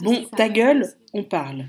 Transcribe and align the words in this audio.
Bon, 0.00 0.24
ta 0.36 0.48
gueule, 0.48 0.94
on 1.12 1.24
parle. 1.24 1.66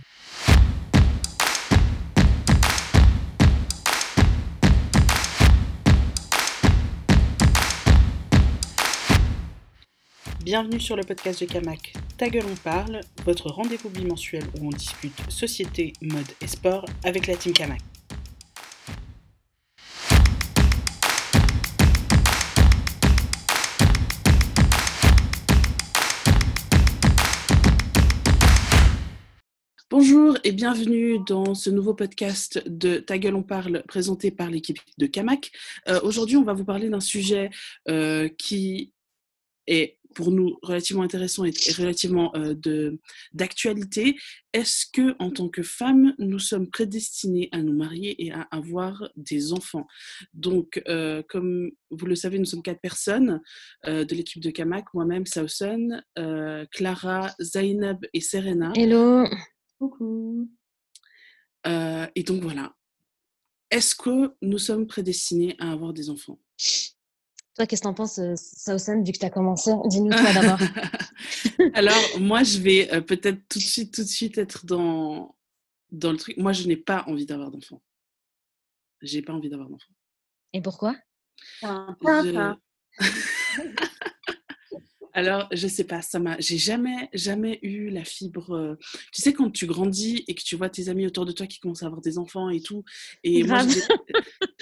Bienvenue 10.44 10.80
sur 10.80 10.96
le 10.96 11.04
podcast 11.04 11.42
de 11.42 11.48
Kamak. 11.48 11.94
Ta 12.18 12.30
gueule, 12.30 12.46
on 12.52 12.56
parle, 12.56 13.02
votre 13.26 13.50
rendez-vous 13.50 13.90
bimensuel 13.90 14.44
où 14.60 14.68
on 14.68 14.70
discute 14.70 15.20
société, 15.30 15.94
mode 16.02 16.22
et 16.42 16.48
sport 16.48 16.86
avec 17.04 17.26
la 17.26 17.36
team 17.36 17.54
Kamak. 17.54 17.89
Et 30.44 30.52
bienvenue 30.52 31.20
dans 31.28 31.56
ce 31.56 31.70
nouveau 31.70 31.94
podcast 31.94 32.62
de 32.68 32.98
Ta 32.98 33.18
gueule 33.18 33.36
on 33.36 33.44
parle 33.44 33.84
présenté 33.88 34.32
par 34.32 34.50
l'équipe 34.50 34.80
de 34.98 35.06
Kamak. 35.06 35.52
Euh, 35.88 36.00
Aujourd'hui, 36.04 36.38
on 36.38 36.44
va 36.44 36.54
vous 36.54 36.66
parler 36.66 36.90
d'un 36.90 37.00
sujet 37.00 37.50
euh, 37.90 38.30
qui 38.38 38.94
est 39.68 39.98
pour 40.16 40.32
nous 40.32 40.58
relativement 40.62 41.04
intéressant 41.04 41.46
et, 41.46 41.54
relativement 41.78 42.32
euh, 42.36 42.96
d'actualité. 43.34 44.18
Est-ce 44.54 44.86
que, 44.92 45.16
en 45.20 45.32
tant 45.32 45.50
que 45.50 45.62
femme, 45.62 46.14
nous 46.20 46.40
sommes 46.40 46.70
prédestinés 46.70 47.50
à 47.52 47.62
nous 47.62 47.76
marier 47.76 48.24
et 48.24 48.32
à 48.32 48.42
avoir 48.52 49.10
des 49.16 49.54
enfants? 49.54 49.88
Donc, 50.34 50.82
comme 51.30 51.72
vous 51.92 52.06
le 52.06 52.16
savez, 52.16 52.40
nous 52.40 52.46
sommes 52.46 52.64
quatre 52.64 52.82
personnes 52.82 53.40
de 53.86 54.16
l'équipe 54.16 54.42
de 54.42 54.50
Kamak, 54.50 54.86
moi-même, 54.96 55.28
Sauson, 55.28 56.02
Clara, 56.72 57.32
Zainab 57.40 58.06
et 58.14 58.22
Serena. 58.22 58.74
Hello. 58.76 59.26
Coucou. 59.80 60.50
Euh, 61.68 62.08
et 62.16 62.24
donc 62.24 62.42
voilà. 62.44 62.76
Est-ce 63.72 63.96
que 63.96 64.36
nous 64.42 64.58
sommes 64.58 64.88
prédestinés 64.88 65.56
à 65.60 65.72
avoir 65.72 65.94
des 65.94 66.10
enfants? 66.10 66.40
Toi, 67.56 67.66
qu'est-ce 67.68 67.82
que 67.82 67.88
t'en 67.88 67.94
penses, 67.94 68.20
euh, 68.20 68.36
Sausan, 68.36 69.04
vu 69.04 69.12
que 69.12 69.20
t'as 69.20 69.30
commencé? 69.30 69.72
Dis-nous 69.86 70.10
toi 70.10 70.34
d'abord. 70.34 70.60
Alors, 71.74 72.20
moi, 72.20 72.44
je 72.44 72.60
vais 72.60 72.94
euh, 72.94 73.02
peut-être 73.02 73.40
tout 73.50 73.60
de 73.60 73.64
suite, 73.64 73.94
tout 73.94 74.02
de 74.04 74.08
suite 74.08 74.38
être 74.38 74.66
dans, 74.66 75.36
dans 75.92 76.12
le 76.12 76.18
truc. 76.18 76.38
Moi, 76.38 76.52
je 76.54 76.68
n'ai 76.68 76.78
pas 76.78 77.04
envie 77.08 77.26
d'avoir 77.26 77.52
d'enfants. 77.52 77.82
J'ai 79.02 79.22
pas 79.22 79.34
envie 79.34 79.50
d'avoir 79.50 79.70
d'enfants. 79.70 79.94
Et 80.54 80.62
pourquoi? 80.62 80.96
Je- 81.62 82.56
Alors, 85.20 85.48
je 85.52 85.68
sais 85.68 85.84
pas, 85.84 86.02
ça 86.02 86.18
m'a. 86.20 86.40
J'ai 86.40 86.58
jamais, 86.58 87.10
jamais 87.14 87.60
eu 87.62 87.90
la 87.90 88.04
fibre. 88.06 88.52
euh, 88.56 88.76
Tu 89.12 89.22
sais, 89.22 89.34
quand 89.34 89.52
tu 89.52 89.66
grandis 89.66 90.24
et 90.28 90.36
que 90.36 90.42
tu 90.42 90.56
vois 90.56 90.70
tes 90.70 90.88
amis 90.88 91.06
autour 91.06 91.26
de 91.26 91.34
toi 91.34 91.46
qui 91.46 91.60
commencent 91.60 91.84
à 91.84 91.88
avoir 91.88 92.02
des 92.02 92.18
enfants 92.18 92.50
et 92.50 92.62
tout. 92.62 92.84
Et, 93.24 93.44
moi, 93.44 93.64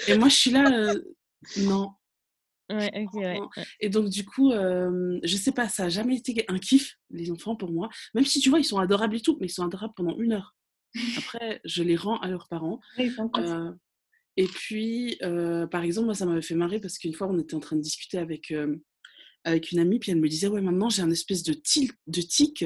et 0.08 0.14
je 0.30 0.34
suis 0.34 0.50
là. 0.50 0.64
euh, 0.72 1.00
Non, 1.58 1.92
Ouais, 2.70 2.90
ok, 3.04 3.14
ouais. 3.14 3.38
Non. 3.38 3.48
ouais. 3.56 3.64
Et 3.80 3.88
donc, 3.88 4.08
du 4.10 4.24
coup, 4.24 4.52
euh, 4.52 5.18
je 5.22 5.36
sais 5.36 5.52
pas, 5.52 5.68
ça 5.68 5.84
a 5.84 5.88
jamais 5.88 6.16
été 6.16 6.44
un 6.48 6.58
kiff, 6.58 6.96
les 7.10 7.30
enfants, 7.30 7.56
pour 7.56 7.70
moi. 7.70 7.88
Même 8.14 8.24
si, 8.26 8.40
tu 8.40 8.50
vois, 8.50 8.58
ils 8.58 8.64
sont 8.64 8.78
adorables 8.78 9.16
et 9.16 9.20
tout, 9.20 9.38
mais 9.40 9.46
ils 9.46 9.50
sont 9.50 9.64
adorables 9.64 9.94
pendant 9.96 10.18
une 10.18 10.32
heure. 10.32 10.54
Après, 11.16 11.60
je 11.64 11.82
les 11.82 11.96
rends 11.96 12.18
à 12.18 12.28
leurs 12.28 12.48
parents. 12.48 12.80
Euh, 13.48 13.72
et 14.36 14.46
puis, 14.46 15.16
euh, 15.22 15.66
par 15.66 15.82
exemple, 15.82 16.06
moi, 16.06 16.14
ça 16.14 16.26
m'avait 16.26 16.42
fait 16.42 16.54
marrer 16.54 16.78
parce 16.80 16.98
qu'une 16.98 17.14
fois, 17.14 17.28
on 17.28 17.38
était 17.38 17.54
en 17.54 17.60
train 17.60 17.76
de 17.76 17.80
discuter 17.80 18.18
avec, 18.18 18.50
euh, 18.50 18.76
avec 19.44 19.72
une 19.72 19.78
amie, 19.78 19.98
puis 19.98 20.10
elle 20.10 20.20
me 20.20 20.28
disait, 20.28 20.46
ouais, 20.48 20.60
maintenant, 20.60 20.88
j'ai 20.90 21.02
un 21.02 21.10
espèce 21.10 21.42
de, 21.42 21.52
til- 21.54 21.92
de 22.06 22.20
tic. 22.20 22.64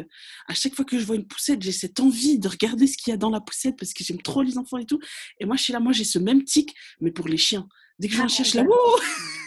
À 0.49 0.55
chaque 0.55 0.75
fois 0.75 0.85
que 0.85 0.99
je 0.99 1.05
vois 1.05 1.17
une 1.17 1.27
poussette, 1.27 1.63
j'ai 1.63 1.73
cette 1.73 2.01
envie 2.01 2.39
de 2.39 2.49
regarder 2.49 2.87
ce 2.87 2.97
qu'il 2.97 3.11
y 3.11 3.15
a 3.15 3.17
dans 3.17 3.31
la 3.31 3.41
poussette 3.41 3.77
parce 3.79 3.93
que 3.93 4.03
j'aime 4.05 4.21
trop 4.23 4.43
les 4.43 4.59
enfants 4.59 4.79
et 4.79 4.87
tout. 4.87 4.99
Et 5.39 5.45
moi, 5.45 5.57
je 5.57 5.63
suis 5.65 5.73
là, 5.73 5.81
moi, 5.81 5.93
j'ai 5.93 6.05
ce 6.05 6.19
même 6.19 6.45
tic, 6.45 6.75
mais 7.01 7.11
pour 7.13 7.29
les 7.29 7.37
chiens. 7.37 7.69
Dès 7.99 8.09
que 8.09 8.15
vois 8.15 8.25
un 8.25 8.29
chien, 8.29 8.45
je 8.45 8.57
là, 8.57 8.65
wouh 8.65 8.73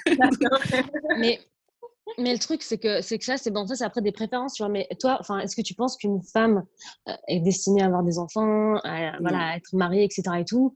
Mais, 1.18 1.40
mais 2.18 2.32
le 2.34 2.40
truc, 2.40 2.62
c'est 2.64 2.78
que, 2.78 3.02
c'est 3.02 3.18
que 3.18 3.26
ça, 3.26 3.38
c'est 3.38 3.52
bon, 3.52 3.66
ça, 3.68 3.76
c'est 3.76 3.84
après 3.84 4.02
des 4.02 4.12
préférences, 4.12 4.54
tu 4.54 4.64
vois. 4.64 4.70
Mais 4.70 4.88
toi, 5.00 5.18
enfin, 5.20 5.40
est-ce 5.40 5.56
que 5.56 5.62
tu 5.62 5.74
penses 5.74 5.98
qu'une 5.98 6.22
femme 6.22 6.64
euh, 7.10 7.14
est 7.28 7.40
destinée 7.42 7.82
à 7.82 7.86
avoir 7.88 8.04
des 8.04 8.20
enfants, 8.20 8.76
à, 8.84 9.20
voilà, 9.20 9.50
à 9.50 9.58
être 9.58 9.74
mariée, 9.74 10.04
etc. 10.04 10.22
et 10.40 10.46
tout? 10.46 10.74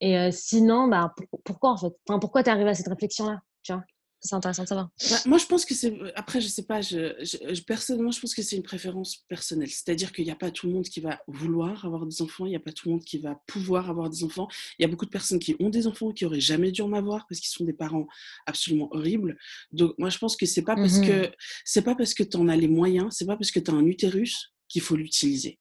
Et 0.00 0.18
euh, 0.18 0.30
sinon, 0.32 0.88
bah, 0.88 1.14
pour- 1.16 1.40
pourquoi 1.44 1.70
en 1.70 1.76
fait? 1.76 1.92
Enfin, 2.08 2.18
pourquoi 2.18 2.42
t'es 2.42 2.50
arrivé 2.50 2.68
à 2.70 2.74
cette 2.74 2.88
réflexion-là 2.88 3.40
Tu 3.62 3.72
vois? 3.72 3.82
C'est 4.24 4.36
intéressant 4.36 4.62
de 4.62 4.68
savoir. 4.68 4.88
Bah, 5.10 5.16
moi, 5.26 5.36
je 5.38 5.46
pense 5.46 5.64
que 5.64 5.74
c'est. 5.74 5.98
Après, 6.14 6.40
je 6.40 6.46
sais 6.46 6.62
pas, 6.64 6.80
je, 6.80 7.12
je- 7.20 7.54
je- 7.54 7.62
personnellement, 7.62 8.12
je 8.12 8.20
pense 8.20 8.34
que 8.36 8.42
c'est 8.42 8.54
une 8.56 8.62
préférence 8.62 9.16
personnelle. 9.28 9.68
C'est-à-dire 9.68 10.12
qu'il 10.12 10.24
n'y 10.24 10.30
a 10.30 10.36
pas 10.36 10.52
tout 10.52 10.68
le 10.68 10.74
monde 10.74 10.84
qui 10.84 11.00
va 11.00 11.20
vouloir 11.26 11.84
avoir 11.84 12.06
des 12.06 12.22
enfants, 12.22 12.46
il 12.46 12.50
n'y 12.50 12.56
a 12.56 12.60
pas 12.60 12.70
tout 12.72 12.88
le 12.88 12.92
monde 12.94 13.04
qui 13.04 13.18
va 13.18 13.40
pouvoir 13.48 13.90
avoir 13.90 14.08
des 14.10 14.22
enfants. 14.22 14.46
Il 14.78 14.82
y 14.82 14.84
a 14.84 14.88
beaucoup 14.88 15.06
de 15.06 15.10
personnes 15.10 15.40
qui 15.40 15.56
ont 15.58 15.70
des 15.70 15.88
enfants 15.88 16.12
qui 16.12 16.24
auraient 16.24 16.40
jamais 16.40 16.70
dû 16.70 16.82
en 16.82 16.92
avoir 16.92 17.26
parce 17.28 17.40
qu'ils 17.40 17.50
sont 17.50 17.64
des 17.64 17.72
parents 17.72 18.06
absolument 18.46 18.88
horribles. 18.92 19.36
Donc, 19.72 19.94
moi, 19.98 20.08
je 20.08 20.18
pense 20.18 20.36
que 20.36 20.46
c'est 20.46 20.62
pas 20.62 20.76
parce 20.76 21.00
que 21.00 21.32
c'est 21.64 21.82
pas 21.82 21.96
parce 21.96 22.14
que 22.14 22.22
tu 22.22 22.36
en 22.36 22.46
as 22.48 22.56
les 22.56 22.68
moyens, 22.68 23.08
c'est 23.10 23.26
pas 23.26 23.36
parce 23.36 23.50
que 23.50 23.58
tu 23.58 23.72
as 23.72 23.74
un 23.74 23.86
utérus 23.86 24.52
qu'il 24.68 24.82
faut 24.82 24.94
l'utiliser. 24.94 25.58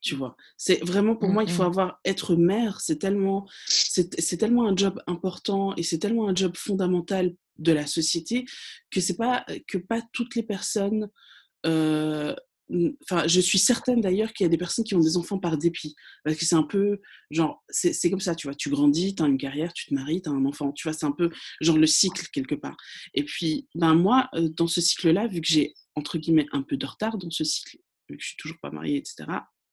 Tu 0.00 0.16
vois, 0.16 0.36
c'est 0.56 0.82
vraiment 0.84 1.14
pour 1.14 1.28
moi, 1.28 1.44
il 1.44 1.50
faut 1.50 1.62
avoir 1.62 2.00
être 2.04 2.34
mère, 2.34 2.80
c'est 2.80 2.96
tellement, 2.98 3.46
c'est 3.68 4.36
tellement 4.36 4.66
un 4.66 4.74
job 4.76 5.00
important 5.06 5.76
et 5.76 5.84
c'est 5.84 5.98
tellement 5.98 6.26
un 6.28 6.34
job 6.34 6.56
fondamental 6.56 7.34
de 7.58 7.72
la 7.72 7.86
société 7.86 8.44
que 8.90 9.00
c'est 9.00 9.16
pas 9.16 9.44
que 9.68 9.78
pas 9.78 10.02
toutes 10.12 10.34
les 10.36 10.42
personnes. 10.42 11.08
euh, 11.66 12.34
Enfin, 13.02 13.26
je 13.26 13.40
suis 13.40 13.58
certaine 13.58 14.00
d'ailleurs 14.00 14.32
qu'il 14.32 14.44
y 14.44 14.46
a 14.46 14.50
des 14.50 14.56
personnes 14.56 14.84
qui 14.84 14.94
ont 14.94 15.00
des 15.00 15.16
enfants 15.18 15.38
par 15.38 15.58
dépit, 15.58 15.94
parce 16.24 16.36
que 16.38 16.44
c'est 16.46 16.54
un 16.54 16.62
peu 16.62 17.00
genre, 17.30 17.62
c'est 17.68 18.08
comme 18.08 18.20
ça, 18.20 18.34
tu 18.34 18.46
vois, 18.46 18.54
tu 18.54 18.70
grandis, 18.70 19.14
tu 19.14 19.22
as 19.22 19.26
une 19.26 19.36
carrière, 19.36 19.72
tu 19.74 19.86
te 19.86 19.94
maries, 19.94 20.22
tu 20.22 20.30
as 20.30 20.32
un 20.32 20.44
enfant, 20.46 20.72
tu 20.72 20.84
vois, 20.84 20.94
c'est 20.94 21.04
un 21.04 21.12
peu 21.12 21.30
genre 21.60 21.76
le 21.76 21.86
cycle 21.86 22.26
quelque 22.32 22.54
part. 22.54 22.76
Et 23.14 23.24
puis, 23.24 23.68
ben 23.74 23.94
moi, 23.94 24.28
euh, 24.34 24.48
dans 24.48 24.68
ce 24.68 24.80
cycle-là, 24.80 25.26
vu 25.26 25.40
que 25.42 25.48
j'ai 25.48 25.74
entre 25.96 26.16
guillemets 26.18 26.46
un 26.52 26.62
peu 26.62 26.76
de 26.78 26.86
retard 26.86 27.18
dans 27.18 27.30
ce 27.30 27.44
cycle, 27.44 27.76
vu 28.08 28.16
que 28.16 28.22
je 28.22 28.28
suis 28.28 28.36
toujours 28.38 28.58
pas 28.62 28.70
mariée, 28.70 28.96
etc., 28.96 29.28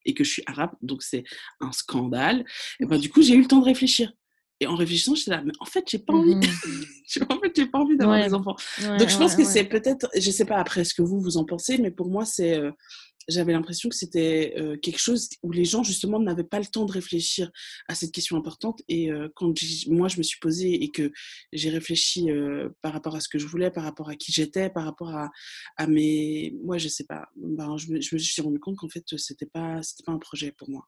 et 0.05 0.13
que 0.13 0.23
je 0.23 0.31
suis 0.31 0.43
arabe, 0.45 0.71
donc 0.81 1.03
c'est 1.03 1.23
un 1.59 1.71
scandale. 1.71 2.45
Et 2.79 2.85
ben 2.85 2.97
du 2.97 3.09
coup, 3.09 3.21
j'ai 3.21 3.35
eu 3.35 3.41
le 3.41 3.47
temps 3.47 3.59
de 3.59 3.65
réfléchir. 3.65 4.11
Et 4.61 4.67
en 4.67 4.75
réfléchissant, 4.75 5.15
j'étais 5.15 5.31
là, 5.31 5.41
mais 5.45 5.53
en 5.59 5.65
fait, 5.65 5.85
j'ai 5.89 5.99
pas 5.99 6.13
envie. 6.13 6.35
Vois, 6.35 7.35
en 7.37 7.39
fait, 7.39 7.51
j'ai 7.55 7.65
pas 7.65 7.79
envie 7.79 7.97
d'avoir 7.97 8.17
Ouais. 8.19 8.27
des 8.27 8.33
enfants. 8.33 8.55
Ouais, 8.81 8.97
Donc 8.97 9.09
je 9.09 9.17
pense 9.17 9.35
que 9.35 9.43
c'est 9.43 9.63
peut-être, 9.63 10.07
je 10.15 10.31
sais 10.31 10.45
pas 10.45 10.57
après 10.57 10.83
ce 10.83 10.93
que 10.93 11.01
vous 11.01 11.21
vous 11.21 11.37
en 11.37 11.45
pensez, 11.45 11.77
mais 11.77 11.91
pour 11.91 12.07
moi 12.09 12.25
c'est, 12.25 12.55
euh, 12.57 12.71
j'avais 13.27 13.53
l'impression 13.53 13.89
que 13.89 13.95
c'était 13.95 14.53
euh, 14.57 14.75
quelque 14.77 14.99
chose 14.99 15.29
où 15.43 15.51
les 15.51 15.63
gens 15.65 15.83
justement 15.83 16.19
n'avaient 16.19 16.43
pas 16.43 16.59
le 16.59 16.65
temps 16.65 16.85
de 16.85 16.91
réfléchir 16.91 17.49
à 17.87 17.95
cette 17.95 18.11
question 18.11 18.37
importante. 18.37 18.81
Et 18.89 19.11
euh, 19.11 19.27
quand 19.35 19.53
moi 19.87 20.07
je 20.07 20.17
me 20.17 20.23
suis 20.23 20.39
posée 20.39 20.83
et 20.83 20.89
que 20.91 21.11
j'ai 21.53 21.69
réfléchi 21.69 22.27
par 22.81 22.91
rapport 22.93 23.15
à 23.15 23.21
ce 23.21 23.29
que 23.29 23.39
je 23.39 23.47
voulais, 23.47 23.71
par 23.71 23.83
rapport 23.85 24.09
à 24.09 24.15
qui 24.15 24.31
j'étais, 24.31 24.69
par 24.69 24.83
rapport 24.83 25.15
à, 25.15 25.29
à 25.77 25.87
mes, 25.87 26.53
moi 26.63 26.77
je 26.77 26.87
sais 26.89 27.05
pas, 27.05 27.27
ben, 27.37 27.77
je, 27.77 27.91
me, 27.91 28.01
je 28.01 28.13
me 28.15 28.19
suis 28.19 28.41
rendu 28.41 28.59
compte 28.59 28.77
qu'en 28.77 28.89
fait 28.89 29.03
c'était 29.17 29.45
pas, 29.47 29.81
c'était 29.83 30.03
pas 30.03 30.11
un 30.11 30.19
projet 30.19 30.51
pour 30.51 30.69
moi. 30.69 30.85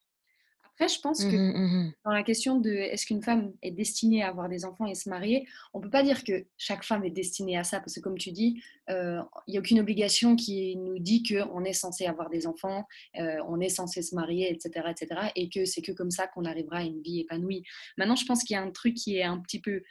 Après, 0.81 0.95
je 0.95 0.99
pense 0.99 1.23
que 1.23 1.29
Mhm, 1.29 1.61
mhm. 1.61 1.93
dans 2.03 2.11
la 2.11 2.23
question 2.23 2.59
de 2.59 2.71
est-ce 2.71 3.05
qu'une 3.05 3.21
femme 3.21 3.53
est 3.61 3.69
destinée 3.69 4.23
à 4.23 4.29
avoir 4.29 4.49
des 4.49 4.65
enfants 4.65 4.87
et 4.87 4.95
se 4.95 5.09
marier, 5.09 5.47
on 5.75 5.77
ne 5.77 5.83
peut 5.83 5.91
pas 5.91 6.01
dire 6.01 6.23
que 6.23 6.47
chaque 6.57 6.83
femme 6.83 7.03
est 7.05 7.11
destinée 7.11 7.55
à 7.55 7.63
ça, 7.63 7.79
parce 7.79 7.93
que 7.93 7.99
comme 7.99 8.17
tu 8.17 8.31
dis, 8.31 8.63
euh, 8.89 9.21
il 9.45 9.51
n'y 9.51 9.57
a 9.57 9.59
aucune 9.59 9.79
obligation 9.79 10.35
qui 10.35 10.75
nous 10.77 10.97
dit 10.97 11.21
qu'on 11.21 11.63
est 11.65 11.73
censé 11.73 12.07
avoir 12.07 12.31
des 12.31 12.47
enfants, 12.47 12.87
euh, 13.19 13.37
on 13.47 13.59
est 13.59 13.69
censé 13.69 14.01
se 14.01 14.15
marier, 14.15 14.51
etc., 14.51 14.87
etc., 14.89 15.21
et 15.35 15.49
que 15.49 15.65
c'est 15.65 15.83
que 15.83 15.91
comme 15.91 16.09
ça 16.09 16.25
qu'on 16.25 16.45
arrivera 16.45 16.77
à 16.77 16.83
une 16.83 17.03
vie 17.03 17.19
épanouie. 17.19 17.61
Maintenant, 17.99 18.15
je 18.15 18.25
pense 18.25 18.43
qu'il 18.43 18.55
y 18.55 18.57
a 18.57 18.63
un 18.63 18.71
truc 18.71 18.95
qui 18.95 19.17
est 19.17 19.23
un 19.23 19.37
petit 19.37 19.61
peu, 19.61 19.83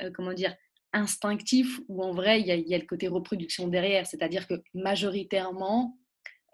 euh, 0.00 0.10
comment 0.14 0.32
dire, 0.32 0.56
instinctif, 0.94 1.78
où 1.88 2.02
en 2.02 2.12
vrai, 2.12 2.40
il 2.40 2.46
y 2.46 2.70
y 2.70 2.74
a 2.74 2.78
le 2.78 2.86
côté 2.86 3.06
reproduction 3.06 3.68
derrière, 3.68 4.06
c'est-à-dire 4.06 4.46
que 4.46 4.54
majoritairement, 4.72 5.98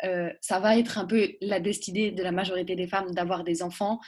euh, 0.03 0.31
ça 0.41 0.59
va 0.61 0.77
être 0.79 0.99
un 0.99 1.07
peu 1.07 1.29
la 1.41 1.61
destinée 1.61 2.11
de 2.11 2.23
la 2.23 2.33
majorité 2.33 2.75
des 2.75 2.89
femmes 2.89 3.13
d'avoir 3.13 3.45
des 3.45 3.63
enfants 3.63 4.01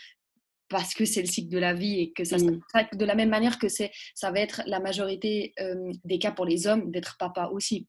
parce 0.68 0.94
que 0.94 1.04
c'est 1.04 1.20
le 1.20 1.28
cycle 1.28 1.48
de 1.48 1.58
la 1.58 1.74
vie 1.74 2.00
et 2.00 2.12
que 2.12 2.24
ça 2.24 2.38
Mm. 2.38 2.60
sera 2.72 2.84
de 2.92 3.04
la 3.04 3.14
même 3.14 3.28
manière 3.28 3.58
que 3.58 3.68
c'est 3.68 3.92
ça 4.14 4.32
va 4.32 4.40
être 4.40 4.62
la 4.66 4.80
majorité 4.80 5.54
euh, 5.60 5.92
des 6.04 6.18
cas 6.18 6.32
pour 6.32 6.44
les 6.44 6.66
hommes 6.66 6.90
d'être 6.90 7.16
papa 7.18 7.50
aussi. 7.52 7.86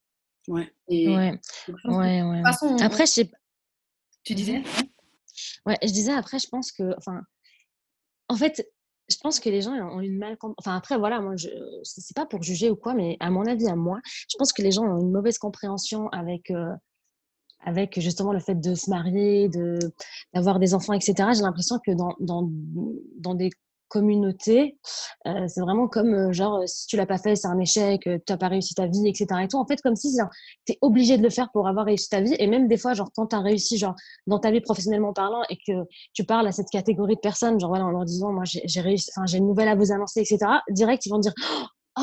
Ouais. 0.47 0.71
Et 0.87 1.07
Ouais, 1.07 1.15
ouais, 1.15 1.31
de 1.31 2.29
ouais. 2.29 2.37
toute 2.37 2.45
façon, 2.45 2.67
on- 2.67 2.77
Après, 2.77 3.05
je 3.07 3.11
sais 3.11 3.31
tu 4.23 4.35
disais? 4.35 4.61
Ouais, 5.65 5.77
je 5.81 5.87
disais 5.91 6.11
après, 6.11 6.37
je 6.37 6.47
pense 6.49 6.71
que, 6.71 6.93
enfin, 6.97 7.21
en 8.29 8.35
fait, 8.35 8.67
je 9.09 9.15
pense 9.21 9.39
que 9.39 9.49
les 9.49 9.61
gens 9.61 9.71
ont 9.73 10.01
une 10.01 10.17
mal, 10.17 10.35
enfin 10.57 10.75
après 10.75 10.97
voilà, 10.97 11.21
moi 11.21 11.35
je, 11.37 11.47
c'est 11.83 12.13
pas 12.15 12.25
pour 12.25 12.43
juger 12.43 12.69
ou 12.69 12.75
quoi, 12.75 12.93
mais 12.93 13.15
à 13.21 13.29
mon 13.29 13.45
avis, 13.45 13.67
à 13.67 13.75
moi, 13.75 14.01
je 14.29 14.35
pense 14.37 14.51
que 14.51 14.61
les 14.61 14.71
gens 14.71 14.83
ont 14.83 14.99
une 14.99 15.11
mauvaise 15.11 15.37
compréhension 15.37 16.09
avec, 16.09 16.51
euh, 16.51 16.73
avec 17.65 17.99
justement 17.99 18.33
le 18.33 18.39
fait 18.39 18.55
de 18.55 18.75
se 18.75 18.89
marier, 18.89 19.49
d'avoir 20.33 20.59
des 20.59 20.73
enfants, 20.73 20.93
etc. 20.93 21.29
J'ai 21.33 21.41
l'impression 21.41 21.79
que 21.85 21.91
dans, 21.91 22.15
dans, 22.19 22.49
dans 23.17 23.35
des 23.35 23.49
communauté, 23.87 24.77
euh, 25.27 25.45
c'est 25.47 25.61
vraiment 25.61 25.87
comme 25.87 26.13
euh, 26.13 26.33
genre 26.33 26.63
si 26.67 26.87
tu 26.87 26.97
l'as 26.97 27.05
pas 27.05 27.17
fait, 27.17 27.35
c'est 27.35 27.47
un 27.47 27.59
échec, 27.59 28.01
tu 28.03 28.19
n'as 28.29 28.37
pas 28.37 28.47
réussi 28.47 28.73
ta 28.73 28.85
vie, 28.85 29.07
etc. 29.07 29.25
Et 29.43 29.47
tout. 29.47 29.57
En 29.57 29.65
fait, 29.65 29.81
comme 29.81 29.95
si 29.95 30.15
tu 30.65 30.73
es 30.73 30.77
obligé 30.81 31.17
de 31.17 31.23
le 31.23 31.29
faire 31.29 31.49
pour 31.51 31.67
avoir 31.67 31.85
réussi 31.85 32.09
ta 32.09 32.21
vie. 32.21 32.35
Et 32.39 32.47
même 32.47 32.67
des 32.67 32.77
fois, 32.77 32.93
genre 32.93 33.09
quand 33.15 33.27
tu 33.27 33.35
as 33.35 33.39
réussi 33.39 33.77
genre 33.77 33.95
dans 34.27 34.39
ta 34.39 34.51
vie 34.51 34.61
professionnellement 34.61 35.13
parlant 35.13 35.41
et 35.49 35.57
que 35.57 35.73
tu 36.13 36.23
parles 36.23 36.47
à 36.47 36.51
cette 36.51 36.69
catégorie 36.69 37.15
de 37.15 37.21
personnes, 37.21 37.59
genre 37.59 37.69
voilà, 37.69 37.85
en 37.85 37.91
leur 37.91 38.05
disant 38.05 38.31
moi 38.31 38.43
j'ai 38.45 38.81
réussi, 38.81 39.09
j'ai 39.25 39.37
une 39.37 39.47
nouvelle 39.47 39.69
à 39.69 39.75
vous 39.75 39.91
annoncer, 39.91 40.21
etc. 40.21 40.37
Direct, 40.69 41.05
ils 41.05 41.09
vont 41.09 41.19
dire 41.19 41.33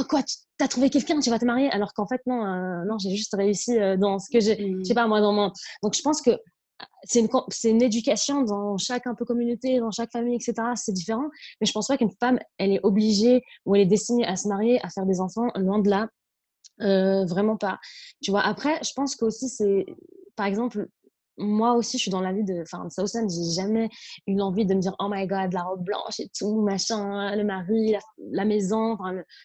quoi, 0.08 0.22
tu 0.22 0.36
as 0.60 0.68
trouvé 0.68 0.90
quelqu'un, 0.90 1.20
tu 1.20 1.30
vas 1.30 1.38
te 1.38 1.44
marier, 1.44 1.70
alors 1.70 1.92
qu'en 1.94 2.06
fait 2.06 2.20
non, 2.26 2.44
non 2.84 2.98
j'ai 2.98 3.10
juste 3.10 3.34
réussi 3.34 3.76
dans 3.98 4.18
ce 4.18 4.28
que 4.30 4.40
j'ai, 4.40 4.56
je 4.56 4.84
sais 4.84 4.92
mmh. 4.92 4.94
pas 4.94 5.06
moi 5.06 5.20
dans 5.20 5.32
mon. 5.32 5.52
Donc 5.82 5.94
je 5.94 6.02
pense 6.02 6.20
que 6.20 6.32
c'est 7.04 7.20
une, 7.20 7.28
une, 7.64 7.82
éducation 7.82 8.42
dans 8.42 8.76
chaque 8.78 9.06
un 9.06 9.14
peu 9.14 9.24
communauté, 9.24 9.78
dans 9.78 9.90
chaque 9.90 10.10
famille, 10.10 10.34
etc. 10.34 10.54
C'est 10.74 10.92
différent. 10.92 11.28
Mais 11.60 11.66
je 11.66 11.72
pense 11.72 11.86
pas 11.86 11.96
qu'une 11.96 12.10
femme, 12.18 12.38
elle 12.58 12.72
est 12.72 12.80
obligée 12.82 13.42
ou 13.64 13.74
elle 13.74 13.82
est 13.82 13.86
destinée 13.86 14.26
à 14.26 14.36
se 14.36 14.48
marier, 14.48 14.84
à 14.84 14.90
faire 14.90 15.06
des 15.06 15.20
enfants, 15.20 15.48
loin 15.56 15.78
de 15.78 15.90
là. 15.90 16.08
Euh, 16.80 17.24
vraiment 17.26 17.56
pas. 17.56 17.78
Tu 18.22 18.30
vois, 18.30 18.42
après, 18.42 18.80
je 18.82 18.90
pense 18.96 19.14
qu'aussi, 19.14 19.48
c'est, 19.48 19.86
par 20.34 20.46
exemple, 20.46 20.88
moi 21.38 21.74
aussi, 21.74 21.98
je 21.98 22.02
suis 22.02 22.10
dans 22.10 22.20
la 22.20 22.32
vie 22.32 22.44
de, 22.44 22.62
enfin, 22.62 22.88
Southend, 22.90 23.28
j'ai 23.28 23.54
jamais 23.54 23.88
eu 24.26 24.34
l'envie 24.36 24.66
de 24.66 24.74
me 24.74 24.80
dire, 24.80 24.94
oh 24.98 25.08
my 25.10 25.26
god, 25.26 25.52
la 25.52 25.62
robe 25.62 25.84
blanche 25.84 26.20
et 26.20 26.30
tout, 26.36 26.62
machin, 26.62 27.34
le 27.34 27.44
mari, 27.44 27.96
la, 28.18 28.44
maison, 28.44 28.96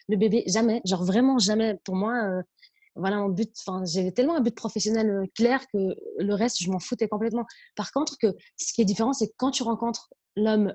le, 0.08 0.16
bébé, 0.16 0.44
jamais, 0.46 0.80
genre 0.84 1.04
vraiment 1.04 1.38
jamais. 1.38 1.78
Pour 1.84 1.96
moi, 1.96 2.14
euh, 2.24 2.42
voilà 2.96 3.16
mon 3.16 3.28
but. 3.28 3.52
Enfin, 3.66 3.84
j'avais 3.84 4.12
tellement 4.12 4.36
un 4.36 4.40
but 4.40 4.54
professionnel 4.54 5.10
euh, 5.10 5.26
clair 5.34 5.60
que 5.72 5.78
le 6.18 6.34
reste, 6.34 6.62
je 6.62 6.70
m'en 6.70 6.78
foutais 6.78 7.08
complètement. 7.08 7.46
Par 7.76 7.92
contre, 7.92 8.16
que 8.18 8.34
ce 8.56 8.72
qui 8.72 8.82
est 8.82 8.84
différent, 8.84 9.12
c'est 9.12 9.28
que 9.28 9.34
quand 9.36 9.50
tu 9.50 9.62
rencontres 9.62 10.12
l'homme, 10.36 10.74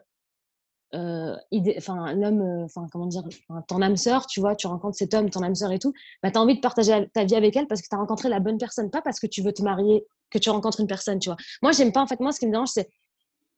enfin 1.77 2.13
l'homme, 2.13 2.41
euh, 2.41 2.65
enfin 2.65 2.87
comment 2.91 3.07
dire, 3.07 3.23
ton 3.67 3.81
âme 3.81 3.97
sœur, 3.97 4.27
tu 4.27 4.39
vois, 4.39 4.55
tu 4.55 4.67
rencontres 4.67 4.97
cet 4.97 5.13
homme, 5.13 5.29
ton 5.29 5.41
âme 5.43 5.55
sœur 5.55 5.71
et 5.71 5.79
tout, 5.79 5.93
bah 6.23 6.29
as 6.33 6.39
envie 6.39 6.55
de 6.55 6.61
partager 6.61 7.07
ta 7.13 7.23
vie 7.23 7.35
avec 7.35 7.55
elle 7.55 7.67
parce 7.67 7.81
que 7.81 7.87
tu 7.89 7.95
as 7.95 7.99
rencontré 7.99 8.29
la 8.29 8.39
bonne 8.39 8.57
personne, 8.57 8.89
pas 8.89 9.01
parce 9.01 9.19
que 9.19 9.27
tu 9.27 9.41
veux 9.41 9.53
te 9.53 9.61
marier 9.61 10.05
que 10.31 10.37
tu 10.37 10.49
rencontres 10.49 10.79
une 10.79 10.87
personne, 10.87 11.19
tu 11.19 11.29
vois. 11.29 11.37
Moi, 11.61 11.71
j'aime 11.71 11.91
pas 11.91 12.01
en 12.01 12.07
fait. 12.07 12.19
Moi, 12.19 12.31
ce 12.31 12.39
qui 12.39 12.47
me 12.47 12.51
dérange, 12.51 12.69
c'est 12.69 12.89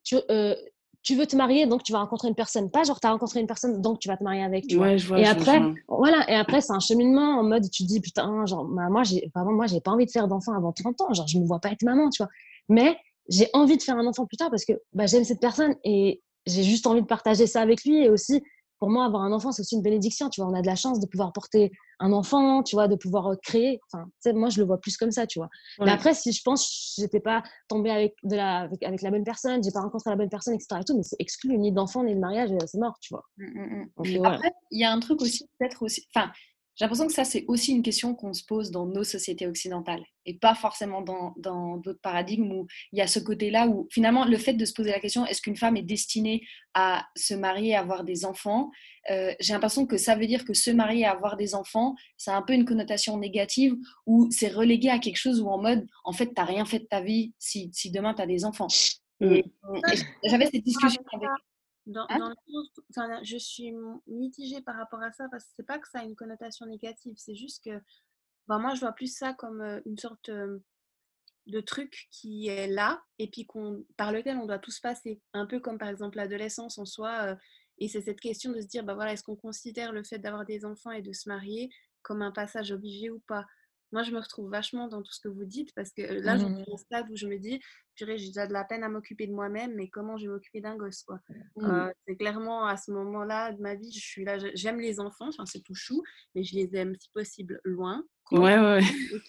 tu, 0.04 0.16
tu 1.08 1.16
veux 1.16 1.26
te 1.26 1.36
marier, 1.36 1.68
donc 1.68 1.84
tu 1.84 1.94
vas 1.94 2.00
rencontrer 2.00 2.28
une 2.28 2.36
personne. 2.36 2.70
Pas 2.70 2.84
genre, 2.84 3.00
tu 3.00 3.08
as 3.08 3.12
rencontré 3.12 3.40
une 3.40 3.48
personne, 3.48 3.82
donc 3.82 4.00
tu 4.00 4.10
vas 4.10 4.18
te 4.18 4.24
marier 4.24 4.44
avec. 4.44 4.68
Tu 4.68 4.78
ouais, 4.78 4.98
Je 4.98 5.08
vois, 5.08 5.20
et, 5.20 5.26
après, 5.26 5.62
voilà, 5.88 6.30
et 6.30 6.36
après, 6.36 6.60
c'est 6.60 6.74
un 6.74 6.82
cheminement 6.82 7.40
en 7.40 7.44
mode, 7.44 7.70
tu 7.70 7.84
te 7.84 7.88
dis, 7.88 8.02
putain, 8.02 8.46
genre, 8.46 8.66
bah, 8.66 8.90
moi, 8.90 9.04
j'ai 9.04 9.32
moi, 9.34 9.68
j'ai 9.68 9.80
pas 9.80 9.92
envie 9.92 10.06
de 10.06 10.12
faire 10.12 10.28
d'enfant 10.28 10.54
avant 10.54 10.74
30 10.74 11.00
ans. 11.02 11.14
Genre, 11.14 11.28
je 11.28 11.40
me 11.40 11.46
vois 11.46 11.60
pas 11.60 11.72
être 11.72 11.84
maman, 11.84 12.10
tu 12.10 12.22
vois. 12.22 12.30
Mais 12.68 12.98
j'ai 13.30 13.48
envie 13.54 13.78
de 13.78 13.82
faire 13.82 13.98
un 13.98 14.06
enfant 14.06 14.26
plus 14.26 14.38
tard 14.38 14.50
parce 14.50 14.66
que 14.66 14.74
bah, 14.94 15.06
j'aime 15.06 15.24
cette 15.24 15.40
personne 15.40 15.76
et 15.84 16.22
j'ai 16.48 16.64
juste 16.64 16.88
envie 16.88 17.02
de 17.02 17.08
partager 17.08 17.46
ça 17.48 17.62
avec 17.62 17.84
lui 17.84 18.04
et 18.04 18.10
aussi 18.10 18.42
pour 18.80 18.90
moi, 18.90 19.06
avoir 19.06 19.24
un 19.24 19.32
enfant, 19.32 19.52
c'est 19.52 19.62
aussi 19.62 19.76
une 19.76 19.82
bénédiction. 19.82 20.30
Tu 20.30 20.42
vois, 20.42 20.50
on 20.50 20.54
a 20.54 20.62
de 20.62 20.68
la 20.68 20.76
chance 20.76 21.00
de 21.00 21.08
pouvoir 21.08 21.34
porter 21.34 21.72
un 22.00 22.14
enfant, 22.14 22.62
tu 22.62 22.76
vois, 22.76 22.88
de 22.88 22.96
pouvoir 22.96 23.28
euh, 23.28 23.36
créer. 23.42 23.80
Enfin, 23.92 24.08
moi, 24.34 24.50
je 24.50 24.60
le 24.60 24.68
vois 24.68 24.80
plus 24.80 24.98
comme 24.98 25.12
ça, 25.12 25.26
tu 25.26 25.40
vois. 25.40 25.50
Mais 25.80 25.92
après, 25.92 26.14
si 26.14 26.32
je 26.32 26.42
pense, 26.44 26.96
j'étais 26.98 27.20
pas 27.20 27.44
tombée 27.68 27.90
avec, 27.90 28.16
de 28.24 28.36
la, 28.36 28.70
avec, 28.84 29.02
la 29.02 29.10
bonne 29.10 29.24
personne, 29.24 29.64
j'ai 29.64 29.72
pas 29.72 29.82
rencontré 29.82 30.10
la 30.10 30.16
bonne 30.16 30.30
personne, 30.30 30.54
etc. 30.54 30.82
Et 30.82 30.84
tout, 30.84 30.96
mais 30.96 31.04
c'est 31.04 31.16
exclu, 31.20 31.58
ni 31.58 31.72
d'enfant, 31.72 32.04
ni 32.04 32.14
de 32.14 32.20
mariage, 32.20 32.50
c'est 32.66 32.78
mort, 32.78 32.98
tu 33.02 33.14
vois. 33.14 33.24
Mmh, 33.38 33.46
mmh, 33.46 34.20
mmh. 34.20 34.26
Après, 34.26 34.52
il 34.72 34.80
y 34.80 34.84
a 34.84 34.92
un 34.92 35.00
truc 35.00 35.22
aussi, 35.22 35.50
peut-être 35.58 35.82
aussi. 35.82 36.06
Enfin, 36.16 36.32
j'ai 36.78 36.86
l'impression 36.86 37.08
que 37.08 37.14
ça, 37.14 37.24
c'est 37.24 37.44
aussi 37.48 37.72
une 37.72 37.82
question 37.82 38.14
qu'on 38.14 38.34
se 38.34 38.44
pose 38.46 38.70
dans 38.70 38.86
nos 38.86 39.04
sociétés 39.04 39.48
occidentales 39.48 40.04
et 40.26 40.36
pas 40.36 40.54
forcément 40.54 41.02
dans, 41.02 41.34
d'autres 41.78 42.02
paradigmes 42.04 42.52
où 42.52 42.68
il 42.92 43.00
y 43.00 43.02
a 43.02 43.08
ce 43.08 43.18
côté-là 43.18 43.68
où 43.68 43.88
finalement 43.90 44.26
le 44.26 44.38
fait 44.38 44.54
de 44.54 44.64
se 44.64 44.74
poser 44.74 44.92
la 44.92 45.00
question 45.00 45.26
est-ce 45.26 45.42
qu'une 45.42 45.56
femme 45.56 45.76
est 45.76 45.82
destinée 45.82 46.44
à 46.76 47.08
se 47.16 47.34
marier, 47.34 47.76
à 47.76 47.80
avoir 47.80 48.04
des 48.04 48.26
enfants 48.26 48.70
euh, 49.10 49.34
J'ai 49.40 49.54
l'impression 49.54 49.88
que 49.88 49.98
ça 49.98 50.16
veut 50.16 50.28
dire 50.28 50.46
que 50.46 50.54
se 50.54 50.70
marier, 50.70 51.06
à 51.06 51.14
avoir 51.14 51.36
des 51.36 51.56
enfants, 51.56 51.96
c'est 52.16 52.30
un 52.30 52.44
peu 52.44 52.54
une 52.54 52.66
connotation 52.66 53.18
négative 53.18 53.74
où 54.06 54.28
c'est 54.30 54.50
relégué 54.50 54.90
à 54.90 55.00
quelque 55.00 55.18
chose 55.18 55.42
où 55.42 55.48
en 55.48 55.60
mode 55.60 55.88
en 56.04 56.14
fait, 56.14 56.32
tu 56.36 56.42
rien 56.44 56.66
fait 56.66 56.80
de 56.80 56.86
ta 56.86 57.02
vie 57.02 57.34
si, 57.40 57.72
si 57.74 57.90
demain 57.90 58.14
tu 58.14 58.22
as 58.22 58.28
des 58.28 58.46
enfants. 58.46 58.68
Mmh. 59.20 59.40
J'avais 60.26 60.46
cette 60.46 60.64
discussion 60.64 61.02
avec. 61.12 61.30
Dans, 61.88 62.06
hein? 62.10 62.34
dans 62.96 63.24
je 63.24 63.38
suis 63.38 63.74
mitigée 64.08 64.62
par 64.62 64.76
rapport 64.76 65.02
à 65.02 65.12
ça 65.12 65.28
parce 65.32 65.46
que 65.46 65.52
c'est 65.56 65.66
pas 65.66 65.80
que 65.80 65.88
ça 65.88 66.00
a 66.00 66.04
une 66.04 66.16
connotation 66.16 66.66
négative, 66.66 67.16
c'est 67.18 67.36
juste 67.36 67.64
que 67.64 67.82
bah, 68.48 68.58
moi 68.60 68.76
je 68.76 68.82
vois 68.82 68.92
plus 68.92 69.14
ça 69.14 69.34
comme 69.34 69.62
une 69.86 69.98
sorte 69.98 70.30
de 71.48 71.62
truc 71.62 72.08
qui 72.12 72.48
est 72.48 72.68
là 72.68 73.02
et 73.20 73.30
puis 73.30 73.46
qu'on, 73.46 73.86
par 73.96 74.12
lequel 74.12 74.38
on 74.38 74.46
doit 74.46 74.60
tous 74.60 74.80
passer. 74.80 75.22
Un 75.34 75.46
peu 75.46 75.60
comme 75.60 75.78
par 75.78 75.90
exemple 75.90 76.18
l'adolescence 76.18 76.78
en 76.78 76.86
soi. 76.86 77.38
et 77.78 77.88
c'est 77.88 78.02
cette 78.02 78.20
question 78.20 78.52
de 78.52 78.62
se 78.62 78.68
dire, 78.68 78.84
bah 78.84 78.96
voilà, 78.96 79.14
est-ce 79.14 79.24
qu'on 79.24 79.36
considère 79.36 79.92
le 79.94 80.04
fait 80.04 80.20
d'avoir 80.20 80.46
des 80.46 80.66
enfants 80.66 80.92
et 80.92 81.02
de 81.02 81.14
se 81.14 81.30
marier 81.30 81.70
comme 82.02 82.22
un 82.22 82.32
passage 82.32 82.72
obligé 82.72 83.10
ou 83.10 83.20
pas? 83.28 83.46
Moi, 83.92 84.04
je 84.04 84.12
me 84.12 84.20
retrouve 84.20 84.50
vachement 84.50 84.88
dans 84.88 85.02
tout 85.02 85.14
ce 85.14 85.22
que 85.22 85.30
vous 85.30 85.46
dites 85.46 85.74
parce 85.74 85.92
que 85.92 86.02
là, 86.02 86.38
j'en 86.38 86.56
suis 86.56 86.72
au 86.72 86.78
stade 86.78 87.10
où 87.10 87.16
je 87.16 87.28
me 87.28 87.38
dis, 87.38 87.60
purée, 87.96 88.18
j'ai 88.18 88.28
déjà 88.28 88.48
de 88.48 88.54
la 88.54 88.64
peine 88.64 88.84
à 88.84 88.90
m'occuper 88.90 89.28
de 89.28 89.34
moi-même, 89.34 89.76
mais 89.76 89.90
comment 89.90 90.18
je 90.18 90.28
vais 90.28 90.34
m'occuper 90.34 90.62
d'un 90.62 90.76
gosse, 90.76 91.04
quoi? 91.04 91.20
Mmh. 91.56 91.90
c'est 92.08 92.16
clairement 92.18 92.66
à 92.66 92.78
ce 92.78 92.92
moment-là 92.92 93.54
de 93.54 93.62
ma 93.62 93.76
vie, 93.76 93.92
je 93.92 94.00
suis 94.00 94.26
là, 94.26 94.38
j'aime 94.56 94.80
les 94.80 95.00
enfants, 95.00 95.30
enfin, 95.30 95.46
c'est 95.46 95.62
tout 95.62 95.76
chou, 95.76 96.04
mais 96.36 96.44
je 96.44 96.56
les 96.56 96.76
aime 96.76 96.96
si 97.00 97.10
possible 97.14 97.60
loin. 97.64 98.04
Ouais, 98.32 98.60
ouais. 98.60 98.82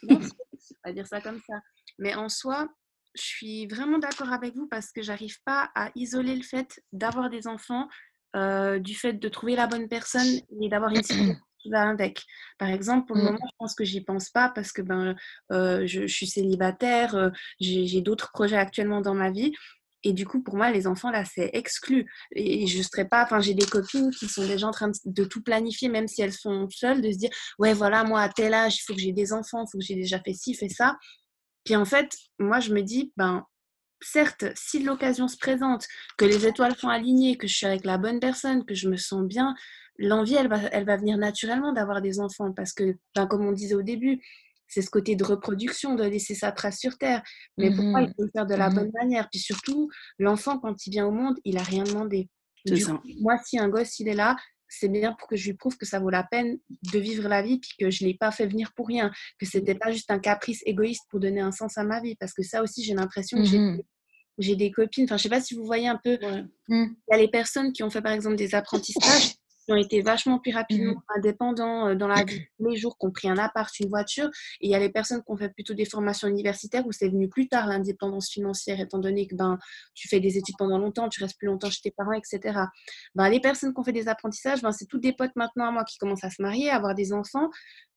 On 0.10 0.88
va 0.88 0.92
dire 0.92 1.06
ça 1.06 1.20
comme 1.20 1.40
ça. 1.48 1.60
Mais 1.98 2.14
en 2.14 2.28
soi, 2.28 2.68
je 3.14 3.22
suis 3.22 3.66
vraiment 3.66 3.98
d'accord 3.98 4.32
avec 4.32 4.54
vous 4.54 4.66
parce 4.68 4.92
que 4.92 5.02
j'arrive 5.02 5.40
pas 5.44 5.70
à 5.74 5.90
isoler 5.94 6.36
le 6.36 6.42
fait 6.42 6.80
d'avoir 6.92 7.30
des 7.30 7.46
enfants 7.46 7.88
du 8.34 8.94
fait 8.94 9.14
de 9.14 9.28
trouver 9.28 9.56
la 9.56 9.66
bonne 9.66 9.88
personne 9.88 10.40
et 10.60 10.68
d'avoir 10.68 10.92
une 10.92 11.02
qui 11.60 11.70
va 11.70 11.88
avec. 11.88 12.24
Par 12.58 12.68
exemple, 12.68 13.06
pour 13.06 13.16
le 13.16 13.22
mmh. 13.22 13.26
moment, 13.26 13.46
je 13.50 13.56
pense 13.58 13.74
que 13.74 13.84
j'y 13.84 14.02
pense 14.02 14.30
pas 14.30 14.50
parce 14.54 14.72
que 14.72 14.82
ben, 14.82 15.16
euh, 15.52 15.86
je, 15.86 16.06
suis 16.06 16.26
célibataire, 16.26 17.14
euh, 17.14 17.30
j'ai 17.60 18.00
d'autres 18.00 18.30
projets 18.32 18.56
actuellement 18.56 19.00
dans 19.00 19.14
ma 19.14 19.30
vie. 19.30 19.52
Et 20.04 20.12
du 20.12 20.26
coup, 20.26 20.42
pour 20.42 20.56
moi, 20.56 20.70
les 20.70 20.86
enfants, 20.86 21.10
là, 21.10 21.24
c'est 21.24 21.50
exclu. 21.54 22.08
Et 22.34 22.66
je 22.66 22.82
serais 22.82 23.08
pas, 23.08 23.24
enfin, 23.24 23.40
j'ai 23.40 23.54
des 23.54 23.66
copines 23.66 24.10
qui 24.10 24.28
sont 24.28 24.46
déjà 24.46 24.68
en 24.68 24.70
train 24.70 24.90
de, 25.04 25.24
tout 25.24 25.42
planifier, 25.42 25.88
même 25.88 26.06
si 26.06 26.22
elles 26.22 26.32
sont 26.32 26.68
seules, 26.70 27.02
de 27.02 27.10
se 27.10 27.18
dire, 27.18 27.30
ouais, 27.58 27.74
voilà, 27.74 28.04
moi, 28.04 28.20
à 28.20 28.28
tel 28.28 28.54
âge, 28.54 28.76
il 28.76 28.82
faut 28.82 28.94
que 28.94 29.00
j'ai 29.00 29.12
des 29.12 29.32
enfants, 29.32 29.64
il 29.66 29.70
faut 29.70 29.78
que 29.78 29.84
j'ai 29.84 29.96
déjà 29.96 30.20
fait 30.20 30.34
ci, 30.34 30.54
fait 30.54 30.68
ça. 30.68 30.96
Puis 31.64 31.74
en 31.74 31.84
fait, 31.84 32.14
moi, 32.38 32.60
je 32.60 32.72
me 32.72 32.82
dis, 32.82 33.12
ben, 33.16 33.44
certes, 34.00 34.44
si 34.54 34.82
l'occasion 34.82 35.26
se 35.26 35.36
présente, 35.36 35.86
que 36.16 36.24
les 36.24 36.46
étoiles 36.46 36.76
sont 36.76 36.88
alignées, 36.88 37.36
que 37.36 37.48
je 37.48 37.54
suis 37.54 37.66
avec 37.66 37.84
la 37.84 37.98
bonne 37.98 38.20
personne, 38.20 38.64
que 38.64 38.74
je 38.74 38.88
me 38.88 38.96
sens 38.96 39.24
bien, 39.24 39.54
l'envie, 39.98 40.34
elle 40.34 40.48
va, 40.48 40.60
elle 40.72 40.84
va 40.84 40.96
venir 40.96 41.18
naturellement 41.18 41.72
d'avoir 41.72 42.00
des 42.00 42.20
enfants 42.20 42.52
parce 42.52 42.72
que, 42.72 42.96
ben, 43.14 43.26
comme 43.26 43.44
on 43.44 43.52
disait 43.52 43.74
au 43.74 43.82
début, 43.82 44.20
c'est 44.68 44.82
ce 44.82 44.90
côté 44.90 45.16
de 45.16 45.24
reproduction, 45.24 45.94
de 45.94 46.04
laisser 46.04 46.34
sa 46.34 46.52
trace 46.52 46.78
sur 46.78 46.98
Terre. 46.98 47.22
Mais 47.56 47.70
pourquoi 47.70 48.02
il 48.02 48.08
mmh 48.08 48.14
faut 48.16 48.24
le 48.24 48.30
faire 48.30 48.46
de 48.46 48.54
la 48.54 48.68
mmh 48.70 48.74
bonne 48.74 48.90
manière. 48.94 49.28
Puis 49.30 49.40
surtout, 49.40 49.90
l'enfant, 50.18 50.58
quand 50.58 50.86
il 50.86 50.90
vient 50.90 51.06
au 51.06 51.10
monde, 51.10 51.36
il 51.44 51.54
n'a 51.56 51.62
rien 51.62 51.84
demandé. 51.84 52.28
moi, 53.20 53.38
si 53.44 53.58
un 53.58 53.68
gosse, 53.68 53.98
il 53.98 54.08
est 54.08 54.14
là, 54.14 54.36
c'est 54.68 54.88
bien 54.88 55.14
pour 55.14 55.26
que 55.26 55.36
je 55.36 55.46
lui 55.46 55.54
prouve 55.54 55.78
que 55.78 55.86
ça 55.86 55.98
vaut 55.98 56.10
la 56.10 56.22
peine 56.22 56.58
de 56.92 56.98
vivre 56.98 57.26
la 57.26 57.40
vie, 57.40 57.58
puis 57.58 57.70
que 57.78 57.90
je 57.90 58.04
ne 58.04 58.10
l'ai 58.10 58.14
pas 58.14 58.30
fait 58.30 58.46
venir 58.46 58.72
pour 58.74 58.86
rien, 58.86 59.10
que 59.38 59.46
ce 59.46 59.56
n'était 59.56 59.74
pas 59.74 59.90
juste 59.90 60.10
un 60.10 60.18
caprice 60.18 60.62
égoïste 60.66 61.04
pour 61.08 61.20
donner 61.20 61.40
un 61.40 61.52
sens 61.52 61.78
à 61.78 61.84
ma 61.84 62.02
vie. 62.02 62.16
Parce 62.16 62.34
que 62.34 62.42
ça 62.42 62.62
aussi, 62.62 62.84
j'ai 62.84 62.94
l'impression 62.94 63.42
que 63.42 63.82
j'ai 64.38 64.54
des 64.54 64.70
copines, 64.70 65.04
enfin 65.04 65.16
je 65.16 65.24
sais 65.24 65.28
pas 65.30 65.40
si 65.40 65.54
vous 65.54 65.64
voyez 65.64 65.88
un 65.88 65.98
peu, 66.04 66.18
il 66.68 66.94
y 67.10 67.14
a 67.14 67.16
les 67.16 67.28
personnes 67.28 67.72
qui 67.72 67.82
ont 67.82 67.90
fait 67.90 68.02
par 68.02 68.12
exemple 68.12 68.36
des 68.36 68.54
apprentissages 68.54 69.37
ont 69.72 69.76
été 69.76 70.02
vachement 70.02 70.38
plus 70.38 70.52
rapidement 70.52 70.92
mmh 70.92 71.02
indépendants 71.16 71.94
dans 71.94 72.06
la 72.06 72.24
vie 72.24 72.40
tous 72.58 72.68
les 72.68 72.76
jours, 72.76 72.96
qui 72.98 73.06
ont 73.06 73.10
pris 73.10 73.28
un 73.28 73.38
appart, 73.38 73.72
une 73.80 73.88
voiture. 73.88 74.28
Et 74.60 74.68
il 74.68 74.70
y 74.70 74.74
a 74.74 74.78
les 74.78 74.90
personnes 74.90 75.18
qui 75.18 75.30
ont 75.30 75.36
fait 75.36 75.48
plutôt 75.48 75.74
des 75.74 75.84
formations 75.84 76.28
universitaires 76.28 76.86
où 76.86 76.92
c'est 76.92 77.08
venu 77.08 77.28
plus 77.28 77.48
tard 77.48 77.66
l'indépendance 77.66 78.30
financière, 78.30 78.80
étant 78.80 78.98
donné 78.98 79.26
que 79.26 79.34
ben, 79.34 79.58
tu 79.94 80.08
fais 80.08 80.20
des 80.20 80.38
études 80.38 80.56
pendant 80.58 80.78
longtemps, 80.78 81.08
tu 81.08 81.22
restes 81.22 81.38
plus 81.38 81.46
longtemps 81.46 81.70
chez 81.70 81.80
tes 81.82 81.90
parents, 81.90 82.12
etc. 82.12 82.60
Ben, 83.14 83.28
les 83.28 83.40
personnes 83.40 83.72
qui 83.72 83.80
ont 83.80 83.84
fait 83.84 83.92
des 83.92 84.08
apprentissages, 84.08 84.62
ben, 84.62 84.72
c'est 84.72 84.86
tous 84.86 84.98
des 84.98 85.12
potes 85.12 85.34
maintenant 85.36 85.68
à 85.68 85.70
moi 85.70 85.84
qui 85.84 85.98
commencent 85.98 86.24
à 86.24 86.30
se 86.30 86.42
marier, 86.42 86.70
à 86.70 86.76
avoir 86.76 86.94
des 86.94 87.12
enfants. 87.12 87.50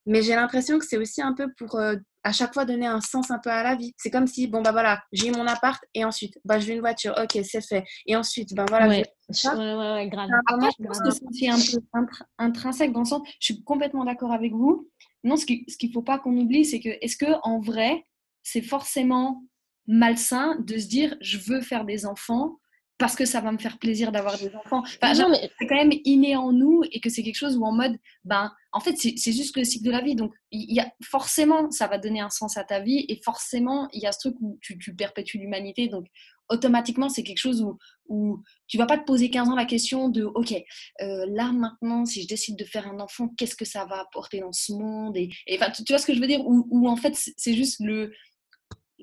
Mais 0.05 0.23
j'ai 0.23 0.35
l'impression 0.35 0.79
que 0.79 0.85
c'est 0.85 0.97
aussi 0.97 1.21
un 1.21 1.33
peu 1.33 1.47
pour 1.57 1.79
à 2.23 2.31
chaque 2.31 2.53
fois 2.53 2.65
donner 2.65 2.85
un 2.85 3.01
sens 3.01 3.31
un 3.31 3.39
peu 3.39 3.49
à 3.49 3.63
la 3.63 3.75
vie. 3.75 3.93
C'est 3.97 4.11
comme 4.11 4.27
si, 4.27 4.47
bon, 4.47 4.61
bah 4.61 4.71
voilà, 4.71 5.01
j'ai 5.11 5.31
mon 5.31 5.47
appart 5.47 5.83
et 5.93 6.05
ensuite, 6.05 6.37
bah 6.45 6.59
je 6.59 6.67
veux 6.67 6.73
une 6.73 6.79
voiture, 6.79 7.13
ok, 7.21 7.39
c'est 7.43 7.65
fait. 7.65 7.83
Et 8.05 8.15
ensuite, 8.15 8.53
ben 8.53 8.65
voilà. 8.69 8.87
Ouais, 8.87 9.03
ouais, 9.45 9.75
ouais, 9.75 10.09
grave. 10.09 10.29
je 10.49 10.85
pense 10.85 10.99
que 10.99 11.09
c'est 11.31 11.49
un 11.49 11.57
peu 11.57 12.05
intrinsèque 12.37 12.91
dans 12.91 12.99
le 13.01 13.05
sens, 13.05 13.21
je 13.39 13.53
suis 13.53 13.63
complètement 13.63 14.05
d'accord 14.05 14.31
avec 14.31 14.53
vous. 14.53 14.87
Non, 15.23 15.35
ce 15.35 15.45
qu'il 15.45 15.63
ce 15.67 15.85
ne 15.85 15.91
faut 15.91 16.01
pas 16.01 16.19
qu'on 16.19 16.37
oublie, 16.37 16.65
c'est 16.65 16.79
que, 16.79 16.89
est-ce 17.01 17.17
que 17.17 17.31
en 17.43 17.59
vrai, 17.59 18.05
c'est 18.43 18.61
forcément 18.61 19.43
malsain 19.87 20.55
de 20.59 20.77
se 20.77 20.87
dire, 20.87 21.15
je 21.21 21.37
veux 21.37 21.61
faire 21.61 21.85
des 21.85 22.05
enfants 22.05 22.57
parce 22.97 23.15
que 23.15 23.25
ça 23.25 23.41
va 23.41 23.51
me 23.51 23.57
faire 23.57 23.79
plaisir 23.79 24.11
d'avoir 24.11 24.37
des 24.37 24.55
enfants? 24.55 24.83
Enfin, 25.01 25.29
mais... 25.29 25.49
C'est 25.59 25.67
quand 25.67 25.75
même 25.75 25.93
inné 26.05 26.35
en 26.35 26.51
nous 26.51 26.83
et 26.91 26.99
que 26.99 27.09
c'est 27.09 27.23
quelque 27.23 27.35
chose 27.35 27.57
où 27.57 27.65
en 27.65 27.71
mode, 27.71 27.97
ben, 28.23 28.51
en 28.73 28.79
fait, 28.79 28.95
c'est 28.95 29.31
juste 29.31 29.57
le 29.57 29.63
cycle 29.63 29.85
de 29.85 29.91
la 29.91 30.01
vie. 30.01 30.15
Donc, 30.15 30.33
y 30.51 30.79
a, 30.79 30.89
forcément, 31.03 31.69
ça 31.71 31.87
va 31.87 31.97
donner 31.97 32.21
un 32.21 32.29
sens 32.29 32.57
à 32.57 32.63
ta 32.63 32.79
vie 32.79 33.05
et 33.09 33.19
forcément, 33.23 33.89
il 33.91 34.01
y 34.01 34.07
a 34.07 34.11
ce 34.11 34.19
truc 34.19 34.35
où 34.39 34.57
tu, 34.61 34.77
tu 34.77 34.95
perpétues 34.95 35.39
l'humanité. 35.39 35.87
Donc, 35.87 36.05
automatiquement, 36.49 37.09
c'est 37.09 37.23
quelque 37.23 37.37
chose 37.37 37.61
où, 37.61 37.77
où 38.07 38.41
tu 38.67 38.77
vas 38.77 38.85
pas 38.85 38.97
te 38.97 39.05
poser 39.05 39.29
15 39.29 39.49
ans 39.49 39.55
la 39.55 39.65
question 39.65 40.09
de, 40.09 40.23
OK, 40.23 40.53
euh, 40.53 41.25
là 41.29 41.51
maintenant, 41.51 42.05
si 42.05 42.23
je 42.23 42.27
décide 42.27 42.57
de 42.57 42.65
faire 42.65 42.87
un 42.87 42.99
enfant, 42.99 43.29
qu'est-ce 43.37 43.55
que 43.55 43.65
ça 43.65 43.85
va 43.85 44.01
apporter 44.01 44.39
dans 44.39 44.53
ce 44.53 44.71
monde? 44.73 45.17
Et, 45.17 45.29
tu, 45.75 45.83
tu 45.83 45.91
vois 45.93 45.99
ce 45.99 46.05
que 46.05 46.13
je 46.13 46.19
veux 46.21 46.27
dire? 46.27 46.41
Ou 46.45 46.87
en 46.87 46.95
fait, 46.95 47.13
c'est 47.15 47.53
juste 47.53 47.79
le, 47.81 48.11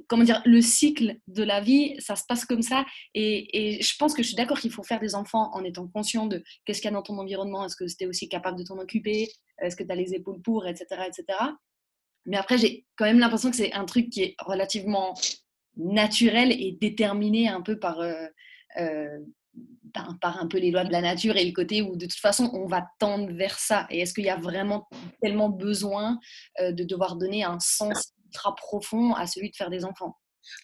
comment 0.06 0.24
dire, 0.24 0.42
le 0.44 0.60
cycle 0.60 1.16
de 1.26 1.42
la 1.42 1.60
vie, 1.60 1.96
ça 1.98 2.16
se 2.16 2.24
passe 2.28 2.44
comme 2.44 2.62
ça. 2.62 2.84
Et, 3.14 3.80
je 3.82 3.96
pense 3.98 4.14
que 4.14 4.22
je 4.22 4.28
suis 4.28 4.36
d'accord 4.36 4.60
qu'il 4.60 4.72
faut 4.72 4.82
faire 4.82 5.00
des 5.00 5.14
enfants 5.14 5.50
en 5.52 5.64
étant 5.64 5.88
conscient 5.88 6.26
de 6.26 6.42
qu'est-ce 6.64 6.80
qu'il 6.80 6.90
y 6.90 6.92
a 6.92 6.96
dans 6.96 7.02
ton 7.02 7.18
environnement, 7.18 7.64
est-ce 7.64 7.76
que 7.76 7.84
tu 7.84 8.04
es 8.04 8.06
aussi 8.06 8.28
capable 8.28 8.58
de 8.58 8.64
t'en 8.64 8.78
occuper, 8.78 9.28
est-ce 9.60 9.76
que 9.76 9.84
tu 9.84 9.90
as 9.90 9.96
les 9.96 10.14
épaules 10.14 10.40
pour, 10.42 10.66
etc. 10.66 10.86
etc. 11.06 11.38
Mais 12.26 12.36
après, 12.36 12.58
j'ai 12.58 12.86
quand 12.96 13.06
même 13.06 13.18
l'impression 13.18 13.50
que 13.50 13.56
c'est 13.56 13.72
un 13.72 13.84
truc 13.84 14.10
qui 14.10 14.22
est 14.22 14.34
relativement 14.40 15.14
naturel 15.76 16.52
et 16.52 16.76
déterminé 16.80 17.48
un 17.48 17.62
peu 17.62 17.78
par, 17.78 18.00
euh, 18.00 18.26
euh, 18.78 19.18
par, 20.20 20.38
un 20.38 20.46
peu 20.46 20.58
les 20.58 20.70
lois 20.70 20.84
de 20.84 20.92
la 20.92 21.00
nature 21.00 21.36
et 21.36 21.44
le 21.44 21.52
côté 21.52 21.82
où 21.82 21.96
de 21.96 22.06
toute 22.06 22.18
façon 22.18 22.50
on 22.52 22.66
va 22.66 22.86
tendre 22.98 23.32
vers 23.32 23.58
ça. 23.58 23.86
Et 23.90 24.00
est-ce 24.00 24.12
qu'il 24.12 24.24
y 24.24 24.30
a 24.30 24.36
vraiment 24.36 24.88
tellement 25.22 25.48
besoin 25.48 26.18
euh, 26.60 26.72
de 26.72 26.84
devoir 26.84 27.16
donner 27.16 27.44
un 27.44 27.58
sens 27.60 28.12
ultra 28.28 28.54
profond 28.54 29.14
à 29.14 29.26
celui 29.26 29.50
de 29.50 29.56
faire 29.56 29.70
des 29.70 29.84
enfants. 29.84 30.16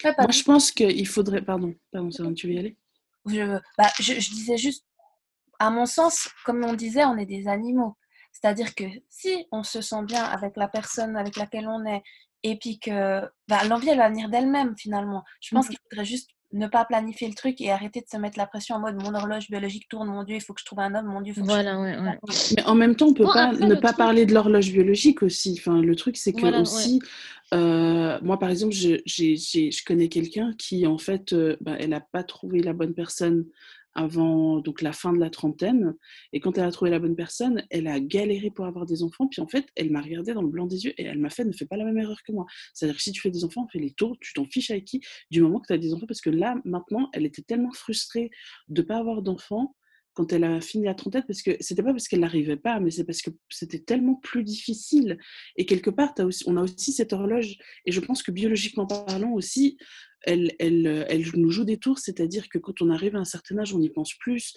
Moi, 0.02 0.30
je 0.30 0.42
pense 0.42 0.71
qu'il 0.71 1.06
faudrait. 1.06 1.42
Pardon, 1.42 1.75
pardon, 1.92 2.35
tu 2.35 2.47
veux 2.47 2.54
y 2.54 2.59
aller? 2.59 2.78
Je, 3.26 3.59
bah, 3.78 3.90
je, 3.99 4.12
disais 4.12 4.56
juste, 4.56 4.85
à 5.59 5.71
mon 5.71 5.87
sens, 5.87 6.28
comme 6.44 6.64
on 6.64 6.75
disait, 6.75 7.04
on 7.04 7.16
est 7.16 7.26
des 7.26 7.49
animaux. 7.49 7.97
C'est-à-dire 8.33 8.75
que 8.75 8.85
si 9.09 9.47
on 9.52 9.62
se 9.62 9.80
sent 9.80 10.02
bien 10.04 10.25
avec 10.25 10.56
la 10.56 10.68
personne 10.68 11.16
avec 11.16 11.37
laquelle 11.37 11.68
on 11.68 11.85
est, 11.87 12.02
et 12.42 12.59
puis 12.59 12.78
que 12.78 13.23
bah, 13.49 13.64
l'envie, 13.68 13.88
elle 13.88 13.99
va 13.99 14.11
venir 14.11 14.28
d'elle-même 14.28 14.75
finalement. 14.76 15.25
Je 15.40 15.54
pense 15.54 15.66
mmh 15.66 15.71
qu'il 15.71 15.78
faudrait 15.90 16.04
juste 16.04 16.30
ne 16.54 16.66
pas 16.68 16.85
planifier 16.85 17.26
le 17.28 17.35
truc 17.35 17.61
et 17.61 17.73
arrêter 17.73 18.00
de 18.00 18.06
se 18.09 18.16
mettre 18.16 18.38
la 18.38 18.47
pression 18.47 18.76
en 18.76 18.80
mode 18.80 19.02
mon 19.02 19.12
horloge 19.14 19.50
biologique 19.50 19.88
tourne, 19.88 20.09
mon 20.09 20.23
Dieu, 20.23 20.37
il 20.37 20.40
faut 20.40 20.54
que 20.54 20.61
je 20.61 20.64
trouve 20.64 20.80
un 20.80 20.94
homme, 20.94 21.06
mon 21.06 21.21
Dieu, 21.21 21.33
il 21.33 21.35
faut 21.35 21.40
que 21.42 21.47
voilà, 21.47 21.80
ouais, 21.80 21.99
ouais. 21.99 22.18
Mais 22.56 22.64
en 22.64 22.75
même 22.76 22.94
temps, 22.94 23.09
on 23.09 23.14
peut 23.14 23.25
pas 23.25 23.52
ne 23.52 23.75
pas 23.75 23.92
parler 23.92 24.25
de 24.25 24.33
l'horloge 24.33 24.71
biologique 24.71 25.23
aussi. 25.23 25.56
Enfin, 25.59 25.83
le 25.83 25.97
truc, 25.97 26.16
c'est 26.16 26.33
que 26.33 26.61
aussi, 26.61 27.00
euh, 27.55 28.19
moi, 28.23 28.39
par 28.39 28.51
exemple, 28.51 28.75
je, 28.75 29.85
connais 29.85 30.09
quelqu'un 30.09 30.55
qui, 30.59 30.87
en 30.87 30.99
fait, 30.99 31.33
euh, 31.33 31.57
bah, 31.61 31.77
elle 31.79 31.91
n'a 31.91 32.01
pas 32.01 32.25
trouvé 32.25 32.61
la 32.61 32.73
bonne 32.73 32.95
personne 32.95 33.47
avant 33.95 34.59
donc 34.59 34.83
la 34.83 34.93
fin 34.93 35.13
de 35.13 35.21
la 35.21 35.31
trentaine. 35.31 35.95
Et 36.33 36.41
quand 36.41 36.59
elle 36.59 36.65
a 36.65 36.73
trouvé 36.73 36.91
la 36.91 36.99
bonne 36.99 37.15
personne, 37.15 37.65
elle 37.71 37.87
a 37.87 38.01
galéré 38.01 38.51
pour 38.51 38.67
avoir 38.67 38.87
des 38.87 39.03
enfants. 39.03 39.29
Puis 39.29 39.41
en 39.41 39.47
fait, 39.47 39.67
elle 39.77 39.91
m'a 39.91 40.01
regardé 40.01 40.35
dans 40.35 40.43
le 40.43 40.49
blanc 40.49 40.67
des 40.67 40.85
yeux 40.85 40.95
et 40.99 41.05
elle 41.05 41.19
m'a 41.19 41.31
fait 41.31 41.45
ne 41.45 41.53
fais 41.53 41.67
pas 41.67 41.77
la 41.77 41.85
même 41.85 41.99
erreur 41.99 42.21
que 42.27 42.33
moi. 42.33 42.47
C'est-à-dire 42.73 42.97
que 42.97 43.03
si 43.03 43.13
tu 43.13 43.21
fais 43.21 43.31
des 43.31 43.45
enfants, 43.45 43.69
fais 43.73 43.79
les 43.79 43.93
tours, 43.93 44.17
tu 44.21 44.33
t'en 44.33 44.47
fiches 44.47 44.71
avec 44.71 44.85
qui 44.85 45.01
du 45.31 45.41
moment 45.41 45.61
que 45.61 45.69
tu 45.69 45.73
as 45.73 45.79
des 45.79 45.95
enfants. 45.95 46.07
Parce 46.07 46.21
que 46.21 46.31
là, 46.31 46.57
maintenant, 46.65 47.09
elle 47.13 47.25
était 47.25 47.43
tellement 47.43 47.73
frustrée 47.73 48.31
de 48.69 48.83
ne 48.83 48.87
pas 48.87 48.97
avoir 48.97 49.23
d'enfants 49.23 49.77
quand 50.14 50.33
elle 50.33 50.44
a 50.44 50.61
fini 50.61 50.85
la 50.85 50.94
trentaine, 50.94 51.25
parce 51.26 51.42
que 51.42 51.56
c'était 51.61 51.83
pas 51.83 51.92
parce 51.92 52.09
qu'elle 52.09 52.21
n'arrivait 52.21 52.56
pas, 52.56 52.80
mais 52.80 52.90
c'est 52.90 53.04
parce 53.04 53.23
que 53.23 53.30
c'était 53.50 53.80
tellement 53.80 54.14
plus 54.14 54.44
difficile. 54.44 55.18
Et 55.56 55.66
quelque 55.66 55.90
part, 55.90 56.14
aussi, 56.21 56.44
on 56.47 56.56
a 56.56 56.62
aussi 56.62 56.92
cette 56.92 57.12
horloge, 57.12 57.56
et 57.85 57.92
je 57.92 58.00
pense 58.00 58.23
que 58.23 58.30
biologiquement 58.30 58.87
parlant 58.87 59.33
aussi, 59.33 59.76
elle, 60.23 60.54
elle, 60.59 61.06
elle 61.09 61.25
nous 61.35 61.50
joue 61.50 61.64
des 61.64 61.76
tours, 61.76 61.99
c'est-à-dire 61.99 62.49
que 62.49 62.59
quand 62.59 62.80
on 62.80 62.88
arrive 62.88 63.14
à 63.16 63.18
un 63.18 63.25
certain 63.25 63.59
âge, 63.59 63.75
on 63.75 63.80
y 63.80 63.90
pense 63.90 64.14
plus. 64.14 64.54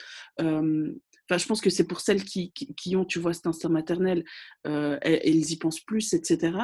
Enfin, 1.29 1.37
je 1.37 1.45
pense 1.45 1.59
que 1.59 1.69
c'est 1.69 1.83
pour 1.83 1.99
celles 1.99 2.23
qui, 2.23 2.53
qui, 2.53 2.95
ont, 2.95 3.03
tu 3.03 3.19
vois, 3.19 3.33
cet 3.33 3.47
instinct 3.47 3.69
maternel, 3.69 4.23
euh, 4.65 4.97
elles, 5.01 5.51
y 5.51 5.57
pensent 5.57 5.81
plus, 5.81 6.13
etc. 6.13 6.57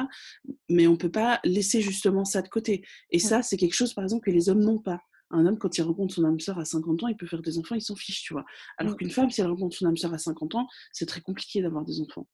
Mais 0.70 0.86
on 0.86 0.96
peut 0.96 1.10
pas 1.10 1.40
laisser 1.44 1.82
justement 1.82 2.24
ça 2.24 2.40
de 2.40 2.48
côté. 2.48 2.82
Et 3.10 3.18
ça, 3.18 3.42
c'est 3.42 3.58
quelque 3.58 3.74
chose, 3.74 3.92
par 3.92 4.04
exemple, 4.04 4.24
que 4.24 4.34
les 4.34 4.48
hommes 4.48 4.64
n'ont 4.64 4.78
pas. 4.78 5.00
Un 5.30 5.46
homme, 5.46 5.58
quand 5.58 5.76
il 5.78 5.82
rencontre 5.82 6.14
son 6.14 6.24
âme 6.24 6.38
sœur 6.38 6.58
à 6.58 6.64
50 6.64 7.02
ans, 7.02 7.08
il 7.08 7.16
peut 7.16 7.26
faire 7.26 7.42
des 7.42 7.58
enfants, 7.58 7.74
il 7.74 7.82
s'en 7.82 7.96
fiche, 7.96 8.22
tu 8.22 8.34
vois. 8.34 8.44
Alors 8.78 8.96
qu'une 8.96 9.10
femme, 9.10 9.30
si 9.30 9.40
elle 9.40 9.48
rencontre 9.48 9.76
son 9.76 9.86
âme 9.86 9.96
sœur 9.96 10.12
à 10.14 10.18
50 10.18 10.54
ans, 10.54 10.66
c'est 10.92 11.06
très 11.06 11.20
compliqué 11.20 11.62
d'avoir 11.62 11.84
des 11.84 12.00
enfants. 12.00 12.28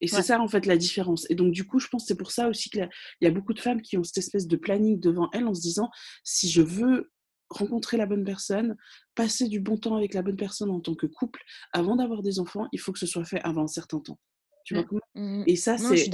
Et 0.00 0.08
c'est 0.08 0.22
ça, 0.22 0.40
en 0.40 0.48
fait, 0.48 0.66
la 0.66 0.76
différence. 0.76 1.28
Et 1.30 1.34
donc, 1.34 1.52
du 1.52 1.64
coup, 1.66 1.78
je 1.78 1.88
pense 1.88 2.04
que 2.04 2.08
c'est 2.08 2.18
pour 2.18 2.30
ça 2.30 2.48
aussi 2.48 2.68
qu'il 2.68 2.88
y 3.22 3.26
a 3.26 3.30
beaucoup 3.30 3.54
de 3.54 3.60
femmes 3.60 3.80
qui 3.80 3.96
ont 3.96 4.04
cette 4.04 4.18
espèce 4.18 4.46
de 4.46 4.56
planning 4.56 5.00
devant 5.00 5.30
elles 5.32 5.46
en 5.46 5.54
se 5.54 5.62
disant, 5.62 5.90
si 6.22 6.50
je 6.50 6.60
veux 6.60 7.10
rencontrer 7.48 7.96
la 7.96 8.06
bonne 8.06 8.24
personne, 8.24 8.76
passer 9.14 9.48
du 9.48 9.60
bon 9.60 9.78
temps 9.78 9.96
avec 9.96 10.14
la 10.14 10.22
bonne 10.22 10.36
personne 10.36 10.70
en 10.70 10.80
tant 10.80 10.94
que 10.94 11.06
couple, 11.06 11.42
avant 11.72 11.96
d'avoir 11.96 12.22
des 12.22 12.40
enfants, 12.40 12.66
il 12.72 12.80
faut 12.80 12.92
que 12.92 12.98
ce 12.98 13.06
soit 13.06 13.24
fait 13.24 13.40
avant 13.42 13.62
un 13.62 13.68
certain 13.68 14.00
temps. 14.00 14.18
Tu 14.66 14.74
vois 14.74 14.82
mmh, 14.82 14.98
mmh, 15.14 15.38
mmh. 15.38 15.44
Et 15.46 15.54
ça, 15.56 15.78
c'est. 15.78 16.10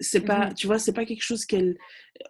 C'est 0.00 0.20
pas, 0.20 0.52
tu 0.52 0.66
vois, 0.66 0.80
c'est 0.80 0.92
pas 0.92 1.04
quelque 1.04 1.22
chose 1.22 1.46
qu'elle. 1.46 1.78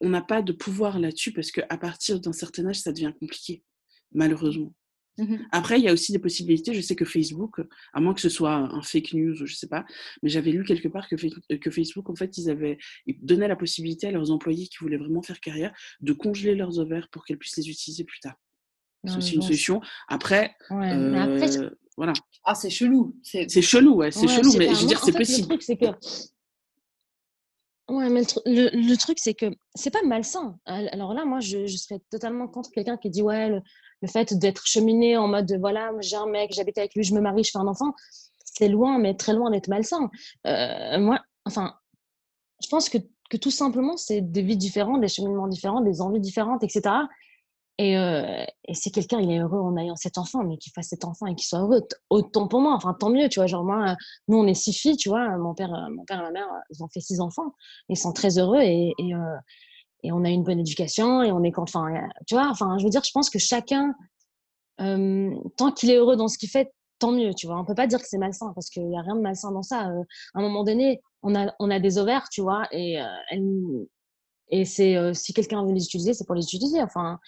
On 0.03 0.11
n'a 0.11 0.21
pas 0.21 0.43
de 0.43 0.53
pouvoir 0.53 0.99
là-dessus 0.99 1.33
parce 1.33 1.51
qu'à 1.51 1.79
partir 1.79 2.21
d'un 2.21 2.35
certain 2.35 2.67
âge, 2.67 2.81
ça 2.81 2.93
devient 2.93 3.13
compliqué, 3.19 3.65
malheureusement. 4.13 4.75
Mmh 5.17 5.37
Après, 5.51 5.79
il 5.79 5.85
y 5.85 5.89
a 5.89 5.95
aussi 5.95 6.13
des 6.13 6.19
possibilités. 6.19 6.75
Je 6.75 6.83
sais 6.83 6.95
que 6.95 7.07
Facebook, 7.07 7.63
à 7.95 8.03
moins 8.03 8.13
que 8.13 8.21
ce 8.21 8.29
soit 8.29 8.53
un 8.53 8.83
fake 8.83 9.15
news, 9.15 9.35
je 9.35 9.45
ne 9.45 9.47
sais 9.47 9.67
pas, 9.67 9.87
mais 10.23 10.29
j'avais 10.29 10.51
lu 10.51 10.63
quelque 10.63 10.89
part 10.89 11.09
que, 11.09 11.17
que, 11.57 11.71
Facebook, 11.71 12.11
en 12.11 12.15
fait, 12.15 12.37
ils, 12.37 12.51
avaient, 12.51 12.77
ils 13.07 13.17
donnaient 13.25 13.49
la 13.49 13.57
possibilité 13.57 14.09
à 14.09 14.11
leurs 14.11 14.31
employés 14.31 14.67
qui 14.67 14.77
voulaient 14.81 14.99
vraiment 14.99 15.23
faire 15.23 15.41
carrière 15.41 15.73
de 16.01 16.13
congeler 16.13 16.55
leurs 16.55 16.79
ovaires 16.79 17.09
pour 17.09 17.25
qu'elles 17.25 17.39
puissent 17.39 17.57
les 17.57 17.71
utiliser 17.71 18.05
plus 18.05 18.21
tard. 18.21 18.37
C'est 19.07 19.17
aussi 19.17 19.37
une 19.37 19.43
solution. 19.43 19.81
Après, 20.09 20.55
euh, 20.71 21.71
voilà. 21.97 22.13
Ah, 22.45 22.55
c'est 22.55 22.71
chelou. 22.71 23.17
C'est 23.23 23.49
chelou, 23.63 23.97
ouais, 23.97 24.11
c'est 24.11 24.29
chelou, 24.29 24.53
mais 24.59 24.75
je 24.75 24.81
veux 24.83 24.87
dire, 24.87 25.03
c'est 25.03 25.13
possible. 25.13 25.49
Le 25.53 25.59
truc, 25.59 25.63
c'est 25.63 25.77
que 25.77 25.87
Ouais, 27.89 28.09
mais 28.11 28.23
le, 28.47 28.69
le, 28.75 28.97
truc, 28.97 29.17
c'est 29.21 29.35
que 29.35 29.47
c'est 29.77 29.93
pas 29.93 30.03
malsain. 30.03 30.59
Alors 30.67 31.15
là, 31.15 31.25
moi, 31.25 31.39
je, 31.39 31.67
je 31.67 31.77
serais 31.77 32.01
totalement 32.11 32.49
contre 32.49 32.71
quelqu'un 32.73 32.97
qui 32.97 33.11
dit 33.11 33.23
Ouais, 33.23 33.49
le, 33.49 33.61
le 34.03 34.09
fait 34.09 34.35
d'être 34.35 34.67
cheminé 34.67 35.17
en 35.17 35.29
mode 35.29 35.53
voilà, 35.61 35.93
j'ai 36.01 36.17
un 36.17 36.27
mec, 36.27 36.53
j'habite 36.53 36.79
avec 36.79 36.95
lui, 36.95 37.05
je 37.05 37.15
me 37.15 37.21
marie, 37.21 37.45
je 37.45 37.51
fais 37.53 37.59
un 37.59 37.67
enfant, 37.67 37.95
c'est 38.45 38.69
loin, 38.69 38.99
mais 38.99 39.15
très 39.15 39.33
loin 39.33 39.51
d'être 39.51 39.69
malsain. 39.69 40.11
Euh, 40.47 40.99
moi, 40.99 41.21
enfin, 41.45 41.75
je 42.63 42.69
pense 42.69 42.89
que, 42.89 42.99
que 43.31 43.37
tout 43.37 43.51
simplement, 43.51 43.97
c'est 43.97 44.21
des 44.21 44.43
vies 44.43 44.57
différentes, 44.57 45.01
des 45.01 45.09
cheminements 45.09 45.49
différents, 45.49 45.81
des 45.81 46.01
envies 46.01 46.21
différentes, 46.21 46.65
etc. 46.65 46.83
Et, 47.79 47.99
euh, 47.99 48.45
si 48.73 48.91
quelqu'un 48.91 49.21
il 49.21 49.31
est 49.31 49.39
heureux 49.39 49.61
en 49.61 49.77
ayant 49.77 49.97
cet 49.97 50.17
enfant, 50.17 50.43
mais 50.43 50.57
qu'il 50.57 50.73
fasse 50.73 50.89
cet 50.89 51.05
enfant 51.05 51.27
et 51.27 51.35
qu'il 51.35 51.47
soit 51.47 51.61
heureux, 51.61 51.87
autant 52.09 52.49
pour 52.49 52.61
moi, 52.61 52.73
enfin 52.75 52.95
tant 52.99 53.11
mieux, 53.11 53.29
tu 53.29 53.39
vois. 53.39 53.47
Genre 53.47 53.65
moi, 53.65 53.97
nous 54.29 54.39
on 54.39 54.47
est 54.47 54.55
six 54.55 54.73
filles, 54.73 54.97
tu 54.97 55.11
vois. 55.11 55.37
Mon 55.37 55.55
père, 55.55 55.71
mon 55.91 56.05
père 56.05 56.21
et 56.21 56.23
ma 56.23 56.31
mère, 56.31 56.49
ils 56.71 56.83
ont 56.83 56.89
fait 56.89 57.01
six 57.01 57.21
enfants, 57.21 57.55
ils 57.89 57.97
sont 57.97 58.13
très 58.13 58.39
heureux 58.39 58.61
et, 58.63 58.95
et, 58.99 59.13
on 60.13 60.25
a 60.25 60.31
une 60.31 60.45
bonne 60.45 60.61
éducation 60.61 61.23
et 61.23 61.33
on 61.33 61.43
est 61.43 61.53
enfin 61.59 61.91
tu 62.29 62.35
vois 62.35 62.49
enfin 62.49 62.79
je 62.79 62.85
veux 62.85 62.91
dire 62.91 63.03
je 63.03 63.11
pense 63.11 63.29
que 63.29 63.41
chacun 63.41 63.93
tant 64.79 65.73
qu'il 65.75 65.91
est 65.91 65.97
heureux 65.97 66.15
dans 66.15 66.29
ce 66.29 66.39
qu'il 66.39 66.49
fait 66.49 66.73
tant 67.01 67.11
mieux 67.11 67.35
tu 67.35 67.49
vois 67.49 67.59
on 67.59 67.65
peut 67.65 67.75
pas 67.75 67.89
dire 67.89 67.99
que 67.99 68.07
c'est 68.07 68.19
malsain 68.19 68.53
parce 68.55 68.71
qu'il 68.71 68.89
y 68.89 68.97
a 68.97 69.01
rien 69.01 69.17
de 69.17 69.21
malsain 69.21 69.51
dans 69.51 69.65
ça 69.65 69.81
à 69.81 69.91
un 70.35 70.41
moment 70.41 70.63
donné 70.63 71.01
on 71.23 71.35
a 71.35 71.53
on 71.59 71.71
a 71.71 71.81
des 71.81 71.99
ovaires 71.99 72.29
tu 72.31 72.41
vois 72.41 72.69
et 72.71 73.01
et 74.51 74.65
c'est 74.65 75.13
si 75.15 75.33
quelqu'un 75.35 75.65
veut 75.65 75.73
les 75.73 75.85
utiliser 75.85 76.15
c'est 76.15 76.25
pour 76.25 76.37
les 76.37 76.45
utiliser 76.45 76.81
enfin 76.83 77.19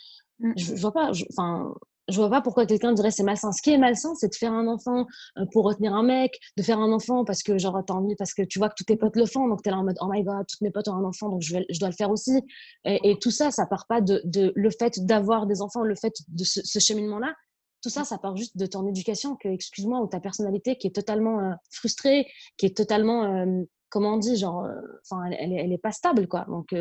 mmh. 0.40 0.52
je, 0.56 0.76
je 0.76 0.80
vois 0.80 0.92
pas 0.92 1.10
enfin 1.30 1.74
je 2.08 2.16
vois 2.16 2.30
pas 2.30 2.40
pourquoi 2.40 2.66
quelqu'un 2.66 2.92
dirait 2.92 3.10
c'est 3.10 3.22
malsain. 3.22 3.52
Ce 3.52 3.62
qui 3.62 3.70
est 3.70 3.78
malsain, 3.78 4.14
c'est 4.14 4.28
de 4.28 4.34
faire 4.34 4.52
un 4.52 4.66
enfant 4.66 5.06
euh, 5.36 5.44
pour 5.52 5.64
retenir 5.64 5.94
un 5.94 6.02
mec, 6.02 6.38
de 6.56 6.62
faire 6.62 6.78
un 6.78 6.90
enfant 6.92 7.24
parce 7.24 7.42
que 7.42 7.58
genre 7.58 7.80
t'as 7.86 7.94
envie, 7.94 8.16
parce 8.16 8.34
que 8.34 8.42
tu 8.42 8.58
vois 8.58 8.68
que 8.68 8.74
tous 8.76 8.84
tes 8.84 8.96
potes 8.96 9.16
le 9.16 9.26
font, 9.26 9.46
donc 9.46 9.62
t'es 9.62 9.70
là 9.70 9.78
en 9.78 9.84
mode 9.84 9.98
oh 10.00 10.08
my 10.10 10.22
god, 10.22 10.46
toutes 10.48 10.60
mes 10.62 10.70
potes 10.70 10.88
ont 10.88 10.94
un 10.94 11.04
enfant, 11.04 11.28
donc 11.28 11.42
je, 11.42 11.54
vais, 11.54 11.66
je 11.68 11.78
dois 11.78 11.88
le 11.88 11.94
faire 11.94 12.10
aussi. 12.10 12.40
Et, 12.84 13.16
tout 13.20 13.30
ça, 13.30 13.50
ça 13.50 13.66
part 13.66 13.86
pas 13.88 14.00
de, 14.00 14.22
de 14.24 14.52
le 14.54 14.70
fait 14.70 15.04
d'avoir 15.04 15.46
des 15.46 15.60
enfants, 15.60 15.82
le 15.82 15.94
fait 15.94 16.14
de 16.28 16.44
ce, 16.44 16.78
cheminement-là. 16.78 17.34
Tout 17.82 17.90
ça, 17.90 18.04
ça 18.04 18.18
part 18.18 18.36
juste 18.36 18.56
de 18.56 18.66
ton 18.66 18.86
éducation, 18.86 19.36
que 19.36 19.48
excuse-moi, 19.48 20.00
ou 20.00 20.06
ta 20.06 20.20
personnalité 20.20 20.76
qui 20.76 20.86
est 20.86 20.94
totalement 20.94 21.40
euh, 21.40 21.52
frustrée, 21.70 22.26
qui 22.56 22.66
est 22.66 22.76
totalement, 22.76 23.24
euh, 23.24 23.62
comment 23.88 24.14
on 24.14 24.18
dit, 24.18 24.36
genre, 24.36 24.66
enfin, 25.02 25.24
elle, 25.26 25.52
elle, 25.52 25.72
est 25.72 25.78
pas 25.78 25.92
stable, 25.92 26.26
quoi. 26.26 26.46
Donc 26.48 26.72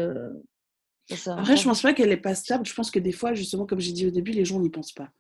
après, 1.10 1.58
je 1.58 1.64
pense 1.64 1.82
pas 1.82 1.94
qu'elle 1.94 2.12
est 2.12 2.18
pas 2.18 2.36
stable. 2.36 2.66
Je 2.66 2.74
pense 2.74 2.92
que 2.92 3.00
des 3.00 3.12
fois, 3.12 3.34
justement, 3.34 3.66
comme 3.66 3.80
j'ai 3.80 3.94
dit 3.94 4.06
au 4.06 4.12
début, 4.12 4.32
les 4.32 4.46
gens 4.46 4.60
n'y 4.60 4.70
pensent 4.70 4.94
pas. 4.94 5.12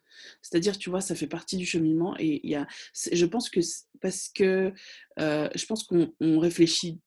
C'est-à-dire, 0.41 0.77
tu 0.77 0.89
vois, 0.89 1.01
ça 1.01 1.15
fait 1.15 1.27
partie 1.27 1.57
du 1.57 1.65
cheminement. 1.65 2.15
Et 2.19 2.41
il 2.43 2.49
y 2.49 2.55
a, 2.55 2.67
je 3.11 3.25
pense 3.25 3.49
que 3.49 3.59
parce 4.01 4.29
que 4.29 4.73
euh, 5.19 5.49
je 5.55 5.65
pense 5.65 5.83
qu'on 5.83 6.39
réfléchit 6.39 6.99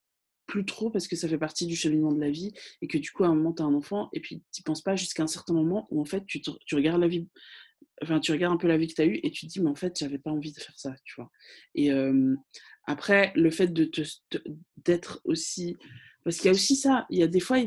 plus 0.47 0.65
trop 0.65 0.91
parce 0.91 1.07
que 1.07 1.15
ça 1.15 1.29
fait 1.29 1.39
partie 1.39 1.67
du 1.67 1.77
cheminement 1.77 2.13
de 2.13 2.21
la 2.21 2.31
vie 2.31 2.53
et 2.83 2.89
que 2.89 2.99
du 2.99 3.11
coup, 3.11 3.25
à 3.25 3.29
un 3.29 3.35
moment, 3.35 3.53
tu 3.53 3.63
as 3.63 3.67
un 3.67 3.75
enfant 3.75 4.09
et 4.13 4.21
puis 4.21 4.43
tu 4.53 4.63
penses 4.63 4.83
pas 4.83 4.97
jusqu'à 4.97 5.23
un 5.23 5.29
certain 5.29 5.55
moment 5.55 5.87
où 5.91 6.01
en 6.01 6.05
fait, 6.05 6.25
tu, 6.27 6.41
tu 6.41 6.75
regardes 6.75 7.01
la 7.01 7.09
vie 7.09 7.29
enfin 8.03 8.21
tu 8.21 8.33
regardes 8.33 8.55
un 8.55 8.59
peu 8.59 8.69
la 8.69 8.77
vie 8.77 8.89
que 8.89 8.95
tu 8.95 9.03
as 9.03 9.07
eue 9.07 9.21
et 9.23 9.31
tu 9.31 9.47
te 9.47 9.53
dis 9.53 9.61
mais 9.61 9.69
en 9.69 9.75
fait 9.75 9.99
j'avais 9.99 10.19
pas 10.19 10.31
envie 10.31 10.53
de 10.53 10.61
faire 10.61 10.79
ça 10.79 10.95
tu 11.05 11.15
vois 11.17 11.31
et 11.75 11.93
euh, 11.93 12.35
après 12.87 13.33
le 13.37 13.51
fait 13.51 13.69
de 13.69 13.91
d'être 14.85 15.21
aussi 15.25 15.77
parce 16.25 16.37
qu'il 16.37 16.47
y 16.47 16.49
a 16.49 16.53
aussi 16.53 16.77
ça, 16.77 17.07
il 17.11 17.19
y 17.19 17.23
a 17.23 17.27
des 17.27 17.41
fois, 17.41 17.59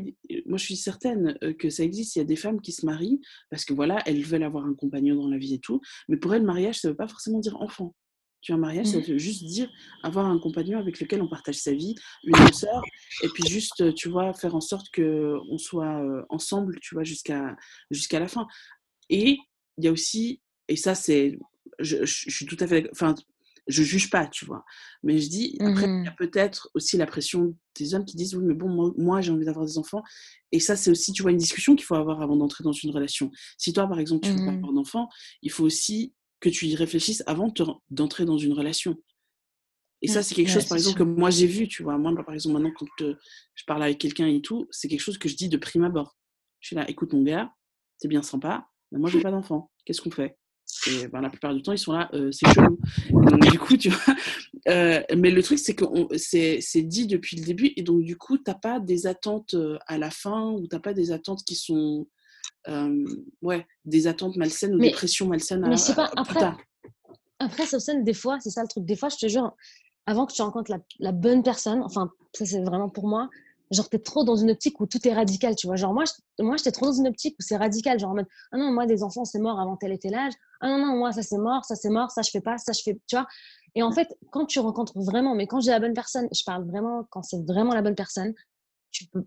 moi 0.46 0.58
je 0.58 0.66
suis 0.66 0.76
certaine 0.76 1.38
euh, 1.44 1.54
que 1.54 1.70
ça 1.70 1.84
existe, 1.84 2.16
il 2.16 2.20
y 2.20 2.22
a 2.22 2.26
des 2.26 2.36
femmes 2.36 2.62
qui 2.62 2.72
se 2.72 2.86
marient 2.86 3.20
parce 3.50 3.66
que 3.66 3.74
voilà, 3.74 4.02
elles 4.06 4.24
veulent 4.24 4.44
avoir 4.44 4.66
un 4.66 4.76
compagnon 4.76 5.16
dans 5.16 5.30
la 5.30 5.38
vie 5.38 5.56
et 5.56 5.60
tout, 5.60 5.82
mais 6.08 6.18
pour 6.18 6.34
elles, 6.34 6.42
le 6.42 6.48
mariage, 6.48 6.80
ça 6.80 6.88
ne 6.88 6.94
veut 6.94 6.98
pas 6.98 7.08
forcément 7.08 7.40
dire 7.40 7.60
enfant. 7.62 7.96
Tu 8.42 8.52
vois, 8.52 8.58
un 8.58 8.62
mariage, 8.62 8.88
ça 8.88 8.98
mmh 8.98 9.04
veut 9.04 9.18
juste 9.18 9.46
dire 9.46 9.72
avoir 10.04 10.26
un 10.26 10.38
compagnon 10.38 10.78
avec 10.78 11.00
lequel 11.00 11.22
on 11.22 11.30
partage 11.30 11.56
sa 11.56 11.72
vie, 11.72 11.96
une 12.26 12.54
sœur, 12.54 12.84
et 13.24 13.30
puis 13.30 13.48
juste, 13.48 13.96
tu 13.96 14.10
vois, 14.10 14.34
faire 14.34 14.54
en 14.54 14.62
sorte 14.62 14.88
qu'on 14.94 15.58
soit 15.58 16.04
euh, 16.04 16.26
ensemble, 16.28 16.78
tu 16.82 16.94
vois, 16.94 17.06
jusqu'à 17.06 17.56
jusqu'à 17.90 18.20
la 18.20 18.28
fin. 18.28 18.46
Et 19.10 19.38
il 19.78 19.86
y 19.86 19.88
a 19.88 19.92
aussi, 19.94 20.42
et 20.68 20.76
ça, 20.76 20.94
c'est, 20.94 21.40
je, 21.80 22.04
je, 22.04 22.30
suis 22.30 22.46
tout 22.46 22.58
à 22.60 22.68
fait, 22.68 22.90
enfin, 22.92 23.16
je 23.68 23.84
juge 23.84 24.10
pas, 24.10 24.28
tu 24.28 24.46
vois. 24.46 24.64
Mais 25.04 25.20
je 25.20 25.30
dis, 25.30 25.60
après, 25.64 25.86
il 26.04 26.08
y 26.08 26.10
a 26.10 26.16
peut-être 26.16 26.70
aussi 26.74 26.98
la 26.98 27.06
pression 27.06 27.56
des 27.76 27.94
hommes 27.96 28.06
qui 28.06 28.16
disent, 28.18 28.36
oui, 28.36 28.44
mais 28.46 28.54
bon, 28.54 28.70
moi, 28.70 28.92
moi, 28.98 29.22
j'ai 29.22 29.32
envie 29.32 29.46
d'avoir 29.46 29.66
des 29.66 29.78
enfants. 29.78 30.04
Et 30.52 30.60
ça, 30.60 30.76
c'est 30.76 30.92
aussi, 30.92 31.14
tu 31.14 31.22
vois, 31.22 31.32
une 31.32 31.38
discussion 31.38 31.76
qu'il 31.76 31.86
faut 31.86 31.96
avoir 31.96 32.22
avant 32.22 32.36
d'entrer 32.36 32.64
dans 32.64 32.72
une 32.74 32.92
relation. 32.92 33.32
Si 33.58 33.74
toi, 33.74 33.88
par 33.88 34.00
exemple, 34.00 34.28
tu 34.28 34.38
veux 34.38 34.44
pas 34.44 34.52
Mhm. 34.52 34.58
avoir 34.58 34.74
d'enfant, 34.74 35.10
il 35.42 35.52
faut 35.52 35.64
aussi 35.64 36.14
que 36.40 36.50
tu 36.50 36.68
y 36.68 36.76
réfléchisses 36.76 37.24
avant 37.26 37.52
d'entrer 37.90 38.26
dans 38.26 38.38
une 38.38 38.54
relation. 38.54 38.98
Et 40.02 40.08
ça, 40.08 40.20
Mm. 40.20 40.24
c'est 40.24 40.36
quelque 40.36 40.48
Ouais, 40.48 40.54
chose, 40.54 40.66
par 40.66 40.78
exemple, 40.78 40.98
sûr. 40.98 41.06
que 41.06 41.10
moi, 41.10 41.30
j'ai 41.30 41.48
vu, 41.48 41.68
tu 41.68 41.84
vois. 41.84 41.98
Moi, 41.98 42.14
par 42.26 42.34
exemple, 42.36 42.54
maintenant, 42.60 42.74
quand 42.78 43.02
euh, 43.06 43.16
je 43.56 43.64
parle 43.66 43.84
avec 43.84 43.98
quelqu'un 44.00 44.28
et 44.28 44.42
tout, 44.42 44.68
c'est 44.72 44.88
quelque 44.90 45.00
chose 45.00 45.18
que 45.18 45.30
je 45.30 45.36
dis 45.36 45.48
de 45.50 45.58
prime 45.58 45.84
abord. 45.84 46.18
Je 46.60 46.68
suis 46.68 46.76
là, 46.76 46.90
écoute, 46.90 47.14
mon 47.14 47.24
gars, 47.24 47.54
c'est 47.98 48.08
bien 48.10 48.22
sympa, 48.24 48.68
mais 48.92 49.00
moi, 49.00 49.10
j'ai 49.10 49.20
pas 49.22 49.32
d'enfant. 49.32 49.72
Qu'est-ce 49.86 50.02
qu'on 50.02 50.12
fait? 50.12 50.38
Et 50.88 51.08
ben, 51.08 51.22
la 51.22 51.30
plupart 51.30 51.54
du 51.54 51.62
temps, 51.62 51.72
ils 51.72 51.78
sont 51.78 51.94
là, 51.94 52.10
euh, 52.14 52.32
c'est 52.32 52.46
chelou. 52.48 52.80
Donc, 53.10 53.40
du 53.40 53.60
coup, 53.60 53.78
tu 53.78 53.90
vois. 53.90 54.16
euh, 54.70 55.02
mais 55.18 55.32
le 55.32 55.42
truc, 55.44 55.60
c'est 55.60 55.76
que 55.76 55.86
c'est 56.18 56.82
dit 56.82 57.08
depuis 57.08 57.38
le 57.38 57.44
début, 57.46 57.72
et 57.76 57.84
donc, 57.84 58.02
du 58.04 58.18
coup, 58.18 58.38
t'as 58.38 58.54
pas 58.54 58.80
des 58.80 59.08
attentes 59.08 59.54
euh, 59.54 59.78
à 59.88 59.98
la 59.98 60.10
fin, 60.10 60.52
ou 60.52 60.68
t'as 60.68 60.80
pas 60.80 60.94
des 60.94 61.12
attentes 61.12 61.44
qui 61.44 61.56
sont. 61.56 62.08
euh, 62.68 63.06
ouais, 63.42 63.66
des 63.86 64.08
attentes 64.08 64.36
malsaines 64.38 64.76
ou 64.76 64.80
des 64.80 64.92
pressions 64.92 65.28
malsaines 65.28 65.64
à, 65.64 65.70
mais 65.70 65.76
je 65.78 65.82
sais 65.82 65.96
pas, 65.96 66.06
à- 66.06 66.10
plus 66.10 66.20
après, 66.22 66.40
tard. 66.40 66.58
après, 67.40 67.66
Sofiane, 67.66 68.04
des 68.04 68.14
fois, 68.14 68.40
c'est 68.40 68.50
ça 68.52 68.62
le 68.62 68.68
truc. 68.68 68.86
Des 68.86 68.96
fois, 68.96 69.10
je 69.10 69.18
te 69.18 69.28
jure, 69.28 69.54
avant 70.06 70.26
que 70.26 70.34
tu 70.34 70.42
rencontres 70.42 70.72
la, 70.72 70.80
la 71.00 71.12
bonne 71.12 71.44
personne, 71.44 71.82
enfin, 71.84 72.12
ça 72.34 72.46
c'est 72.46 72.62
vraiment 72.62 72.90
pour 72.90 73.08
moi, 73.08 73.30
genre, 73.72 73.90
t'es 73.90 74.00
trop 74.00 74.24
dans 74.24 74.36
une 74.36 74.52
optique 74.52 74.80
où 74.80 74.86
tout 74.86 75.06
est 75.08 75.14
radical, 75.14 75.56
tu 75.56 75.68
vois. 75.68 75.76
Genre, 75.76 75.94
moi, 75.94 76.04
je- 76.06 76.44
moi 76.44 76.58
j'étais 76.58 76.72
trop 76.72 76.86
dans 76.88 76.94
une 76.94 77.08
optique 77.08 77.36
où 77.40 77.42
c'est 77.42 77.58
radical, 77.58 78.00
genre 78.00 78.12
en 78.12 78.16
mode, 78.16 78.28
ah 78.52 78.58
non, 78.58 78.72
moi, 78.72 78.86
des 78.86 79.04
enfants, 79.04 79.26
c'est 79.26 79.40
mort 79.40 79.60
avant 79.60 79.76
tel 79.78 79.92
et 79.92 79.98
tel 80.00 80.14
âge. 80.16 80.34
Ah 80.64 80.70
non, 80.70 80.78
non, 80.78 80.98
moi, 80.98 81.12
ça 81.12 81.22
c'est 81.22 81.38
mort, 81.38 81.66
ça 81.66 81.76
c'est 81.76 81.90
mort, 81.90 82.10
ça 82.10 82.22
je 82.22 82.32
fais 82.32 82.40
pas, 82.42 82.58
ça 82.58 82.72
je 82.72 82.82
fais, 82.84 82.94
tu 83.08 83.18
vois. 83.18 83.28
Et 83.76 83.84
en 83.84 83.92
fait, 83.92 84.08
quand 84.32 84.46
tu 84.46 84.60
rencontres 84.60 84.94
vraiment, 84.96 85.36
mais 85.36 85.46
quand 85.46 85.60
j'ai 85.60 85.72
la 85.72 85.80
bonne 85.82 85.94
personne, 85.94 86.28
je 86.34 86.44
parle 86.46 86.66
vraiment, 86.66 87.06
quand 87.10 87.22
c'est 87.22 87.46
vraiment 87.46 87.74
la 87.74 87.82
bonne 87.82 87.96
personne, 87.96 88.34
tu 88.92 89.06
peux. 89.08 89.26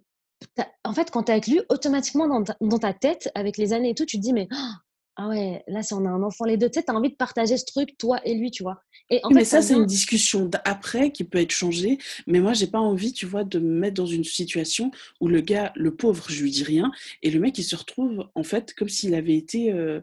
En 0.85 0.93
fait, 0.95 1.11
quand 1.11 1.25
tu 1.25 1.33
es 1.33 1.35
avec 1.35 1.47
lui, 1.47 1.61
automatiquement 1.69 2.27
dans 2.29 2.43
ta, 2.43 2.57
dans 2.61 2.79
ta 2.79 2.95
tête, 2.95 3.31
avec 3.35 3.59
les 3.59 3.75
années 3.75 3.91
et 3.91 3.95
tout, 3.95 4.07
tu 4.07 4.17
te 4.17 4.23
dis, 4.23 4.33
mais 4.33 4.49
ah 5.17 5.29
ouais, 5.29 5.63
là, 5.69 5.83
si 5.83 5.95
on 5.95 6.05
a 6.05 6.11
un 6.11 6.23
enfant 6.23 6.45
les 6.45 6.57
deux, 6.57 6.69
tu 6.69 6.79
sais, 6.79 6.85
tu 6.85 6.91
as 6.93 6.95
envie 6.95 7.11
de 7.11 7.17
partager 7.17 7.57
ce 7.57 7.65
truc, 7.65 7.97
toi 7.99 8.21
et 8.25 8.35
lui, 8.35 8.51
tu 8.51 8.63
vois. 8.63 8.83
Et 9.11 9.21
en 9.25 9.31
Oui, 9.31 9.35
fait, 9.35 9.41
mais 9.41 9.45
ça, 9.45 9.61
c'est 9.61 9.75
une 9.75 9.87
discussion 9.87 10.47
d'après 10.47 11.11
qui 11.11 11.25
peut 11.25 11.39
être 11.39 11.51
changée. 11.51 11.99
Mais 12.29 12.39
moi, 12.39 12.53
j'ai 12.53 12.69
pas 12.69 12.79
envie, 12.79 13.13
tu 13.13 13.27
vois, 13.27 13.43
de 13.43 13.59
me 13.59 13.81
mettre 13.81 13.95
dans 13.95 14.07
une 14.07 14.23
situation 14.23 14.93
où 15.21 15.27
le 15.27 15.41
gars, 15.41 15.73
le 15.75 15.97
pauvre, 15.97 16.27
je 16.29 16.43
lui 16.45 16.51
dis 16.53 16.63
rien, 16.63 16.93
et 17.23 17.31
le 17.33 17.41
mec, 17.41 17.59
il 17.59 17.65
se 17.65 17.75
retrouve 17.75 18.29
en 18.37 18.43
fait 18.45 18.73
comme 18.75 18.89
s'il 18.89 19.15
avait 19.17 19.37
été, 19.37 19.73
euh, 19.73 20.01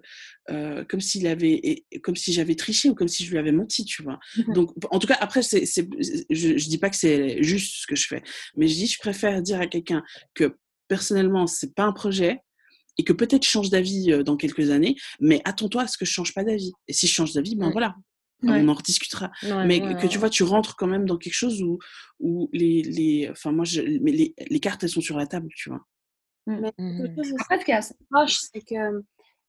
euh, 0.49 0.83
comme 0.83 0.99
s'il 0.99 1.25
avait, 1.27 1.53
et- 1.53 1.85
comme 2.01 2.17
si 2.17 2.33
j'avais 2.33 2.55
triché 2.55 2.89
ou 2.89 2.95
comme 2.95 3.07
si 3.07 3.23
je 3.25 3.31
lui 3.31 3.37
avais 3.37 3.53
menti, 3.53 3.85
tu 3.85 4.03
vois. 4.03 4.19
Mhm. 4.35 4.53
Donc, 4.55 4.71
en 4.91 4.99
tout 4.99 5.07
cas, 5.07 5.17
après, 5.21 5.41
c'est, 5.41 5.63
je, 6.29 6.57
je 6.57 6.67
dis 6.69 6.77
pas 6.77 6.89
que 6.89 6.97
c'est 6.97 7.41
juste 7.43 7.75
ce 7.83 7.87
que 7.87 7.95
je 7.95 8.07
fais, 8.07 8.23
mais 8.57 8.67
je 8.67 8.73
dis, 8.75 8.87
je 8.87 8.99
préfère 8.99 9.41
dire 9.41 9.61
à 9.61 9.67
quelqu'un 9.67 10.03
que 10.33 10.57
personnellement, 10.89 11.47
c'est 11.47 11.73
pas 11.73 11.83
un 11.83 11.93
projet 11.93 12.39
et 12.97 13.03
que 13.03 13.13
peut-être 13.13 13.43
je 13.43 13.49
change 13.49 13.69
d'avis 13.69 14.11
euh, 14.11 14.23
dans 14.23 14.37
quelques 14.37 14.69
années, 14.71 14.95
mais 15.19 15.41
attends-toi 15.45 15.83
à 15.83 15.87
ce 15.87 15.97
que 15.97 16.05
je 16.05 16.11
change 16.11 16.33
pas 16.33 16.43
d'avis. 16.43 16.71
Et 16.87 16.93
si 16.93 17.07
je 17.07 17.13
change 17.13 17.33
d'avis, 17.33 17.55
ben 17.55 17.69
Mm. 17.69 17.71
voilà, 17.71 17.95
Ouais. 18.43 18.59
on 18.61 18.67
en 18.67 18.73
rediscutera. 18.73 19.31
Ouais, 19.43 19.65
mais 19.65 19.79
ouais, 19.81 19.95
que 19.95 20.07
tu 20.07 20.17
vois, 20.17 20.29
tu 20.29 20.43
rentres 20.43 20.75
quand 20.75 20.87
même 20.87 21.05
dans 21.05 21.17
quelque 21.17 21.33
chose 21.33 21.61
où, 21.63 21.79
où 22.19 22.49
les, 22.51 22.81
les, 22.83 23.29
enfin 23.31 23.51
moi, 23.53 23.63
je, 23.65 23.81
mais 24.01 24.11
les, 24.11 24.35
les 24.49 24.59
cartes 24.59 24.83
elles 24.83 24.89
sont 24.89 25.01
sur 25.01 25.17
la 25.17 25.27
table, 25.27 25.47
tu 25.55 25.69
vois. 25.69 25.85
Mais 26.45 26.71
aussi 27.17 27.33
Après, 27.39 27.59
ce 27.59 27.65
qu'il 27.65 27.73
y 27.73 27.77
a- 27.77 27.93
proche, 28.11 28.37
c'est 28.53 28.61
que 28.61 29.01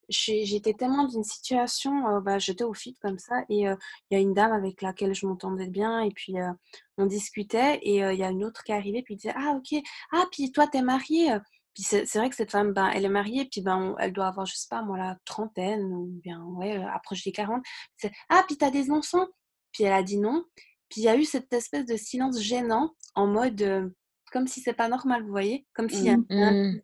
j'ai- 0.09 0.45
j'étais 0.45 0.75
tellement 0.75 1.09
d'une 1.09 1.25
situation, 1.25 2.07
euh, 2.09 2.21
bah, 2.21 2.39
j'étais 2.39 2.63
au 2.63 2.75
fit 2.75 2.95
comme 3.01 3.19
ça, 3.19 3.43
et 3.49 3.67
euh, 3.69 3.75
il 4.11 4.15
y 4.15 4.17
a 4.19 4.21
une 4.21 4.35
dame 4.35 4.53
avec 4.53 4.81
laquelle 4.83 5.15
je 5.15 5.27
m'entendais 5.27 5.69
bien, 5.69 6.01
et 6.03 6.11
puis 6.11 6.39
euh, 6.39 6.53
on 6.99 7.07
discutait, 7.07 7.81
et 7.83 8.05
euh, 8.05 8.13
il 8.13 8.19
y 8.21 8.23
a 8.23 8.31
une 8.31 8.45
autre 8.45 8.63
qui 8.65 8.73
est 8.73 8.75
arrivée, 8.77 9.03
puis 9.03 9.15
il 9.15 9.17
disait 9.17 9.35
Ah, 9.37 9.57
ok, 9.57 9.81
ah, 10.13 10.25
puis 10.31 10.53
toi, 10.53 10.67
t'es 10.69 10.83
mariée. 10.83 11.33
Puis 11.75 11.83
c'est 11.83 12.05
vrai 12.17 12.31
que 12.31 12.37
cette 12.37 12.53
femme, 12.53 12.73
ben, 12.73 12.89
elle 12.95 13.05
est 13.05 13.09
mariée, 13.09 13.47
puis 13.51 13.61
ben, 13.61 13.77
on- 13.77 13.99
elle 13.99 14.13
doit 14.13 14.27
avoir, 14.29 14.47
je 14.47 14.55
sais 14.55 14.69
pas, 14.71 14.83
moi, 14.83 14.97
la 14.97 15.17
trentaine, 15.25 15.83
ou 15.93 16.07
bien, 16.23 16.41
ouais, 16.45 16.79
euh, 16.79 16.89
approche 16.89 17.25
des 17.25 17.33
40. 17.33 17.65
C'est 17.97 18.13
Ah, 18.29 18.45
puis 18.47 18.57
t'as 18.57 18.71
des 18.71 18.91
enfants? 18.93 19.27
Puis 19.73 19.85
elle 19.85 19.93
a 19.93 20.03
dit 20.05 20.19
non. 20.19 20.45
Puis 20.89 21.01
il 21.01 21.05
y 21.05 21.09
a 21.09 21.17
eu 21.17 21.25
cette 21.25 21.53
espèce 21.53 21.85
de 21.87 21.97
silence 21.97 22.41
gênant, 22.41 22.95
en 23.17 23.27
mode, 23.27 23.61
euh, 23.63 23.89
comme 24.33 24.47
si 24.47 24.61
c'est 24.61 24.73
pas 24.75 24.89
normal, 24.89 25.23
vous 25.25 25.31
voyez 25.31 25.67
Comme 25.75 25.89
s'il 25.89 26.05
y 26.07 26.11
a. 26.11 26.17
Mhm. 26.17 26.81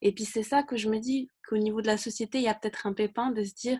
et 0.00 0.12
puis 0.12 0.24
c'est 0.24 0.42
ça 0.42 0.62
que 0.64 0.76
je 0.76 0.88
me 0.88 0.98
dis 0.98 1.28
qu'au 1.48 1.58
niveau 1.58 1.80
de 1.80 1.86
la 1.86 1.96
société, 1.96 2.38
il 2.38 2.44
y 2.44 2.48
a 2.48 2.54
peut-être 2.54 2.86
un 2.88 2.92
pépin 2.94 3.30
de 3.30 3.44
se 3.44 3.54
dire, 3.54 3.78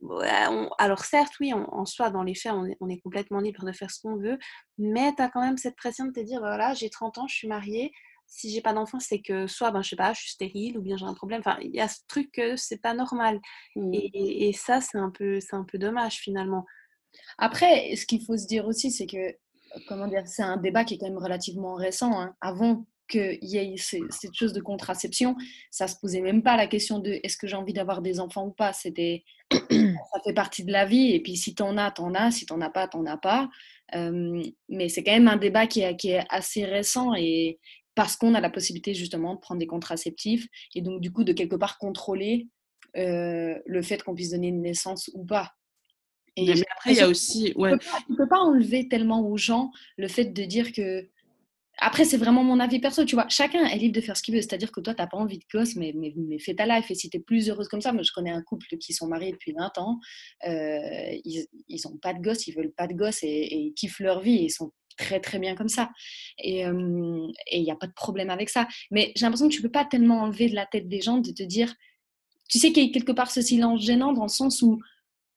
ouais, 0.00 0.46
on- 0.48 0.68
alors 0.78 1.04
certes, 1.04 1.34
oui, 1.40 1.52
on- 1.54 1.72
en 1.72 1.84
soi, 1.84 2.10
dans 2.10 2.22
les 2.24 2.34
faits, 2.34 2.52
on 2.52 2.64
est, 2.66 2.76
on 2.80 2.88
est 2.88 3.00
complètement 3.00 3.38
libre 3.40 3.64
de 3.64 3.72
faire 3.72 3.90
ce 3.90 4.00
qu'on 4.00 4.16
veut, 4.16 4.38
mais 4.78 5.14
tu 5.14 5.22
as 5.22 5.28
quand 5.28 5.40
même 5.40 5.56
cette 5.58 5.76
pression 5.76 6.06
de 6.06 6.12
te 6.12 6.20
dire, 6.20 6.40
voilà, 6.40 6.74
j'ai 6.74 6.90
30 6.90 7.18
ans, 7.18 7.26
je 7.28 7.34
suis 7.36 7.48
mariée, 7.48 7.92
si 8.26 8.50
j'ai 8.50 8.60
pas 8.60 8.72
d'enfant, 8.72 9.00
c'est 9.00 9.20
que 9.20 9.46
soit, 9.46 9.70
ben, 9.70 9.82
je 9.82 9.90
sais 9.90 9.96
pas, 9.96 10.12
je 10.12 10.20
suis 10.20 10.30
stérile 10.30 10.78
ou 10.78 10.82
bien 10.82 10.96
j'ai 10.96 11.06
un 11.06 11.14
problème. 11.14 11.40
Enfin, 11.40 11.58
il 11.62 11.74
y 11.74 11.80
a 11.80 11.88
ce 11.88 12.00
truc 12.08 12.30
que 12.32 12.56
c'est 12.56 12.80
pas 12.80 12.94
normal. 12.94 13.40
Mm. 13.76 13.90
Et, 13.94 14.52
ça, 14.52 14.80
c'est 14.80 14.98
un 14.98 15.10
peu, 15.10 15.40
c'est 15.40 15.56
un 15.56 15.64
peu 15.64 15.78
dommage 15.78 16.16
finalement. 16.16 16.64
Après, 17.38 17.94
ce 17.96 18.04
qu'il 18.04 18.24
faut 18.24 18.36
se 18.36 18.46
dire 18.46 18.66
aussi, 18.66 18.90
c'est 18.90 19.06
que, 19.06 19.36
comment 19.88 20.06
dire, 20.06 20.26
c'est 20.26 20.42
un 20.42 20.56
débat 20.56 20.84
qui 20.84 20.94
est 20.94 20.98
quand 20.98 21.08
même 21.08 21.18
relativement 21.18 21.74
récent. 21.74 22.20
hein. 22.20 22.34
Avant 22.40 22.86
qu'il 23.08 23.38
y 23.42 23.56
ait 23.56 23.76
cette 23.76 24.34
chose 24.34 24.52
de 24.52 24.60
contraception, 24.60 25.36
ça 25.70 25.86
se 25.86 25.96
posait 25.96 26.20
même 26.20 26.42
pas 26.42 26.56
la 26.56 26.66
question 26.66 26.98
de 26.98 27.20
est-ce 27.22 27.36
que 27.36 27.46
j'ai 27.46 27.56
envie 27.56 27.72
d'avoir 27.72 28.02
des 28.02 28.18
enfants 28.18 28.46
ou 28.46 28.50
pas. 28.50 28.72
C'était, 28.72 29.24
ça 29.52 30.20
fait 30.24 30.34
partie 30.34 30.64
de 30.64 30.72
la 30.72 30.84
vie. 30.84 31.12
Et 31.12 31.20
puis 31.20 31.36
si 31.36 31.54
t'en 31.54 31.76
as, 31.76 31.92
t'en 31.92 32.14
as. 32.14 32.32
Si 32.32 32.46
t'en 32.46 32.60
as 32.60 32.70
pas, 32.70 32.88
t'en 32.88 33.06
as 33.06 33.16
pas. 33.16 33.48
Euh, 33.94 34.42
mais 34.68 34.88
c'est 34.88 35.04
quand 35.04 35.12
même 35.12 35.28
un 35.28 35.36
débat 35.36 35.66
qui 35.66 35.80
est, 35.80 35.96
qui 35.96 36.10
est 36.10 36.24
assez 36.28 36.64
récent 36.64 37.14
et 37.14 37.60
parce 37.96 38.14
qu'on 38.16 38.34
a 38.34 38.40
la 38.40 38.50
possibilité 38.50 38.94
justement 38.94 39.34
de 39.34 39.40
prendre 39.40 39.58
des 39.58 39.66
contraceptifs 39.66 40.46
et 40.76 40.82
donc 40.82 41.00
du 41.00 41.10
coup 41.10 41.24
de 41.24 41.32
quelque 41.32 41.56
part 41.56 41.78
contrôler 41.78 42.46
euh, 42.96 43.58
le 43.66 43.82
fait 43.82 44.02
qu'on 44.02 44.14
puisse 44.14 44.30
donner 44.30 44.48
une 44.48 44.62
naissance 44.62 45.10
ou 45.14 45.24
pas. 45.24 45.52
Et 46.36 46.44
Mais, 46.46 46.62
après, 46.76 46.92
il 46.92 46.98
y 46.98 47.00
a 47.00 47.08
aussi, 47.08 47.52
tu 47.52 47.60
ouais, 47.60 47.70
peux 47.72 47.78
pas, 47.78 47.98
tu 48.06 48.14
peux 48.14 48.28
pas 48.28 48.38
enlever 48.38 48.88
tellement 48.88 49.26
aux 49.26 49.38
gens 49.38 49.72
le 49.96 50.06
fait 50.06 50.26
de 50.26 50.44
dire 50.44 50.72
que. 50.72 51.08
Après, 51.78 52.06
c'est 52.06 52.16
vraiment 52.16 52.42
mon 52.42 52.58
avis 52.58 52.78
perso, 52.78 53.04
tu 53.04 53.16
vois. 53.16 53.26
Chacun 53.28 53.66
est 53.66 53.76
libre 53.76 53.94
de 53.94 54.00
faire 54.00 54.16
ce 54.16 54.22
qu'il 54.22 54.34
veut. 54.34 54.40
C'est-à-dire 54.40 54.72
que 54.72 54.80
toi, 54.80 54.94
tu 54.94 55.02
n'as 55.02 55.06
pas 55.06 55.18
envie 55.18 55.38
de 55.38 55.44
gosse, 55.52 55.76
mais, 55.76 55.92
mais, 55.94 56.14
mais 56.16 56.38
fais 56.38 56.54
ta 56.54 56.64
life. 56.64 56.90
Et 56.90 56.94
si 56.94 57.10
tu 57.10 57.18
es 57.18 57.20
plus 57.20 57.50
heureuse 57.50 57.68
comme 57.68 57.82
ça, 57.82 57.92
moi, 57.92 58.02
je 58.02 58.12
connais 58.12 58.30
un 58.30 58.40
couple 58.40 58.66
qui 58.78 58.94
sont 58.94 59.06
mariés 59.06 59.32
depuis 59.32 59.52
20 59.52 59.76
ans. 59.78 60.00
euh, 60.48 61.18
ils 61.24 61.46
n'ont 61.84 61.98
pas 61.98 62.14
de 62.14 62.20
gosse, 62.22 62.46
ils 62.46 62.54
veulent 62.54 62.72
pas 62.72 62.86
de 62.86 62.94
gosse 62.94 63.22
et, 63.22 63.28
et 63.28 63.56
ils 63.58 63.74
kiffent 63.74 64.00
leur 64.00 64.20
vie. 64.20 64.36
Et 64.36 64.44
ils 64.44 64.50
sont 64.50 64.72
très, 64.96 65.20
très 65.20 65.38
bien 65.38 65.54
comme 65.54 65.68
ça. 65.68 65.90
Et 66.38 66.60
il 66.62 67.62
n'y 67.62 67.70
a 67.70 67.76
pas 67.76 67.86
de 67.86 67.92
problème 67.92 68.30
avec 68.30 68.48
ça. 68.48 68.66
Mais 68.90 69.12
j'ai 69.16 69.24
l'impression 69.26 69.48
que 69.48 69.54
tu 69.54 69.62
peux 69.62 69.70
pas 69.70 69.84
tellement 69.84 70.22
enlever 70.22 70.48
de 70.48 70.54
la 70.54 70.66
tête 70.66 70.88
des 70.88 71.00
gens 71.00 71.18
de 71.18 71.30
te 71.30 71.42
dire. 71.42 71.74
Tu 72.48 72.58
sais 72.58 72.72
qu'il 72.72 72.84
y 72.86 72.90
a 72.90 72.92
quelque 72.92 73.12
part 73.12 73.30
ce 73.30 73.40
silence 73.42 73.80
gênant 73.82 74.12
dans 74.12 74.22
le 74.24 74.28
sens 74.28 74.62
où 74.62 74.78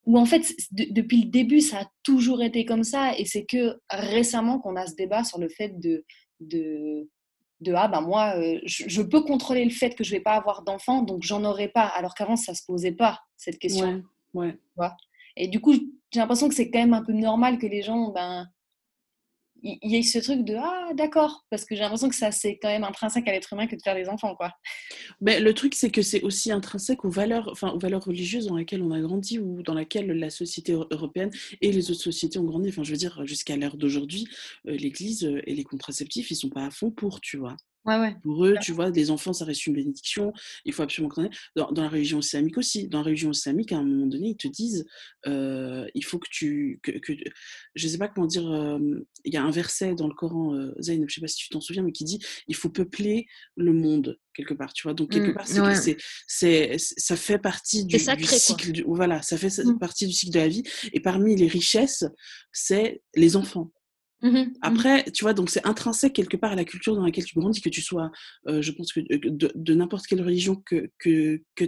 où 0.06 0.18
en 0.18 0.24
fait, 0.24 0.54
de- 0.72 0.86
depuis 0.90 1.24
le 1.24 1.28
début, 1.28 1.60
ça 1.60 1.80
a 1.80 1.90
toujours 2.02 2.42
été 2.42 2.64
comme 2.64 2.84
ça, 2.84 3.16
et 3.18 3.26
c'est 3.26 3.44
que 3.44 3.78
récemment 3.90 4.58
qu'on 4.58 4.74
a 4.74 4.86
ce 4.86 4.94
débat 4.94 5.24
sur 5.24 5.38
le 5.38 5.50
fait 5.50 5.78
de, 5.78 6.06
de, 6.40 7.06
de 7.60 7.72
ah 7.74 7.86
ben 7.86 8.00
moi, 8.00 8.32
euh, 8.38 8.58
je, 8.64 8.84
je 8.88 9.02
peux 9.02 9.20
contrôler 9.20 9.62
le 9.62 9.70
fait 9.70 9.94
que 9.94 10.02
je 10.02 10.10
vais 10.10 10.20
pas 10.20 10.32
avoir 10.32 10.62
d'enfant, 10.62 11.02
donc 11.02 11.22
j'en 11.22 11.44
aurai 11.44 11.68
pas, 11.68 11.84
alors 11.84 12.14
qu'avant 12.14 12.36
ça 12.36 12.54
se 12.54 12.62
posait 12.66 12.92
pas 12.92 13.20
cette 13.36 13.58
question. 13.58 14.02
ouais, 14.32 14.56
ouais. 14.78 14.88
Et 15.36 15.48
du 15.48 15.60
coup, 15.60 15.74
j'ai 15.74 16.18
l'impression 16.20 16.48
que 16.48 16.54
c'est 16.54 16.70
quand 16.70 16.80
même 16.80 16.94
un 16.94 17.04
peu 17.04 17.12
normal 17.12 17.58
que 17.58 17.66
les 17.66 17.82
gens, 17.82 18.08
ben, 18.10 18.46
il 19.62 19.90
y 19.90 19.96
ait 19.96 20.02
ce 20.02 20.18
truc 20.18 20.44
de 20.44 20.54
ah 20.56 20.90
d'accord, 20.94 21.44
parce 21.50 21.64
que 21.64 21.74
j'ai 21.74 21.82
l'impression 21.82 22.08
que 22.08 22.14
ça 22.14 22.30
c'est 22.30 22.58
quand 22.60 22.68
même 22.68 22.84
intrinsèque 22.84 23.28
à 23.28 23.32
l'être 23.32 23.52
humain 23.52 23.66
que 23.66 23.76
de 23.76 23.82
faire 23.82 23.94
des 23.94 24.08
enfants, 24.08 24.34
quoi. 24.34 24.52
Ben, 25.20 25.42
le 25.42 25.54
truc, 25.54 25.74
c'est 25.74 25.90
que 25.90 26.02
c'est 26.02 26.22
aussi 26.22 26.50
intrinsèque 26.52 27.04
aux 27.04 27.10
valeurs, 27.10 27.48
enfin, 27.50 27.70
aux 27.70 27.78
valeurs 27.78 28.04
religieuses 28.04 28.46
dans 28.46 28.56
lesquelles 28.56 28.82
on 28.82 28.90
a 28.90 29.00
grandi 29.00 29.38
ou 29.38 29.62
dans 29.62 29.74
laquelle 29.74 30.06
la 30.06 30.30
société 30.30 30.72
euro- 30.72 30.86
européenne 30.90 31.30
et 31.60 31.72
les 31.72 31.90
autres 31.90 32.00
sociétés 32.00 32.38
ont 32.38 32.44
grandi. 32.44 32.68
Enfin, 32.70 32.82
je 32.82 32.90
veux 32.90 32.96
dire, 32.96 33.24
jusqu'à 33.26 33.56
l'heure 33.56 33.76
d'aujourd'hui, 33.76 34.26
euh, 34.66 34.76
l'Église 34.76 35.24
euh, 35.24 35.42
et 35.46 35.54
les 35.54 35.64
contraceptifs, 35.64 36.30
ils 36.30 36.36
sont 36.36 36.48
pas 36.48 36.66
à 36.66 36.70
fond 36.70 36.90
pour, 36.90 37.20
tu 37.20 37.36
vois. 37.36 37.56
Ouais 37.86 37.98
ouais. 37.98 38.14
Pour 38.22 38.44
eux, 38.44 38.56
tu 38.62 38.72
vois, 38.72 38.90
les 38.90 39.10
enfants, 39.10 39.32
ça 39.32 39.44
reste 39.46 39.66
une 39.66 39.72
bénédiction. 39.74 40.32
Il 40.66 40.72
faut 40.74 40.82
absolument 40.82 41.08
qu'on 41.14 41.24
ait. 41.24 41.30
Dans, 41.56 41.72
dans 41.72 41.82
la 41.82 41.88
religion 41.88 42.18
islamique 42.20 42.58
aussi. 42.58 42.88
Dans 42.88 42.98
la 42.98 43.04
religion 43.04 43.30
islamique, 43.30 43.72
à 43.72 43.78
un 43.78 43.84
moment 43.84 44.06
donné, 44.06 44.28
ils 44.30 44.36
te 44.36 44.48
disent, 44.48 44.84
euh, 45.26 45.86
il 45.94 46.04
faut 46.04 46.18
que 46.18 46.28
tu, 46.30 46.78
que, 46.82 46.92
que 46.92 47.12
je 47.74 47.88
sais 47.88 47.96
pas 47.96 48.08
comment 48.08 48.26
dire. 48.26 48.46
euh, 48.50 48.78
Il 49.24 49.32
y 49.32 49.38
a 49.38 49.42
un 49.42 49.50
verset 49.50 49.94
dans 49.94 50.08
le 50.08 50.14
Coran, 50.14 50.54
euh, 50.54 50.72
Zayn, 50.80 51.04
je 51.08 51.14
sais 51.14 51.20
pas 51.22 51.26
si 51.28 51.36
tu 51.38 51.48
t'en 51.48 51.60
souviens, 51.62 51.82
mais 51.82 51.92
qui 51.92 52.04
dit, 52.04 52.18
il 52.48 52.54
faut 52.54 52.68
peupler 52.68 53.26
le 53.56 53.72
monde 53.72 54.18
quelque 54.34 54.52
part, 54.54 54.72
tu 54.74 54.82
vois. 54.82 54.92
Donc 54.94 55.10
quelque 55.10 55.30
Mm, 55.30 55.34
part, 55.34 55.46
c'est, 55.48 55.60
ouais. 55.60 55.74
c'est, 55.74 55.96
c'est, 56.26 56.76
ça 56.78 57.16
fait 57.16 57.38
partie 57.38 57.84
du, 57.86 57.98
sacré, 57.98 58.24
cycle. 58.38 58.72
Du, 58.72 58.82
voilà, 58.86 59.22
ça 59.22 59.38
fait 59.38 59.48
Mm. 59.64 59.78
partie 59.78 60.06
du 60.06 60.12
cycle 60.12 60.32
de 60.34 60.38
la 60.38 60.48
vie. 60.48 60.62
Et 60.92 61.00
parmi 61.00 61.34
les 61.34 61.48
richesses, 61.48 62.04
c'est 62.52 63.02
les 63.16 63.36
enfants. 63.36 63.72
Mhm, 64.22 64.52
Après, 64.60 65.04
tu 65.12 65.24
vois, 65.24 65.32
donc 65.34 65.48
c'est 65.50 65.66
intrinsèque 65.66 66.12
quelque 66.12 66.36
part 66.36 66.52
à 66.52 66.54
la 66.56 66.64
culture 66.64 66.94
dans 66.94 67.04
laquelle 67.04 67.24
tu 67.24 67.38
grandis, 67.38 67.60
que 67.60 67.70
tu 67.70 67.80
sois, 67.80 68.10
euh, 68.48 68.60
je 68.60 68.72
pense 68.72 68.92
que 68.92 69.00
de, 69.00 69.50
de- 69.54 69.74
n'importe 69.74 70.06
quelle 70.06 70.22
religion 70.22 70.56
que, 70.56 70.90
que, 70.98 71.42
que 71.54 71.64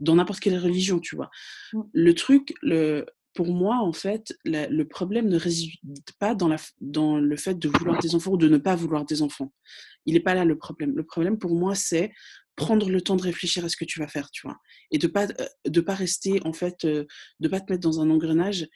dans 0.00 0.16
n'importe 0.16 0.40
quelle 0.40 0.58
religion, 0.58 0.98
tu 1.00 1.16
vois. 1.16 1.30
Mm. 1.72 1.80
Le 1.92 2.14
truc, 2.14 2.54
le, 2.62 3.06
pour 3.34 3.48
moi, 3.54 3.78
en 3.78 3.92
fait, 3.92 4.36
la- 4.44 4.68
le 4.68 4.86
problème 4.86 5.28
ne 5.28 5.36
réside 5.38 5.70
pas 6.18 6.34
dans, 6.34 6.48
la, 6.48 6.56
dans 6.80 7.18
le 7.18 7.36
fait 7.36 7.58
de 7.58 7.68
vouloir 7.68 7.98
des 8.00 8.14
enfants 8.14 8.32
ou 8.32 8.36
de 8.38 8.48
ne 8.48 8.58
pas 8.58 8.74
vouloir 8.76 9.04
des 9.04 9.22
enfants. 9.22 9.52
Il 10.06 10.14
n'est 10.14 10.20
pas 10.20 10.34
là 10.34 10.44
le 10.44 10.56
problème. 10.58 10.94
Le 10.96 11.04
problème, 11.04 11.38
pour 11.38 11.54
moi, 11.54 11.74
c'est 11.74 12.12
prendre 12.56 12.90
le 12.90 13.00
temps 13.00 13.16
de 13.16 13.22
réfléchir 13.22 13.64
à 13.64 13.68
ce 13.68 13.76
que 13.76 13.84
tu 13.84 14.00
vas 14.00 14.08
faire, 14.08 14.30
tu 14.30 14.42
vois. 14.46 14.58
Et 14.90 14.98
de 14.98 15.06
pas, 15.06 15.26
euh, 15.26 15.46
de 15.66 15.80
pas 15.80 15.94
rester, 15.94 16.40
en 16.44 16.52
fait, 16.52 16.84
euh, 16.84 17.04
de 17.40 17.48
pas 17.48 17.60
te 17.60 17.72
mettre 17.72 17.82
dans 17.82 18.00
un 18.00 18.10
engrenage 18.10 18.66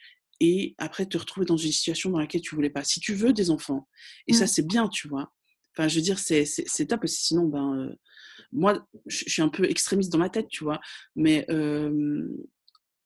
et 0.45 0.75
après 0.77 1.05
te 1.05 1.17
retrouver 1.17 1.45
dans 1.45 1.55
une 1.57 1.71
situation 1.71 2.09
dans 2.09 2.19
laquelle 2.19 2.41
tu 2.41 2.53
voulais 2.55 2.69
pas. 2.69 2.83
Si 2.83 2.99
tu 2.99 3.13
veux 3.13 3.31
des 3.31 3.49
enfants, 3.49 3.87
et 4.27 4.33
ça, 4.33 4.43
Mm. 4.43 4.47
c'est 4.47 4.67
bien, 4.67 4.87
tu 4.89 5.07
vois. 5.07 5.31
Enfin, 5.71 5.87
je 5.87 5.95
veux 5.95 6.01
dire, 6.01 6.19
c'est 6.19 6.43
top, 6.87 6.99
parce 7.01 7.13
que 7.15 7.21
sinon, 7.21 7.45
ben, 7.47 7.67
euh, 7.79 7.95
moi, 8.51 8.85
je 9.07 9.23
suis 9.29 9.41
un 9.41 9.49
peu 9.49 9.63
extrémiste 9.69 10.11
dans 10.11 10.17
ma 10.19 10.29
tête, 10.29 10.47
tu 10.49 10.63
vois. 10.65 10.79
Mais 11.15 11.45
euh, 11.49 12.27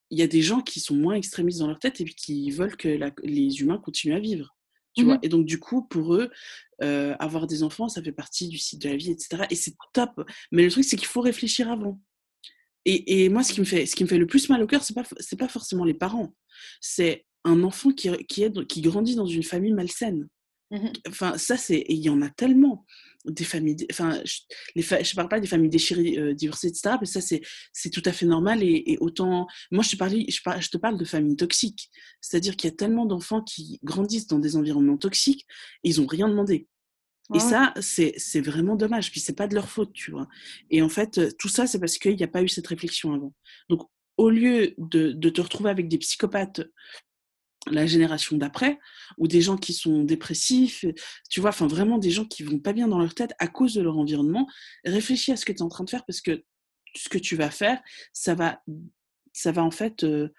il 0.10 0.18
y 0.18 0.22
a 0.24 0.28
des 0.28 0.42
gens 0.42 0.62
qui 0.62 0.80
sont 0.80 0.96
moins 0.96 1.14
extrémistes 1.16 1.60
dans 1.60 1.68
leur 1.68 1.80
tête 1.80 2.02
et 2.02 2.06
puis 2.06 2.16
qui 2.16 2.50
veulent 2.52 2.76
que 2.78 2.88
la- 2.90 3.14
les 3.24 3.62
humains 3.62 3.78
continuent 3.78 4.16
à 4.16 4.20
vivre. 4.20 4.56
Tu 4.96 5.04
vois 5.04 5.16
Mhm. 5.16 5.20
et 5.24 5.30
donc, 5.30 5.46
du 5.46 5.60
coup, 5.60 5.84
pour 5.88 6.16
eux, 6.16 6.32
euh, 6.82 7.16
avoir 7.20 7.46
des 7.46 7.62
enfants, 7.62 7.88
ça 7.88 8.02
fait 8.02 8.12
partie 8.12 8.48
du 8.48 8.58
cycle 8.58 8.84
de 8.84 8.90
la 8.90 8.98
vie, 8.98 9.12
etc. 9.12 9.44
Et 9.52 9.56
c'est 9.56 9.76
top. 9.94 10.12
Mais 10.52 10.64
le 10.64 10.72
truc, 10.72 10.86
c'est 10.86 10.98
qu'il 10.98 11.08
faut 11.08 11.22
réfléchir 11.22 11.70
avant. 11.72 12.02
Et, 12.86 13.24
et 13.26 13.30
moi, 13.30 13.44
ce 13.44 13.54
qui 13.54 13.60
me 13.60 13.66
fait, 13.66 13.86
ce 13.86 13.96
qui 13.96 14.04
me 14.04 14.10
fait 14.10 14.18
le 14.18 14.26
plus 14.28 14.50
mal 14.50 14.64
au 14.64 14.68
cœur, 14.68 14.82
c'est 14.84 14.94
pas, 14.96 15.04
c'est 15.20 15.36
pas 15.38 15.50
forcément 15.50 15.84
les 15.86 15.94
parents. 15.94 16.34
C'est 16.82 17.27
un 17.44 17.64
enfant 17.64 17.92
qui, 17.92 18.10
qui, 18.28 18.44
est, 18.44 18.66
qui 18.68 18.82
grandit 18.82 19.16
dans 19.16 19.26
une 19.28 19.44
famille 19.44 19.74
malsaine. 19.74 20.28
Mhm. 20.72 20.92
Enfin, 21.08 21.38
ça, 21.38 21.56
c'est. 21.58 21.86
Il 21.90 21.98
y 22.00 22.10
en 22.10 22.22
a 22.22 22.30
tellement. 22.30 22.86
Des 23.26 23.44
familles. 23.44 23.86
Enfin, 23.92 24.22
je, 24.24 24.82
fa- 24.82 25.04
je 25.04 25.14
parle 25.14 25.28
pas 25.28 25.42
des 25.42 25.48
familles 25.48 25.70
déchirées, 25.70 26.18
euh, 26.18 26.34
divorcées, 26.34 26.68
etc. 26.68 26.96
Mais 27.02 27.08
ça, 27.08 27.20
c'est, 27.20 27.42
tout 27.92 28.04
à 28.06 28.14
fait 28.14 28.26
normal. 28.26 28.64
Et, 28.64 28.84
et 28.94 28.98
autant. 29.00 29.48
Moi, 29.70 29.84
je 29.84 29.90
te, 29.92 29.96
parle, 29.98 30.14
je, 30.30 30.42
par- 30.42 30.62
je 30.62 30.70
te 30.70 30.78
parle 30.78 30.98
de 30.98 31.04
familles 31.04 31.36
toxiques. 31.36 31.90
C'est-à-dire 32.22 32.56
qu'il 32.56 32.70
y 32.70 32.74
a 32.74 32.76
tellement 32.76 33.06
d'enfants 33.06 33.42
qui 33.42 33.80
grandissent 33.84 34.28
dans 34.28 34.40
des 34.40 34.56
environnements 34.56 34.98
toxiques 34.98 35.46
et 35.84 35.90
ils 35.90 36.00
ont 36.00 36.06
rien 36.08 36.30
demandé. 36.30 36.68
Et 37.34 37.34
Ouais, 37.34 37.40
ça, 37.40 37.74
c'est 37.82 38.40
vraiment 38.40 38.78
dommage. 38.78 39.12
Puis 39.12 39.20
c'est 39.20 39.36
pas 39.36 39.48
de 39.48 39.56
leur 39.56 39.68
faute, 39.70 39.92
tu 39.92 40.12
vois. 40.12 40.30
Et 40.70 40.82
en 40.82 40.88
fait, 40.90 41.36
tout 41.38 41.50
ça, 41.50 41.68
c'est 41.68 41.80
parce 41.80 41.98
qu'il 41.98 42.16
n'y 42.16 42.24
a 42.24 42.30
pas 42.30 42.44
eu 42.44 42.48
cette 42.48 42.68
réflexion 42.68 43.14
avant. 43.14 43.34
Donc, 43.68 43.82
au 44.16 44.30
lieu 44.30 44.74
de, 44.78 45.12
de 45.12 45.30
te 45.30 45.42
retrouver 45.42 45.70
avec 45.70 45.90
des 45.90 45.98
psychopathes 45.98 46.62
la 47.72 47.86
génération 47.86 48.38
d'après, 48.38 48.80
ou 49.18 49.28
des 49.28 49.42
gens 49.42 49.58
qui 49.58 49.74
sont 49.74 50.04
dépressifs, 50.04 50.86
tu 51.30 51.40
vois, 51.40 51.50
enfin 51.50 51.68
vraiment 51.68 51.98
des 51.98 52.12
gens 52.12 52.26
qui 52.26 52.44
vont 52.44 52.60
pas 52.60 52.74
bien 52.74 52.88
dans 52.88 53.00
leur 53.00 53.14
tête 53.14 53.34
à 53.40 53.48
cause 53.48 53.74
de 53.74 53.82
leur 53.82 53.98
environnement, 53.98 54.48
réfléchis 54.86 55.32
à 55.32 55.38
ce 55.38 55.46
que 55.46 55.52
tu 55.52 55.60
es 55.60 55.62
en 55.62 55.70
train 55.70 55.84
de 55.84 55.90
faire 55.90 56.06
parce 56.06 56.22
que 56.22 56.44
ce 56.96 57.10
que 57.10 57.18
tu 57.18 57.36
vas 57.36 57.52
faire, 57.52 57.80
ça 58.14 58.36
va, 58.36 58.62
ça 59.34 59.52
va 59.52 59.64
en 59.64 59.72
fait 59.72 60.04
euh, 60.04 60.30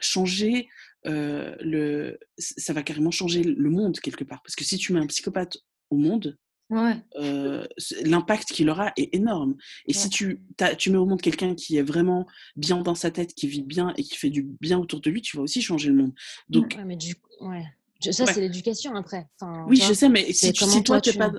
changer 0.00 0.68
euh, 1.06 1.54
le, 1.60 2.18
ça 2.38 2.72
va 2.72 2.82
carrément 2.82 3.10
changer 3.10 3.42
le 3.42 3.70
monde 3.70 3.98
quelque 4.00 4.24
part. 4.24 4.42
Parce 4.42 4.56
que 4.56 4.64
si 4.64 4.78
tu 4.78 4.92
mets 4.92 5.00
un 5.00 5.06
psychopathe 5.06 5.58
au 5.90 5.96
monde, 5.96 6.36
Ouais. 6.70 6.96
euh, 7.16 7.66
l'impact 8.02 8.48
qu'il 8.52 8.68
aura 8.68 8.92
est 8.96 9.14
énorme. 9.14 9.56
Et 9.86 9.92
si 9.94 10.10
tu, 10.10 10.42
tu 10.76 10.90
mets 10.90 10.98
au 10.98 11.06
monde 11.06 11.22
quelqu'un 11.22 11.54
qui 11.54 11.76
est 11.78 11.82
vraiment 11.82 12.26
bien 12.56 12.82
dans 12.82 12.94
sa 12.94 13.10
tête, 13.10 13.34
qui 13.34 13.46
vit 13.48 13.62
bien 13.62 13.94
et 13.96 14.02
qui 14.02 14.16
fait 14.16 14.28
du 14.30 14.42
bien 14.60 14.78
autour 14.78 15.00
de 15.00 15.08
lui, 15.10 15.22
tu 15.22 15.36
vas 15.38 15.42
aussi 15.42 15.62
changer 15.62 15.88
le 15.88 15.94
monde. 15.96 16.12
Donc, 16.50 16.74
Ouais, 16.76 16.84
mais 16.84 16.96
du 16.96 17.14
coup, 17.14 17.30
ouais. 17.48 17.64
Je- 18.04 18.10
ça, 18.12 18.26
c'est 18.26 18.40
l'éducation 18.40 18.94
après. 18.94 19.26
Enfin, 19.40 19.64
oui, 19.66 19.80
je 19.88 19.92
sais, 19.94 20.08
mais 20.08 20.32
si, 20.32 20.52
tu- 20.52 20.64
si 20.64 20.82
toi, 20.84 21.00
toi, 21.00 21.12
tu- 21.12 21.18
pas, 21.18 21.32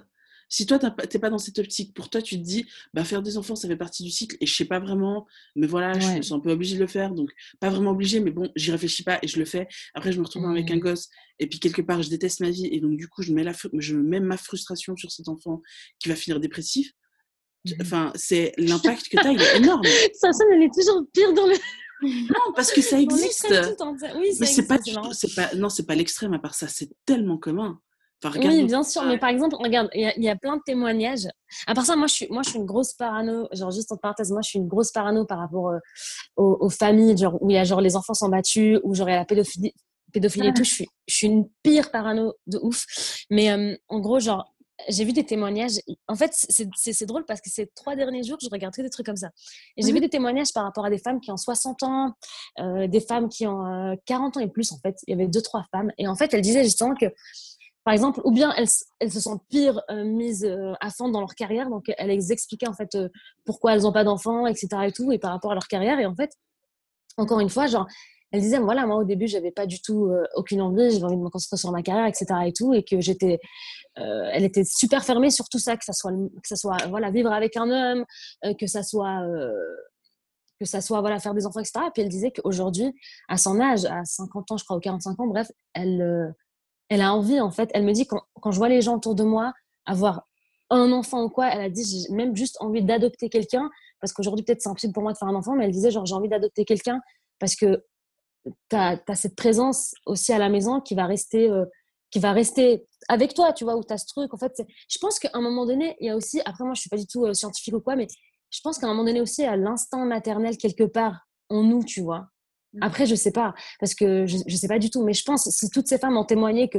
si 0.49 0.65
toi, 0.65 0.79
t'es 0.79 1.19
pas 1.19 1.29
dans 1.29 1.37
cette 1.37 1.59
optique, 1.59 1.93
pour 1.93 2.09
toi, 2.09 2.21
tu 2.21 2.35
te 2.35 2.41
dis, 2.43 2.65
bah, 2.93 3.03
faire 3.05 3.21
des 3.21 3.37
enfants, 3.37 3.55
ça 3.55 3.67
fait 3.67 3.77
partie 3.77 4.03
du 4.03 4.09
cycle, 4.09 4.35
et 4.41 4.45
je 4.47 4.53
sais 4.55 4.65
pas 4.65 4.79
vraiment, 4.79 5.27
mais 5.55 5.67
voilà, 5.67 5.93
je 5.99 6.07
me 6.17 6.21
sens 6.23 6.31
un 6.37 6.39
peu 6.41 6.51
obligée 6.51 6.75
de 6.75 6.81
le 6.81 6.87
faire, 6.87 7.11
donc 7.13 7.29
pas 7.59 7.69
vraiment 7.69 7.91
obligée, 7.91 8.19
mais 8.19 8.31
bon, 8.31 8.51
j'y 8.55 8.71
réfléchis 8.71 9.03
pas 9.03 9.19
et 9.21 9.27
je 9.27 9.37
le 9.37 9.45
fais. 9.45 9.67
Après, 9.93 10.11
je 10.11 10.17
me 10.19 10.23
retrouve 10.25 10.45
avec 10.45 10.69
un 10.71 10.75
Mhm. 10.75 10.79
gosse, 10.81 11.09
et 11.37 11.47
puis 11.47 11.59
quelque 11.59 11.81
part, 11.83 12.01
je 12.01 12.09
déteste 12.09 12.39
ma 12.41 12.49
vie, 12.49 12.65
et 12.71 12.79
donc 12.81 12.97
du 12.97 13.07
coup, 13.07 13.21
je 13.21 13.31
mets, 13.31 13.43
la, 13.43 13.53
je 13.77 13.95
mets 13.95 14.19
ma 14.19 14.37
frustration 14.37 14.97
sur 14.97 15.11
cet 15.11 15.27
enfant 15.29 15.61
qui 15.99 16.09
va 16.09 16.15
finir 16.15 16.39
dépressif. 16.39 16.91
Mhm. 17.65 17.73
Enfin, 17.81 18.11
c'est 18.15 18.53
l'impact 18.57 19.07
que 19.09 19.17
t'as, 19.21 19.31
il 19.31 19.41
est 19.41 19.57
énorme. 19.57 19.83
Ça, 20.13 20.31
ça, 20.31 20.43
elle 20.51 20.63
est 20.63 20.73
toujours 20.73 21.03
pire 21.13 21.31
dans 21.33 21.45
le. 21.45 21.55
Non, 22.01 22.53
parce 22.55 22.71
que 22.71 22.81
ça 22.81 22.97
existe. 23.01 23.45
Oui, 23.49 23.59
ça 23.59 23.71
Mais 24.39 24.45
c'est 24.45 24.65
pas, 24.67 24.77
du 24.77 24.93
tout- 24.93 25.35
pas, 25.35 25.53
non, 25.55 25.67
c'est 25.69 25.85
pas 25.85 25.95
l'extrême 25.95 26.33
à 26.33 26.39
part 26.39 26.55
ça, 26.55 26.67
c'est 26.69 26.89
tellement 27.05 27.37
commun. 27.37 27.79
Oui, 28.35 28.63
bien 28.65 28.83
sûr, 28.83 29.03
mais 29.03 29.17
par 29.17 29.29
exemple, 29.29 29.55
regarde, 29.57 29.89
il 29.93 30.01
y, 30.01 30.05
a- 30.05 30.17
il 30.17 30.23
y 30.23 30.29
a 30.29 30.35
plein 30.35 30.57
de 30.57 30.61
témoignages. 30.65 31.27
À 31.67 31.73
part 31.73 31.85
ça, 31.85 31.95
moi, 31.95 32.07
je 32.07 32.13
suis, 32.13 32.27
moi, 32.29 32.43
je 32.43 32.49
suis 32.49 32.59
une 32.59 32.65
grosse 32.65 32.93
parano. 32.93 33.47
Genre, 33.53 33.71
juste 33.71 33.91
en 33.91 33.97
parenthèse, 33.97 34.31
moi, 34.31 34.41
je 34.43 34.49
suis 34.49 34.59
une 34.59 34.67
grosse 34.67 34.91
parano 34.91 35.25
par 35.25 35.39
rapport 35.39 35.69
euh, 35.69 35.79
aux, 36.35 36.57
aux 36.59 36.69
familles, 36.69 37.17
genre, 37.17 37.41
où 37.41 37.49
il 37.49 37.53
y 37.53 37.57
a 37.57 37.63
genre 37.63 37.81
les 37.81 37.95
enfants 37.95 38.13
sont 38.13 38.29
battus, 38.29 38.79
où 38.83 38.93
genre 38.93 39.07
il 39.09 39.13
y 39.13 39.15
a 39.15 39.19
la 39.19 39.25
pédophilie, 39.25 39.73
pédophilie 40.11 40.47
et 40.47 40.53
tout. 40.53 40.63
Je 40.65 40.69
suis, 40.71 40.87
je 41.07 41.15
suis 41.15 41.27
une 41.27 41.47
pire 41.63 41.91
parano 41.91 42.33
de 42.47 42.59
ouf. 42.61 42.85
Mais 43.29 43.51
euh, 43.51 43.75
en 43.87 43.99
gros, 43.99 44.19
genre, 44.19 44.53
j'ai 44.87 45.03
vu 45.03 45.11
des 45.13 45.25
témoignages. 45.25 45.79
En 46.07 46.15
fait, 46.15 46.31
c'est 46.33 47.05
drôle 47.05 47.25
parce 47.25 47.41
que 47.41 47.49
ces 47.49 47.67
trois 47.75 47.95
derniers 47.97 48.23
jours, 48.23 48.37
je 48.41 48.47
regarde 48.51 48.73
que 48.73 48.81
des 48.81 48.89
trucs 48.89 49.05
comme 49.05 49.17
ça. 49.17 49.29
Et 49.75 49.81
j'ai 49.81 49.89
Mhm. 49.89 49.95
vu 49.95 49.99
des 50.01 50.09
témoignages 50.09 50.53
par 50.53 50.63
rapport 50.63 50.85
à 50.85 50.89
des 50.89 50.99
femmes 50.99 51.19
qui 51.19 51.31
ont 51.31 51.37
60 51.37 51.83
ans, 51.83 52.13
euh, 52.59 52.87
des 52.87 53.01
femmes 53.01 53.27
qui 53.27 53.45
ont 53.47 53.65
euh, 53.65 53.95
40 54.05 54.37
ans 54.37 54.39
et 54.39 54.47
plus, 54.47 54.71
en 54.71 54.77
fait. 54.79 54.95
Il 55.07 55.11
y 55.11 55.13
avait 55.13 55.27
deux, 55.27 55.41
trois 55.41 55.65
femmes. 55.71 55.91
Et 55.97 56.07
en 56.07 56.15
fait, 56.15 56.33
elles 56.33 56.41
disaient 56.41 56.63
justement 56.63 56.95
que 56.95 57.07
par 57.89 57.95
exemple, 57.95 58.21
ou 58.23 58.29
bien 58.29 58.53
elles, 58.55 59.09
se 59.09 59.19
sentent 59.19 59.41
pire 59.49 59.81
euh, 59.89 60.03
mises 60.03 60.45
euh, 60.45 60.73
à 60.79 60.91
fond 60.91 61.09
dans 61.09 61.21
leur 61.21 61.33
carrière, 61.33 61.71
donc 61.71 61.91
elles 61.97 62.31
expliquaient 62.31 62.67
en 62.67 62.75
fait 62.75 62.93
euh, 62.93 63.09
pourquoi 63.45 63.73
elles 63.73 63.81
n'ont 63.81 63.91
pas 63.91 64.03
d'enfants, 64.03 64.45
etc. 64.45 64.67
et 64.85 64.91
tout, 64.91 65.11
et 65.11 65.17
par 65.17 65.31
rapport 65.31 65.53
à 65.53 65.55
leur 65.55 65.67
carrière. 65.67 65.99
Et 65.99 66.05
en 66.05 66.13
fait, 66.13 66.29
encore 67.17 67.39
une 67.39 67.49
fois, 67.49 67.65
genre, 67.65 67.87
elles 68.31 68.41
disaient, 68.41 68.59
voilà, 68.59 68.85
moi 68.85 68.97
au 68.97 69.05
début, 69.05 69.25
j'avais 69.25 69.49
pas 69.49 69.65
du 69.65 69.81
tout 69.81 70.07
aucune 70.35 70.61
envie, 70.61 70.91
j'avais 70.91 71.05
envie 71.05 71.17
de 71.17 71.21
me 71.23 71.31
concentrer 71.31 71.57
sur 71.57 71.71
ma 71.71 71.81
carrière, 71.81 72.05
etc. 72.05 72.27
et 72.45 72.53
tout, 72.53 72.75
et 72.75 72.83
que 72.83 73.01
j'étais, 73.01 73.39
elle 73.95 74.43
était 74.43 74.65
super 74.65 75.03
fermée 75.03 75.31
sur 75.31 75.49
tout 75.49 75.57
ça, 75.57 75.75
que 75.75 75.83
ça 75.83 75.93
soit, 75.93 76.11
que 76.11 76.47
ça 76.47 76.57
soit, 76.57 76.77
voilà, 76.89 77.09
vivre 77.09 77.31
avec 77.31 77.57
un 77.57 77.71
homme, 77.71 78.05
que 78.59 78.67
ça 78.67 78.83
soit, 78.83 79.25
que 80.59 80.65
ça 80.65 80.79
soit, 80.79 81.01
voilà, 81.01 81.17
faire 81.17 81.33
des 81.33 81.47
enfants, 81.47 81.59
etc. 81.59 81.85
Et 81.87 81.91
puis 81.91 82.03
elle 82.03 82.09
disait 82.09 82.29
qu'aujourd'hui, 82.29 82.93
à 83.29 83.37
son 83.37 83.59
âge, 83.59 83.85
à 83.85 84.05
50 84.05 84.51
ans, 84.51 84.57
je 84.57 84.63
crois, 84.63 84.77
ou 84.77 84.79
45 84.79 85.19
ans, 85.19 85.25
bref, 85.25 85.51
elle, 85.73 86.35
elle 86.89 87.01
a 87.01 87.13
envie, 87.13 87.39
en 87.39 87.51
fait. 87.51 87.69
Elle 87.73 87.85
me 87.85 87.93
dit, 87.93 88.05
quand, 88.05 88.21
quand 88.41 88.51
je 88.51 88.57
vois 88.57 88.69
les 88.69 88.81
gens 88.81 88.97
autour 88.97 89.15
de 89.15 89.23
moi 89.23 89.53
avoir 89.85 90.27
un 90.69 90.91
enfant 90.91 91.23
ou 91.23 91.29
quoi, 91.29 91.47
elle 91.47 91.61
a 91.61 91.69
dit, 91.69 91.83
j'ai 91.83 92.13
même 92.13 92.35
juste 92.35 92.57
envie 92.59 92.83
d'adopter 92.83 93.29
quelqu'un, 93.29 93.69
parce 93.99 94.13
qu'aujourd'hui, 94.13 94.43
peut-être 94.43 94.61
c'est 94.61 94.69
impossible 94.69 94.93
pour 94.93 95.03
moi 95.03 95.13
de 95.13 95.17
faire 95.17 95.27
un 95.27 95.35
enfant, 95.35 95.55
mais 95.55 95.65
elle 95.65 95.71
disait, 95.71 95.91
genre, 95.91 96.05
j'ai 96.05 96.15
envie 96.15 96.29
d'adopter 96.29 96.65
quelqu'un 96.65 97.01
parce 97.39 97.55
que 97.55 97.83
tu 98.69 98.75
as, 98.75 98.99
cette 99.15 99.35
présence 99.35 99.93
aussi 100.05 100.31
à 100.33 100.37
la 100.37 100.49
maison 100.49 100.81
qui 100.81 100.95
va 100.95 101.05
rester, 101.05 101.49
euh, 101.49 101.65
qui 102.11 102.19
va 102.19 102.31
rester 102.31 102.87
avec 103.07 103.33
toi, 103.33 103.53
tu 103.53 103.63
vois, 103.63 103.75
où 103.75 103.83
tu 103.83 103.93
as 103.93 103.97
ce 103.97 104.07
truc. 104.07 104.33
En 104.33 104.37
fait, 104.37 104.61
je 104.87 104.97
pense 104.99 105.19
qu'à 105.19 105.29
un 105.33 105.41
moment 105.41 105.65
donné, 105.65 105.95
il 105.99 106.07
y 106.07 106.09
a 106.09 106.15
aussi, 106.15 106.41
après, 106.45 106.63
moi, 106.63 106.73
je 106.73 106.81
suis 106.81 106.89
pas 106.89 106.97
du 106.97 107.07
tout 107.07 107.25
euh, 107.25 107.33
scientifique 107.33 107.73
ou 107.73 107.81
quoi, 107.81 107.95
mais 107.95 108.07
je 108.51 108.61
pense 108.61 108.77
qu'à 108.77 108.87
un 108.87 108.89
moment 108.89 109.03
donné 109.03 109.21
aussi, 109.21 109.43
a 109.43 109.55
l'instinct 109.55 110.05
maternel 110.05 110.57
quelque 110.57 110.83
part 110.83 111.27
en 111.49 111.63
nous, 111.63 111.83
tu 111.83 112.01
vois. 112.01 112.27
Mhm. 112.73 112.83
Après, 112.83 113.05
je 113.05 113.15
sais 113.15 113.31
pas, 113.31 113.53
parce 113.79 113.95
que 113.95 114.25
je, 114.27 114.37
je 114.45 114.55
sais 114.55 114.67
pas 114.67 114.79
du 114.79 114.89
tout, 114.89 115.03
mais 115.03 115.13
je 115.13 115.23
pense 115.23 115.49
si 115.49 115.69
toutes 115.71 115.87
ces 115.87 115.97
femmes 115.97 116.17
ont 116.17 116.23
témoigné 116.25 116.69
que 116.69 116.77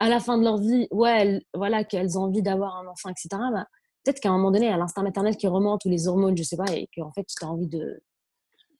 à 0.00 0.08
la 0.08 0.20
fin 0.20 0.38
de 0.38 0.44
leur 0.44 0.58
vie, 0.58 0.86
ouais, 0.90 1.20
elles- 1.22 1.42
voilà, 1.54 1.84
qu'elles 1.84 2.18
ont 2.18 2.22
envie 2.22 2.42
d'avoir 2.42 2.76
un 2.76 2.86
enfant, 2.86 3.08
etc. 3.10 3.28
Bah, 3.52 3.66
peut-être 4.04 4.20
qu'à 4.20 4.28
un 4.30 4.32
moment 4.32 4.50
donné, 4.50 4.66
il 4.66 4.70
y 4.70 4.72
a 4.72 4.76
l'instinct 4.76 5.02
maternel 5.02 5.36
qui 5.36 5.46
remonte 5.46 5.84
ou 5.84 5.88
les 5.88 6.06
hormones, 6.08 6.36
je 6.36 6.42
sais 6.42 6.56
pas, 6.56 6.72
et 6.72 6.88
qu'en 6.96 7.10
fait, 7.12 7.24
tu 7.26 7.44
as 7.44 7.48
envie 7.48 7.68
de. 7.68 8.00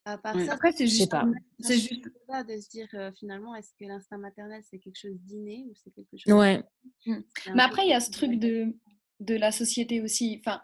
À 0.04 0.18
part 0.18 0.36
Ouais. 0.36 0.44
ça, 0.46 0.52
Après, 0.52 0.70
c'est 0.72 0.86
Je 0.86 0.90
sais 0.96 0.98
juste, 1.04 1.12
c'est 1.60 1.78
juste 1.78 2.08
là 2.28 2.44
de 2.44 2.60
se 2.60 2.68
dire 2.68 2.88
euh, 2.94 3.10
finalement, 3.18 3.54
est-ce 3.54 3.70
que 3.80 3.86
l'instinct 3.86 4.18
maternel 4.18 4.60
c'est 4.68 4.78
quelque 4.78 4.98
chose 4.98 5.16
d'inné 5.20 5.64
ou 5.68 5.72
c'est 5.82 5.90
quelque 5.92 6.16
chose. 6.18 6.32
Ouais. 6.34 6.62
un 7.06 7.22
Mais 7.54 7.62
après, 7.62 7.86
il 7.86 7.88
y 7.90 7.94
a 7.94 8.00
ce 8.00 8.10
truc 8.10 8.38
de, 8.38 8.76
de 9.20 9.34
la 9.34 9.50
société 9.50 10.02
aussi, 10.02 10.42
enfin, 10.44 10.60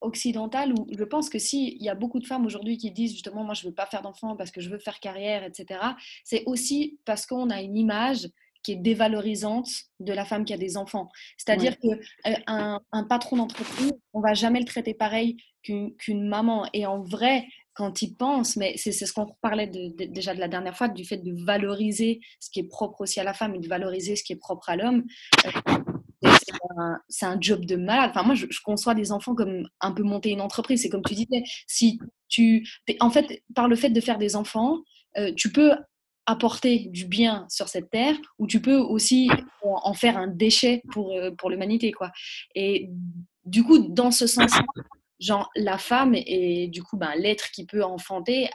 occidentale, 0.00 0.72
où 0.72 0.86
je 0.96 1.04
pense 1.04 1.28
que 1.28 1.38
si 1.38 1.76
il 1.78 1.82
y 1.84 1.88
a 1.88 1.94
beaucoup 1.94 2.18
de 2.20 2.26
femmes 2.26 2.46
aujourd'hui 2.46 2.76
qui 2.78 2.90
disent 2.90 3.12
justement, 3.12 3.44
moi, 3.44 3.54
je 3.54 3.66
veux 3.66 3.74
pas 3.74 3.86
faire 3.86 4.02
d'enfants 4.02 4.36
parce 4.36 4.50
que 4.50 4.60
je 4.60 4.68
veux 4.70 4.78
faire 4.78 5.00
carrière, 5.00 5.44
etc., 5.44 5.80
c'est 6.24 6.42
aussi 6.46 6.98
parce 7.04 7.26
qu'on 7.26 7.50
a 7.50 7.60
une 7.62 7.76
image 7.76 8.28
qui 8.62 8.72
est 8.72 8.76
dévalorisante 8.76 9.68
de 10.00 10.12
la 10.12 10.24
femme 10.24 10.44
qui 10.44 10.52
a 10.52 10.58
des 10.58 10.76
enfants. 10.76 11.08
C'est-à-dire 11.38 11.78
que 11.78 11.88
euh, 12.26 12.34
un, 12.92 13.04
patron 13.08 13.36
d'entreprise, 13.36 13.92
on 14.12 14.20
va 14.20 14.34
jamais 14.34 14.58
le 14.58 14.66
traiter 14.66 14.92
pareil 14.92 15.36
qu'une 15.62 16.28
maman. 16.28 16.66
Et 16.74 16.84
en 16.84 17.00
vrai, 17.02 17.46
quand 17.72 18.02
il 18.02 18.14
pense, 18.16 18.56
mais 18.56 18.74
c'est 18.76 18.92
ce 18.92 19.12
qu'on 19.12 19.26
parlait 19.40 19.66
de- 19.66 19.88
de- 19.96 20.04
déjà 20.12 20.34
de 20.34 20.40
la 20.40 20.48
dernière 20.48 20.76
fois, 20.76 20.88
du 20.88 21.04
fait 21.06 21.16
de 21.18 21.32
valoriser 21.44 22.20
ce 22.38 22.50
qui 22.50 22.60
est 22.60 22.68
propre 22.68 23.00
aussi 23.00 23.18
à 23.20 23.24
la 23.24 23.32
femme 23.32 23.54
et 23.54 23.58
de 23.60 23.68
valoriser 23.68 24.16
ce 24.16 24.24
qui 24.24 24.34
est 24.34 24.36
propre 24.36 24.68
à 24.68 24.76
l'homme. 24.76 25.04
euh, 25.46 25.50
un, 26.76 26.98
c'est 27.08 27.26
un 27.26 27.40
job 27.40 27.64
de 27.64 27.76
malade. 27.76 28.10
Enfin, 28.10 28.22
moi, 28.22 28.34
je, 28.34 28.46
conçois 28.64 28.94
des 28.94 29.12
enfants 29.12 29.34
comme 29.34 29.68
un 29.80 29.92
peu 29.92 30.02
monter 30.02 30.30
une 30.30 30.40
entreprise. 30.40 30.82
C'est 30.82 30.88
comme 30.88 31.02
tu 31.02 31.14
disais, 31.14 31.42
si 31.66 31.98
tu, 32.28 32.66
en 33.00 33.10
fait, 33.10 33.42
par 33.54 33.68
le 33.68 33.76
fait 33.76 33.90
de 33.90 34.00
faire 34.00 34.18
des 34.18 34.36
enfants, 34.36 34.78
euh, 35.18 35.32
tu 35.36 35.52
peux 35.52 35.72
apporter 36.26 36.86
du 36.90 37.06
bien 37.06 37.46
sur 37.48 37.68
cette 37.68 37.90
terre 37.90 38.16
ou 38.38 38.46
tu 38.46 38.60
peux 38.60 38.76
aussi 38.76 39.28
en 39.62 39.94
faire 39.94 40.16
un 40.16 40.28
déchet 40.28 40.82
pour, 40.92 41.12
euh, 41.12 41.30
pour 41.32 41.50
l'humanité, 41.50 41.92
quoi. 41.92 42.12
Et 42.54 42.90
du 43.44 43.64
coup, 43.64 43.78
dans 43.88 44.10
ce 44.10 44.26
sens 44.26 44.52
genre 45.18 45.50
la 45.54 45.76
femme 45.76 46.14
et 46.14 46.68
du 46.68 46.82
coup 46.82 46.96
ben, 46.96 47.12
l'être 47.14 47.50
qui 47.50 47.66
peut 47.66 47.84
enfanter 47.84 48.48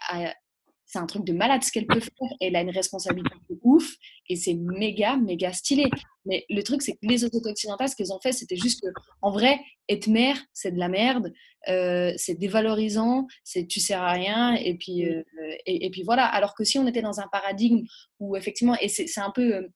c'est 0.85 0.99
un 0.99 1.05
truc 1.05 1.25
de 1.25 1.33
malade 1.33 1.63
ce 1.63 1.71
qu'elle 1.71 1.87
peut 1.87 1.99
faire. 1.99 2.29
Elle 2.39 2.55
a 2.55 2.61
une 2.61 2.69
responsabilité 2.69 3.35
de 3.49 3.59
ouf 3.63 3.95
et 4.29 4.35
c'est 4.35 4.53
méga, 4.53 5.17
méga 5.17 5.51
stylé. 5.51 5.89
Mais 6.25 6.45
le 6.49 6.61
truc, 6.63 6.81
c'est 6.81 6.93
que 6.93 6.99
les 7.03 7.23
autorités 7.23 7.49
occidentales, 7.49 7.89
ce 7.89 7.95
qu'elles 7.95 8.13
ont 8.13 8.19
fait, 8.19 8.31
c'était 8.31 8.55
juste 8.55 8.81
que, 8.81 8.87
en 9.21 9.31
vrai, 9.31 9.59
être 9.89 10.07
mère, 10.07 10.37
c'est 10.53 10.71
de 10.71 10.79
la 10.79 10.89
merde, 10.89 11.31
euh, 11.69 12.13
c'est 12.17 12.35
dévalorisant, 12.35 13.27
c'est 13.43 13.65
tu 13.67 13.79
sers 13.79 14.01
à 14.01 14.11
rien, 14.11 14.55
et 14.55 14.75
puis, 14.75 15.05
euh, 15.05 15.23
et, 15.65 15.89
puis 15.89 16.03
voilà. 16.03 16.25
Alors 16.25 16.55
que 16.55 16.63
si 16.63 16.79
on 16.79 16.87
était 16.87 17.01
dans 17.01 17.19
un 17.19 17.27
paradigme 17.31 17.81
où 18.19 18.35
effectivement, 18.35 18.75
et 18.81 18.89
c'est 18.89 19.19
un 19.19 19.31
peu. 19.31 19.55
Euh, 19.55 19.67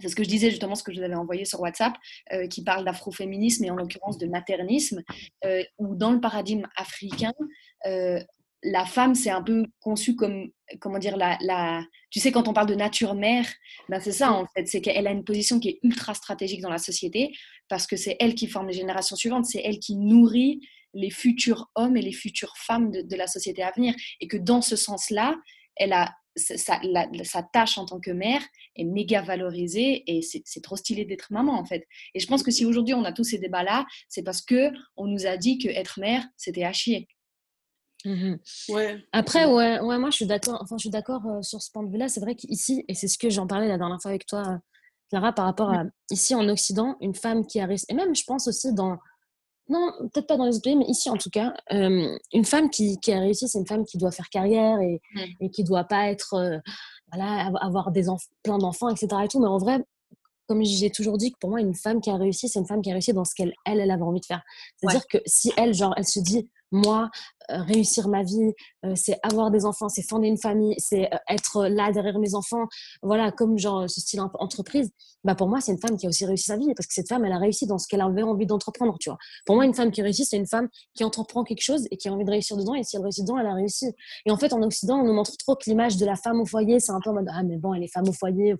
c'est 0.00 0.08
ce 0.08 0.16
que 0.16 0.24
je 0.24 0.28
disais 0.28 0.50
justement, 0.50 0.74
ce 0.74 0.82
que 0.82 0.92
je 0.92 0.98
vous 0.98 1.04
avais 1.04 1.14
envoyé 1.14 1.44
sur 1.44 1.60
WhatsApp, 1.60 1.92
qui 2.50 2.64
parle 2.64 2.84
d'afroféminisme 2.84 3.62
et 3.62 3.70
en 3.70 3.76
l'occurrence 3.76 4.18
de 4.18 4.26
maternisme, 4.26 5.02
où 5.78 5.94
dans 5.94 6.10
le 6.10 6.20
paradigme 6.20 6.66
africain, 6.74 7.32
la 8.64 8.86
femme, 8.86 9.14
c'est 9.14 9.30
un 9.30 9.42
peu 9.42 9.66
conçu 9.80 10.16
comme, 10.16 10.50
comment 10.80 10.98
dire, 10.98 11.16
la, 11.16 11.36
la, 11.42 11.84
tu 12.10 12.18
sais, 12.18 12.32
quand 12.32 12.48
on 12.48 12.54
parle 12.54 12.68
de 12.68 12.74
nature 12.74 13.14
mère, 13.14 13.46
ben 13.88 14.00
c'est 14.00 14.12
ça 14.12 14.32
en 14.32 14.46
fait, 14.46 14.66
c'est 14.66 14.80
qu'elle 14.80 15.06
a 15.06 15.10
une 15.10 15.24
position 15.24 15.60
qui 15.60 15.68
est 15.68 15.78
ultra 15.82 16.14
stratégique 16.14 16.62
dans 16.62 16.70
la 16.70 16.78
société 16.78 17.36
parce 17.68 17.86
que 17.86 17.96
c'est 17.96 18.16
elle 18.20 18.34
qui 18.34 18.48
forme 18.48 18.68
les 18.68 18.74
générations 18.74 19.16
suivantes, 19.16 19.44
c'est 19.44 19.60
elle 19.62 19.78
qui 19.78 19.96
nourrit 19.96 20.60
les 20.94 21.10
futurs 21.10 21.70
hommes 21.74 21.96
et 21.96 22.02
les 22.02 22.12
futures 22.12 22.54
femmes 22.56 22.90
de, 22.90 23.16
la 23.16 23.26
société 23.26 23.62
à 23.62 23.72
venir. 23.72 23.94
Et 24.20 24.28
que 24.28 24.36
dans 24.36 24.62
ce 24.62 24.76
sens-là, 24.76 25.36
elle 25.76 25.92
a 25.92 26.14
sa, 26.36 26.56
sa, 27.24 27.42
tâche 27.42 27.78
en 27.78 27.84
tant 27.84 28.00
que 28.00 28.10
mère 28.10 28.42
est 28.74 28.84
méga 28.84 29.22
valorisée 29.22 30.02
et 30.06 30.20
c'est 30.22 30.62
trop 30.62 30.76
stylé 30.76 31.04
d'être 31.04 31.32
maman 31.32 31.58
en 31.58 31.64
fait. 31.64 31.86
Et 32.14 32.20
je 32.20 32.26
pense 32.26 32.42
que 32.42 32.50
si 32.50 32.64
aujourd'hui 32.64 32.94
on 32.94 33.04
a 33.04 33.12
tous 33.12 33.24
ces 33.24 33.38
débats-là, 33.38 33.86
c'est 34.08 34.24
parce 34.24 34.42
que 34.42 34.72
on 34.96 35.06
nous 35.06 35.26
a 35.26 35.36
dit 35.36 35.58
que 35.58 35.68
être 35.68 36.00
mère 36.00 36.26
c'était 36.36 36.64
à 36.64 36.72
chier. 36.72 37.06
Mmh 38.04 38.34
ouais. 38.68 39.02
Après, 39.12 39.46
ouais, 39.46 39.80
ouais, 39.80 39.98
moi 39.98 40.10
je 40.10 40.16
suis 40.16 40.26
d'accord. 40.26 40.58
Enfin, 40.62 40.76
je 40.76 40.82
suis 40.82 40.90
d'accord 40.90 41.22
sur 41.42 41.62
ce 41.62 41.70
point 41.70 41.82
de 41.82 41.90
vue-là. 41.90 42.08
C'est 42.08 42.20
vrai 42.20 42.34
qu'ici, 42.34 42.84
et 42.88 42.94
c'est 42.94 43.08
ce 43.08 43.18
que 43.18 43.30
j'en 43.30 43.46
parlais 43.46 43.68
la 43.68 43.78
dernière 43.78 44.00
fois 44.00 44.10
avec 44.10 44.26
toi, 44.26 44.60
Clara, 45.10 45.32
par 45.32 45.46
rapport 45.46 45.70
à 45.70 45.84
ici 46.10 46.34
en 46.34 46.48
Occident, 46.48 46.96
une 47.00 47.14
femme 47.14 47.46
qui 47.46 47.60
a 47.60 47.66
réussi, 47.66 47.86
et 47.88 47.94
même 47.94 48.14
je 48.14 48.24
pense 48.26 48.46
aussi 48.46 48.74
dans, 48.74 48.98
non, 49.68 49.90
peut-être 50.12 50.26
pas 50.26 50.36
dans 50.36 50.44
les 50.44 50.56
autres 50.56 50.64
pays, 50.64 50.76
mais 50.76 50.86
ici 50.86 51.08
en 51.08 51.16
tout 51.16 51.30
cas, 51.30 51.54
une 51.70 52.44
femme 52.44 52.68
qui, 52.68 52.98
qui, 53.00 53.12
a 53.12 53.20
réussi, 53.20 53.48
c'est 53.48 53.58
une 53.58 53.66
femme 53.66 53.84
qui 53.84 53.96
doit 53.96 54.10
faire 54.10 54.28
carrière 54.28 54.80
et, 54.80 55.00
mmh. 55.14 55.20
et 55.40 55.50
qui 55.50 55.64
doit 55.64 55.84
pas 55.84 56.10
être, 56.10 56.60
voilà, 57.12 57.52
avoir 57.60 57.90
des 57.90 58.04
plein 58.42 58.58
d'enfants, 58.58 58.88
etc. 58.88 59.08
Et 59.24 59.28
tout. 59.28 59.40
Mais 59.40 59.46
en 59.46 59.58
vrai, 59.58 59.84
comme 60.46 60.62
j'ai 60.64 60.90
toujours 60.90 61.16
dit 61.18 61.32
que 61.32 61.38
pour 61.38 61.50
moi, 61.50 61.60
une 61.60 61.74
femme 61.74 62.00
qui 62.00 62.10
a 62.10 62.16
réussi, 62.16 62.48
c'est 62.48 62.58
une 62.58 62.66
femme 62.66 62.82
qui 62.82 62.90
a 62.90 62.92
réussi 62.92 63.12
dans 63.12 63.24
ce 63.24 63.34
qu'elle, 63.34 63.54
elle, 63.64 63.80
elle 63.80 63.90
avait 63.90 64.02
envie 64.02 64.20
de 64.20 64.26
faire. 64.26 64.42
C'est-à-dire 64.76 65.06
que 65.08 65.18
si 65.26 65.52
elle, 65.56 65.74
genre, 65.74 65.94
elle 65.96 66.06
se 66.06 66.20
dit, 66.20 66.48
moi, 66.74 67.08
euh, 67.50 67.62
réussir 67.62 68.08
ma 68.08 68.22
vie, 68.22 68.52
euh, 68.84 68.94
c'est 68.96 69.18
avoir 69.22 69.50
des 69.50 69.64
enfants, 69.64 69.88
c'est 69.88 70.02
fonder 70.02 70.28
une 70.28 70.38
famille, 70.38 70.74
c'est 70.78 71.12
euh, 71.12 71.16
être 71.30 71.66
là 71.66 71.92
derrière 71.92 72.18
mes 72.18 72.34
enfants, 72.34 72.66
voilà, 73.02 73.30
comme 73.30 73.58
genre 73.58 73.88
ce 73.88 74.00
style 74.00 74.20
entreprise, 74.20 74.90
bah 75.22 75.34
pour 75.34 75.48
moi, 75.48 75.60
c'est 75.60 75.72
une 75.72 75.78
femme 75.78 75.96
qui 75.96 76.06
a 76.06 76.08
aussi 76.08 76.26
réussi 76.26 76.44
sa 76.44 76.56
vie 76.56 76.66
parce 76.74 76.86
que 76.86 76.94
cette 76.94 77.08
femme, 77.08 77.24
elle 77.24 77.32
a 77.32 77.38
réussi 77.38 77.66
dans 77.66 77.78
ce 77.78 77.86
qu'elle 77.86 78.00
avait 78.00 78.22
envie 78.22 78.46
d'entreprendre, 78.46 78.96
tu 78.98 79.08
vois. 79.08 79.18
Pour 79.46 79.54
moi, 79.54 79.64
une 79.64 79.74
femme 79.74 79.90
qui 79.90 80.02
réussit, 80.02 80.26
c'est 80.28 80.36
une 80.36 80.46
femme 80.46 80.68
qui 80.94 81.04
entreprend 81.04 81.44
quelque 81.44 81.62
chose 81.62 81.86
et 81.90 81.96
qui 81.96 82.08
a 82.08 82.12
envie 82.12 82.24
de 82.24 82.30
réussir 82.30 82.56
dedans 82.56 82.74
et 82.74 82.82
si 82.82 82.96
elle 82.96 83.02
réussit 83.02 83.24
dedans, 83.24 83.38
elle 83.38 83.46
a 83.46 83.54
réussi. 83.54 83.92
Et 84.26 84.30
en 84.30 84.36
fait, 84.36 84.52
en 84.52 84.62
Occident, 84.62 84.98
on 84.98 85.04
nous 85.04 85.14
montre 85.14 85.36
trop 85.36 85.54
que 85.54 85.64
l'image 85.66 85.96
de 85.96 86.06
la 86.06 86.16
femme 86.16 86.40
au 86.40 86.46
foyer, 86.46 86.80
c'est 86.80 86.92
un 86.92 87.00
peu 87.00 87.10
en 87.10 87.14
mode, 87.14 87.28
ah, 87.30 87.42
mais 87.42 87.56
bon, 87.56 87.74
elle 87.74 87.84
est 87.84 87.92
femme 87.92 88.08
au 88.08 88.12
foyer, 88.12 88.54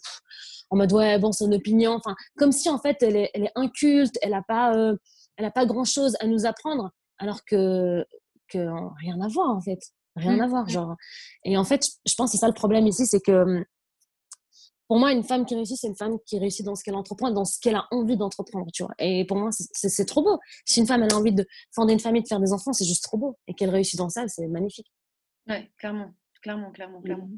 en 0.71 0.77
mode, 0.77 0.93
ouais, 0.93 1.19
bon, 1.19 1.31
une 1.33 1.55
opinion, 1.55 1.93
enfin, 1.93 2.15
comme 2.37 2.53
si 2.53 2.69
en 2.69 2.79
fait, 2.79 3.03
elle 3.03 3.17
est, 3.17 3.31
inculte, 3.57 4.17
elle 4.23 4.31
n'a 4.31 4.43
pas, 4.43 4.75
elle 5.37 5.45
a 5.45 5.51
pas 5.51 5.67
grand 5.67 5.85
chose 5.85 6.17
à 6.21 6.27
nous 6.27 6.47
apprendre 6.47 6.91
alors 7.19 7.45
que, 7.45 8.05
que 8.49 8.59
rien 9.01 9.21
à 9.21 9.29
voir 9.29 9.51
en 9.51 9.61
fait 9.61 9.81
rien 10.17 10.39
à 10.41 10.47
mmh. 10.47 10.51
voir 10.51 10.69
genre 10.69 10.97
et 11.45 11.57
en 11.57 11.65
fait 11.65 11.83
je 12.07 12.15
pense 12.15 12.31
que 12.31 12.37
c'est 12.37 12.41
ça 12.41 12.49
le 12.49 12.55
problème 12.55 12.87
ici 12.87 13.07
c'est 13.07 13.21
que 13.21 13.45
mmh, 13.45 13.65
pour 14.87 14.99
moi 14.99 15.13
une 15.13 15.25
femme 15.25 15.45
qui 15.45 15.55
réussit 15.55 15.77
c'est 15.77 15.89
une 15.89 15.97
femme 15.97 16.19
qui 16.27 16.39
réussit 16.39 16.65
dans 16.65 16.75
ce 16.75 16.85
qu'elle 16.85 16.95
entreprend 16.95 17.31
dans 17.31 17.45
ce 17.45 17.59
qu'elle 17.61 17.75
a 17.75 17.87
envie 17.91 18.17
d'entreprendre 18.17 18.71
tu 18.73 18.85
vois 18.85 18.95
et 18.99 19.25
pour 19.27 19.37
moi 19.37 19.51
c'est 19.53 20.05
trop 20.05 20.23
beau 20.23 20.39
si 20.65 20.81
une 20.81 20.87
femme 20.87 21.03
elle 21.03 21.13
a 21.13 21.17
envie 21.17 21.33
de 21.33 21.47
fonder 21.75 21.95
une 21.95 22.01
famille 22.01 22.23
de 22.23 22.29
faire 22.29 22.41
des 22.41 22.53
enfants 22.53 22.73
c'est 22.73 22.85
juste 22.85 23.05
trop 23.05 23.19
beau 23.19 23.37
et 23.49 23.55
qu'elle 23.55 23.71
réussit 23.71 23.99
dans 23.99 24.09
ça 24.09 24.27
c'est 24.29 24.47
magnifique 24.47 24.91
ouais 25.49 25.71
clairement 25.79 26.15
clairement 26.43 26.71
clairement 26.71 27.01
clairement 27.01 27.31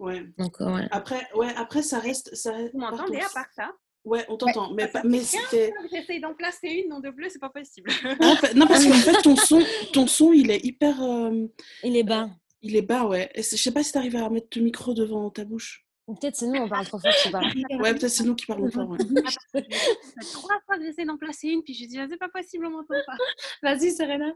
ouais. 0.00 0.22
Donc, 0.38 0.60
ouais. 0.60 0.86
après 0.90 1.26
ouais 1.34 1.52
après 1.56 1.82
ça 1.82 1.98
reste 1.98 2.34
ça 2.34 2.52
vous 2.72 2.78
m'entendez 2.78 3.18
à 3.18 3.28
part 3.30 3.52
ça? 3.54 3.72
Ouais, 4.04 4.24
on 4.28 4.36
t'entend. 4.36 4.72
mais, 4.74 4.90
mais 5.04 5.20
c'était. 5.20 5.72
J'essaye 5.90 6.20
d'en 6.20 6.34
placer 6.34 6.68
une, 6.68 6.90
non 6.90 7.00
de 7.00 7.10
bleu, 7.10 7.28
c'est 7.30 7.38
pas 7.38 7.48
possible. 7.48 7.90
Ah, 8.20 8.36
non, 8.54 8.66
parce 8.66 8.84
qu'en 8.84 8.92
fait, 8.92 9.22
ton 9.22 9.36
son, 9.36 9.62
ton 9.92 10.06
son, 10.06 10.32
il 10.32 10.50
est 10.50 10.64
hyper. 10.64 11.02
Euh, 11.02 11.46
il 11.82 11.96
est 11.96 12.02
bas. 12.02 12.28
Il 12.62 12.76
est 12.76 12.82
bas, 12.82 13.06
ouais. 13.06 13.30
je 13.36 13.42
sais 13.42 13.72
pas 13.72 13.82
si 13.82 13.92
tu 13.92 13.98
arrives 13.98 14.16
à 14.16 14.28
mettre 14.30 14.48
ton 14.48 14.60
micro 14.60 14.94
devant 14.94 15.30
ta 15.30 15.44
bouche. 15.44 15.84
Peut-être 16.06 16.36
c'est 16.36 16.46
nous, 16.46 16.60
on 16.60 16.68
parle 16.68 16.86
trop 16.86 16.98
fort, 16.98 17.10
je 17.12 17.18
sais 17.18 17.30
pas. 17.30 17.40
Ouais, 17.80 17.94
peut-être 17.94 18.08
c'est 18.08 18.24
nous 18.24 18.34
qui 18.34 18.46
parlons 18.46 18.70
fort. 18.70 18.90
Ouais. 18.90 18.98
trois 20.32 20.60
fois 20.66 20.76
que 20.76 20.84
j'essaie 20.84 21.04
d'en 21.04 21.16
placer 21.16 21.48
une, 21.48 21.62
puis 21.62 21.74
je 21.74 21.86
dis, 21.86 21.98
ah, 21.98 22.06
c'est 22.08 22.18
pas 22.18 22.28
possible, 22.28 22.66
on 22.66 22.70
m'entend 22.70 22.94
pas. 23.06 23.16
Vas-y, 23.62 23.90
Serena. 23.90 24.30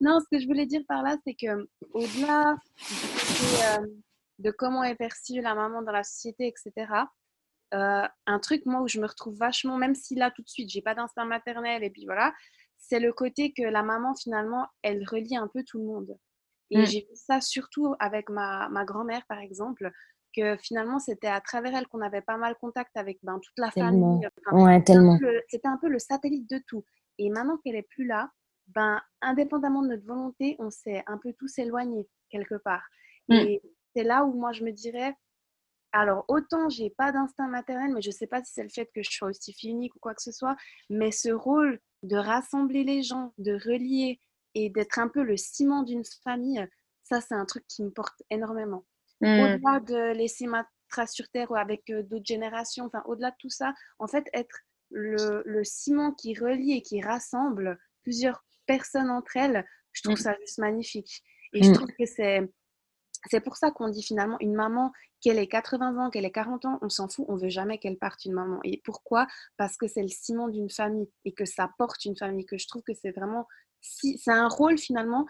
Non, 0.00 0.18
ce 0.20 0.26
que 0.30 0.40
je 0.40 0.46
voulais 0.46 0.66
dire 0.66 0.82
par 0.88 1.02
là, 1.02 1.16
c'est 1.24 1.34
que 1.34 1.68
au-delà 1.92 2.56
de, 2.56 3.82
euh, 3.82 3.86
de 4.40 4.50
comment 4.50 4.82
est 4.82 4.96
perçue 4.96 5.40
la 5.40 5.54
maman 5.54 5.82
dans 5.82 5.92
la 5.92 6.02
société, 6.02 6.48
etc., 6.48 6.86
euh, 7.74 8.06
un 8.26 8.38
truc, 8.38 8.64
moi, 8.66 8.82
où 8.82 8.88
je 8.88 9.00
me 9.00 9.06
retrouve 9.06 9.36
vachement, 9.36 9.76
même 9.76 9.94
si 9.94 10.14
là, 10.14 10.30
tout 10.30 10.42
de 10.42 10.48
suite, 10.48 10.70
j'ai 10.70 10.82
pas 10.82 10.94
d'instinct 10.94 11.24
maternel, 11.24 11.82
et 11.82 11.90
puis 11.90 12.04
voilà, 12.04 12.32
c'est 12.78 13.00
le 13.00 13.12
côté 13.12 13.52
que 13.52 13.62
la 13.62 13.82
maman, 13.82 14.14
finalement, 14.14 14.66
elle 14.82 15.04
relie 15.08 15.36
un 15.36 15.48
peu 15.48 15.64
tout 15.64 15.78
le 15.78 15.84
monde. 15.84 16.16
Et 16.70 16.78
mmh. 16.78 16.86
j'ai 16.86 17.00
vu 17.00 17.14
ça 17.14 17.40
surtout 17.40 17.94
avec 17.98 18.28
ma, 18.28 18.68
ma 18.68 18.84
grand-mère, 18.84 19.22
par 19.28 19.38
exemple, 19.38 19.90
que 20.36 20.56
finalement, 20.56 20.98
c'était 20.98 21.28
à 21.28 21.40
travers 21.40 21.74
elle 21.74 21.86
qu'on 21.86 22.02
avait 22.02 22.20
pas 22.20 22.36
mal 22.36 22.54
contact 22.60 22.96
avec 22.96 23.18
ben, 23.22 23.38
toute 23.42 23.58
la 23.58 23.70
famille. 23.70 24.28
ouais, 24.52 24.82
tellement. 24.82 25.18
C'était 25.48 25.68
un, 25.68 25.78
peu 25.78 25.88
le 25.88 25.98
satellite 25.98 26.48
de 26.50 26.60
tout. 26.66 26.84
Et 27.18 27.30
maintenant 27.30 27.56
qu'elle 27.64 27.76
est 27.76 27.88
plus 27.88 28.06
là, 28.06 28.30
ben, 28.68 29.00
indépendamment 29.22 29.82
de 29.82 29.88
notre 29.88 30.06
volonté, 30.06 30.56
on 30.58 30.70
s'est 30.70 31.02
un 31.06 31.18
peu 31.18 31.32
tous 31.38 31.58
éloignés 31.58 32.06
quelque 32.30 32.56
part. 32.56 32.84
Mmh. 33.28 33.34
Et 33.34 33.62
c'est 33.94 34.04
là 34.04 34.24
où 34.24 34.34
moi, 34.34 34.52
je 34.52 34.64
me 34.64 34.72
dirais, 34.72 35.14
alors, 36.00 36.24
autant 36.28 36.68
j'ai 36.68 36.90
pas 36.90 37.12
d'instinct 37.12 37.48
maternel, 37.48 37.92
mais 37.94 38.02
je 38.02 38.10
sais 38.10 38.26
pas 38.26 38.42
si 38.44 38.52
c'est 38.52 38.62
le 38.62 38.68
fait 38.68 38.90
que 38.94 39.02
je 39.02 39.10
sois 39.10 39.28
aussi 39.28 39.54
unique 39.64 39.94
ou 39.96 39.98
quoi 39.98 40.14
que 40.14 40.22
ce 40.22 40.32
soit, 40.32 40.56
mais 40.90 41.10
ce 41.10 41.30
rôle 41.30 41.80
de 42.02 42.16
rassembler 42.16 42.84
les 42.84 43.02
gens, 43.02 43.32
de 43.38 43.54
relier 43.54 44.20
et 44.54 44.70
d'être 44.70 44.98
un 44.98 45.08
peu 45.08 45.22
le 45.22 45.36
ciment 45.36 45.82
d'une 45.82 46.04
famille, 46.22 46.66
ça, 47.02 47.20
c'est 47.20 47.34
un 47.34 47.44
truc 47.44 47.64
qui 47.68 47.82
me 47.82 47.90
porte 47.90 48.22
énormément. 48.30 48.84
Mmh. 49.20 49.26
Au-delà 49.26 49.80
de 49.80 50.12
laisser 50.12 50.46
ma 50.46 50.68
trace 50.88 51.14
sur 51.14 51.28
Terre 51.28 51.50
ou 51.50 51.56
avec 51.56 51.88
euh, 51.90 52.02
d'autres 52.02 52.26
générations, 52.26 52.86
enfin, 52.86 53.02
au-delà 53.06 53.30
de 53.30 53.36
tout 53.38 53.50
ça, 53.50 53.74
en 53.98 54.06
fait, 54.06 54.28
être 54.32 54.60
le, 54.90 55.62
ciment 55.64 56.12
qui 56.12 56.34
relie 56.34 56.72
et 56.72 56.82
qui 56.82 57.00
rassemble 57.00 57.78
plusieurs 58.02 58.44
personnes 58.66 59.10
entre 59.10 59.36
elles, 59.36 59.64
je 59.92 60.02
trouve 60.02 60.14
mmh. 60.14 60.22
ça 60.22 60.36
juste 60.40 60.58
magnifique. 60.58 61.22
Et 61.52 61.62
je 61.62 61.70
mmh. 61.70 61.74
trouve 61.74 61.92
que 61.98 62.06
c'est 62.06 62.40
c'est 63.30 63.40
pour 63.40 63.56
ça 63.56 63.70
qu'on 63.70 63.88
dit 63.88 64.02
finalement 64.02 64.36
une 64.40 64.54
maman, 64.54 64.92
qu'elle 65.20 65.38
ait 65.38 65.46
80 65.46 65.98
ans, 65.98 66.10
qu'elle 66.10 66.24
ait 66.24 66.30
40 66.30 66.64
ans, 66.64 66.78
on 66.82 66.88
s'en 66.88 67.08
fout, 67.08 67.24
on 67.28 67.36
veut 67.36 67.48
jamais 67.48 67.78
qu'elle 67.78 67.98
parte 67.98 68.24
une 68.24 68.32
maman. 68.32 68.60
Et 68.64 68.80
pourquoi? 68.84 69.26
Parce 69.56 69.76
que 69.76 69.86
c'est 69.86 70.02
le 70.02 70.08
ciment 70.08 70.48
d'une 70.48 70.70
famille 70.70 71.08
et 71.24 71.32
que 71.32 71.44
ça 71.44 71.70
porte 71.78 72.04
une 72.04 72.16
famille, 72.16 72.46
que 72.46 72.58
je 72.58 72.66
trouve 72.68 72.82
que 72.82 72.94
c'est 72.94 73.10
vraiment, 73.10 73.46
si, 73.80 74.18
c'est 74.18 74.32
un 74.32 74.48
rôle 74.48 74.78
finalement 74.78 75.26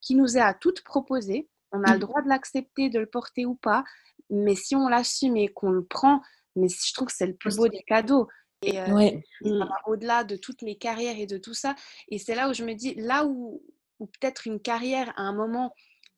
qui 0.00 0.14
nous 0.14 0.36
est 0.36 0.40
à 0.40 0.54
toutes 0.54 0.82
proposé. 0.82 1.48
On 1.72 1.82
a 1.82 1.92
le 1.92 1.96
mmh. 1.96 2.00
droit 2.00 2.22
de 2.22 2.28
l'accepter, 2.28 2.88
de 2.88 3.00
le 3.00 3.06
porter 3.06 3.46
ou 3.46 3.56
pas, 3.56 3.84
mais 4.30 4.54
si 4.54 4.76
on 4.76 4.88
l'assume 4.88 5.36
et 5.36 5.48
qu'on 5.48 5.70
le 5.70 5.84
prend, 5.84 6.20
mais 6.56 6.68
je 6.68 6.94
trouve 6.94 7.08
que 7.08 7.14
c'est 7.14 7.26
le 7.26 7.34
plus 7.34 7.56
beau 7.56 7.68
des 7.68 7.82
cadeaux. 7.82 8.28
Et 8.62 8.80
euh, 8.80 9.10
au-delà 9.86 10.24
de 10.24 10.36
toutes 10.36 10.62
les 10.62 10.76
carrières 10.76 11.18
et 11.18 11.26
de 11.26 11.36
tout 11.36 11.52
ça. 11.52 11.74
Et 12.08 12.18
c'est 12.18 12.34
là 12.34 12.48
où 12.48 12.54
je 12.54 12.64
me 12.64 12.72
dis, 12.72 12.94
là 12.94 13.26
où, 13.26 13.62
où 13.98 14.06
peut-être 14.06 14.46
une 14.46 14.60
carrière 14.60 15.12
à 15.16 15.22
un 15.22 15.34
moment 15.34 15.74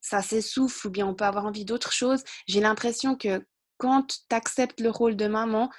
ça 0.07 0.23
s'essouffle 0.23 0.87
ou 0.87 0.91
bien 0.91 1.07
on 1.07 1.15
peut 1.15 1.25
avoir 1.25 1.47
envie 1.47 1.65
d'autre 1.65 1.93
chose. 1.93 2.23
J'ai 2.47 2.61
l'impression 2.61 3.17
que 3.17 3.45
quand 3.77 4.07
tu 4.07 4.35
acceptes 4.35 4.81
le 4.81 4.91
rôle 4.91 5.17
de 5.17 5.27
maman, 5.27 5.71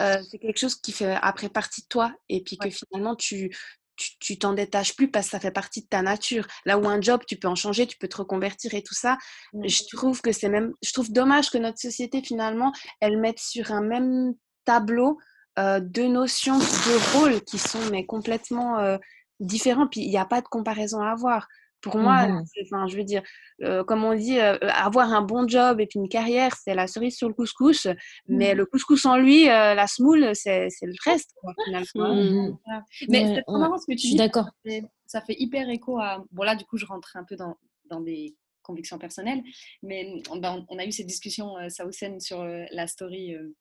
euh, 0.00 0.20
c'est 0.28 0.38
quelque 0.38 0.58
chose 0.58 0.74
qui 0.74 0.90
fait 0.90 1.16
après 1.22 1.48
partie 1.48 1.82
de 1.82 1.86
toi 1.86 2.12
et 2.28 2.42
puis 2.42 2.58
que 2.58 2.68
finalement 2.70 3.14
tu 3.14 3.56
tu 3.96 4.38
t'en 4.38 4.52
détaches 4.52 4.94
plus 4.94 5.10
parce 5.10 5.26
que 5.26 5.30
ça 5.30 5.40
fait 5.40 5.50
partie 5.50 5.80
de 5.80 5.86
ta 5.86 6.02
nature. 6.02 6.46
Là 6.66 6.76
où 6.76 6.86
un 6.86 7.00
job, 7.00 7.22
tu 7.26 7.36
peux 7.36 7.48
en 7.48 7.54
changer, 7.54 7.86
tu 7.86 7.96
peux 7.96 8.08
te 8.08 8.18
reconvertir 8.18 8.74
et 8.74 8.82
tout 8.82 8.92
ça. 8.92 9.16
Je 9.54 9.96
trouve 9.96 10.20
que 10.20 10.32
c'est 10.32 10.50
même, 10.50 10.74
je 10.82 10.92
trouve 10.92 11.10
dommage 11.10 11.48
que 11.48 11.56
notre 11.56 11.78
société 11.78 12.22
finalement, 12.22 12.72
elle 13.00 13.18
mette 13.18 13.38
sur 13.38 13.72
un 13.72 13.80
même 13.80 14.34
tableau 14.66 15.18
euh, 15.58 15.80
deux 15.80 16.08
notions 16.08 16.58
de 16.58 17.16
rôle 17.16 17.40
qui 17.44 17.56
sont 17.56 17.80
mais 17.90 18.04
complètement 18.04 18.78
euh, 18.80 18.98
différents. 19.40 19.86
Puis 19.86 20.00
il 20.00 20.10
n'y 20.10 20.18
a 20.18 20.26
pas 20.26 20.42
de 20.42 20.48
comparaison 20.48 21.00
à 21.00 21.12
avoir. 21.12 21.48
Pour 21.82 21.98
moi, 21.98 22.26
Mhm. 22.26 22.44
c'est- 22.46 22.62
enfin, 22.64 22.86
je 22.88 22.96
veux 22.96 23.04
dire, 23.04 23.22
euh, 23.62 23.84
comme 23.84 24.02
on 24.02 24.14
dit, 24.14 24.40
euh, 24.40 24.56
avoir 24.62 25.12
un 25.12 25.22
bon 25.22 25.46
job 25.46 25.80
et 25.80 25.86
puis 25.86 25.98
une 26.00 26.08
carrière, 26.08 26.52
c'est 26.56 26.74
la 26.74 26.86
cerise 26.86 27.16
sur 27.16 27.28
le 27.28 27.34
couscous. 27.34 27.86
Mais 28.28 28.54
le 28.54 28.66
couscous 28.66 29.04
en 29.06 29.16
lui, 29.16 29.48
euh, 29.48 29.74
la 29.74 29.86
semoule, 29.86 30.30
c'est 30.34 30.68
c'est 30.70 30.86
le 30.86 30.94
reste, 31.04 31.32
quoi, 31.40 31.54
finalement. 31.64 32.14
Mhm. 32.14 32.58
Mais 33.08 33.34
c'est 33.36 33.42
trop 33.42 33.58
marrant 33.58 33.78
ce 33.78 33.86
que 33.86 33.92
Je 33.92 33.98
tu 33.98 34.06
suis 34.08 34.10
dis. 34.10 34.16
d'accord. 34.16 34.48
ça 35.06 35.20
fait 35.20 35.36
hyper 35.38 35.68
écho 35.70 35.98
à. 36.00 36.24
Bon, 36.32 36.42
là, 36.42 36.56
du 36.56 36.64
coup, 36.64 36.76
je 36.78 36.86
rentre 36.86 37.16
un 37.16 37.22
peu 37.24 37.36
dans, 37.36 37.56
dans 37.84 38.00
des 38.00 38.34
convictions 38.62 38.98
personnelles, 38.98 39.42
mais 39.84 40.20
on, 40.30 40.38
ben, 40.38 40.64
on- 40.68 40.74
on 40.74 40.78
a 40.80 40.84
eu 40.84 40.90
cette 40.90 41.06
discussion, 41.06 41.56
euh, 41.58 41.68
Saoussen, 41.68 42.18
sur 42.18 42.40
euh, 42.40 42.64
la 42.72 42.88
story 42.88 43.34
euh, 43.36 43.54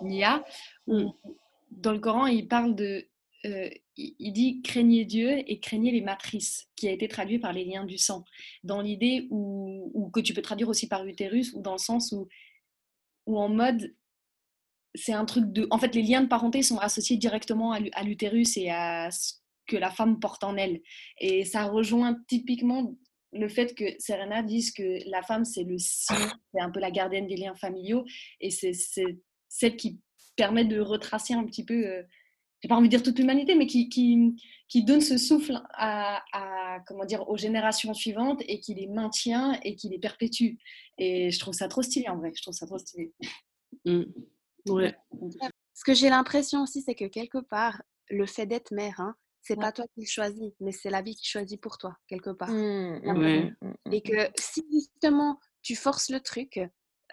Nia, 0.00 0.42
où 0.86 1.12
dans 1.70 1.92
le 1.92 1.98
Coran, 1.98 2.26
il 2.26 2.48
parle 2.48 2.74
de. 2.74 3.06
Il 3.96 4.32
dit 4.32 4.62
craignez 4.62 5.04
Dieu 5.04 5.42
et 5.46 5.60
craignez 5.60 5.92
les 5.92 6.00
matrices, 6.00 6.68
qui 6.76 6.88
a 6.88 6.92
été 6.92 7.08
traduit 7.08 7.38
par 7.38 7.52
les 7.52 7.64
liens 7.64 7.84
du 7.84 7.98
sang, 7.98 8.24
dans 8.62 8.80
l'idée 8.80 9.28
où, 9.30 10.10
que 10.12 10.20
tu 10.20 10.34
peux 10.34 10.42
traduire 10.42 10.68
aussi 10.68 10.88
par 10.88 11.06
utérus, 11.06 11.52
ou 11.54 11.62
dans 11.62 11.72
le 11.72 11.78
sens 11.78 12.12
où, 12.12 12.28
où 13.26 13.38
en 13.38 13.48
mode 13.48 13.94
c'est 14.96 15.12
un 15.12 15.24
truc 15.24 15.52
de. 15.52 15.66
En 15.70 15.78
fait, 15.78 15.94
les 15.94 16.02
liens 16.02 16.22
de 16.22 16.28
parenté 16.28 16.62
sont 16.62 16.78
associés 16.78 17.16
directement 17.16 17.72
à 17.72 17.80
l'u- 17.80 17.90
à 17.94 18.04
l'utérus 18.04 18.56
et 18.56 18.70
à 18.70 19.10
ce 19.10 19.34
que 19.66 19.76
la 19.76 19.90
femme 19.90 20.20
porte 20.20 20.44
en 20.44 20.56
elle. 20.56 20.82
Et 21.20 21.44
ça 21.44 21.64
rejoint 21.64 22.16
typiquement 22.28 22.94
le 23.32 23.48
fait 23.48 23.74
que 23.74 23.84
Serena 23.98 24.42
dise 24.44 24.72
que 24.72 25.08
la 25.10 25.22
femme, 25.22 25.44
c'est 25.44 25.64
le 25.64 25.78
signe, 25.78 26.16
c'est 26.52 26.60
un 26.60 26.70
peu 26.70 26.78
la 26.78 26.92
gardienne 26.92 27.26
des 27.26 27.36
liens 27.36 27.56
familiaux, 27.56 28.04
et 28.40 28.50
c'est 28.50 28.72
c'est 28.72 29.18
celle 29.48 29.76
qui 29.76 29.98
permet 30.36 30.64
de 30.64 30.78
retracer 30.80 31.34
un 31.34 31.44
petit 31.44 31.64
peu, 31.64 31.86
euh, 31.86 32.02
j'ai 32.64 32.68
pas 32.68 32.76
envie 32.76 32.88
de 32.88 32.96
dire 32.96 33.02
toute 33.02 33.18
l'humanité, 33.18 33.54
mais 33.56 33.66
qui, 33.66 33.90
qui, 33.90 34.42
qui 34.68 34.84
donne 34.84 35.02
ce 35.02 35.18
souffle 35.18 35.60
à, 35.74 36.22
à, 36.32 36.80
comment 36.86 37.04
dire, 37.04 37.28
aux 37.28 37.36
générations 37.36 37.92
suivantes 37.92 38.40
et 38.48 38.58
qui 38.58 38.72
les 38.72 38.86
maintient 38.86 39.60
et 39.64 39.76
qui 39.76 39.90
les 39.90 39.98
perpétue. 39.98 40.54
Et 40.96 41.30
je 41.30 41.38
trouve 41.38 41.52
ça 41.52 41.68
trop 41.68 41.82
stylé 41.82 42.08
en 42.08 42.16
vrai, 42.16 42.32
je 42.34 42.40
trouve 42.40 42.54
ça 42.54 42.64
trop 42.66 42.78
stylé. 42.78 43.12
Mm. 43.84 44.04
Ouais. 44.70 44.96
Ce 45.74 45.84
que 45.84 45.92
j'ai 45.92 46.08
l'impression 46.08 46.62
aussi, 46.62 46.80
c'est 46.80 46.94
que 46.94 47.04
quelque 47.04 47.36
part, 47.36 47.82
le 48.08 48.24
fait 48.24 48.46
d'être 48.46 48.72
mère, 48.72 48.98
hein, 48.98 49.14
c'est 49.42 49.58
Ouais. 49.58 49.60
pas 49.62 49.72
toi 49.72 49.84
qui 49.94 50.00
le 50.00 50.06
choisis, 50.06 50.52
mais 50.60 50.72
c'est 50.72 50.88
la 50.88 51.02
vie 51.02 51.16
qui 51.16 51.26
choisit 51.28 51.60
pour 51.60 51.76
toi, 51.76 51.94
quelque 52.08 52.30
part. 52.30 52.48
Ouais. 52.48 52.98
mhm. 53.60 53.74
Et 53.92 54.00
que 54.00 54.30
si 54.38 54.64
justement 54.72 55.38
tu 55.60 55.76
forces 55.76 56.08
le 56.08 56.20
truc, 56.20 56.58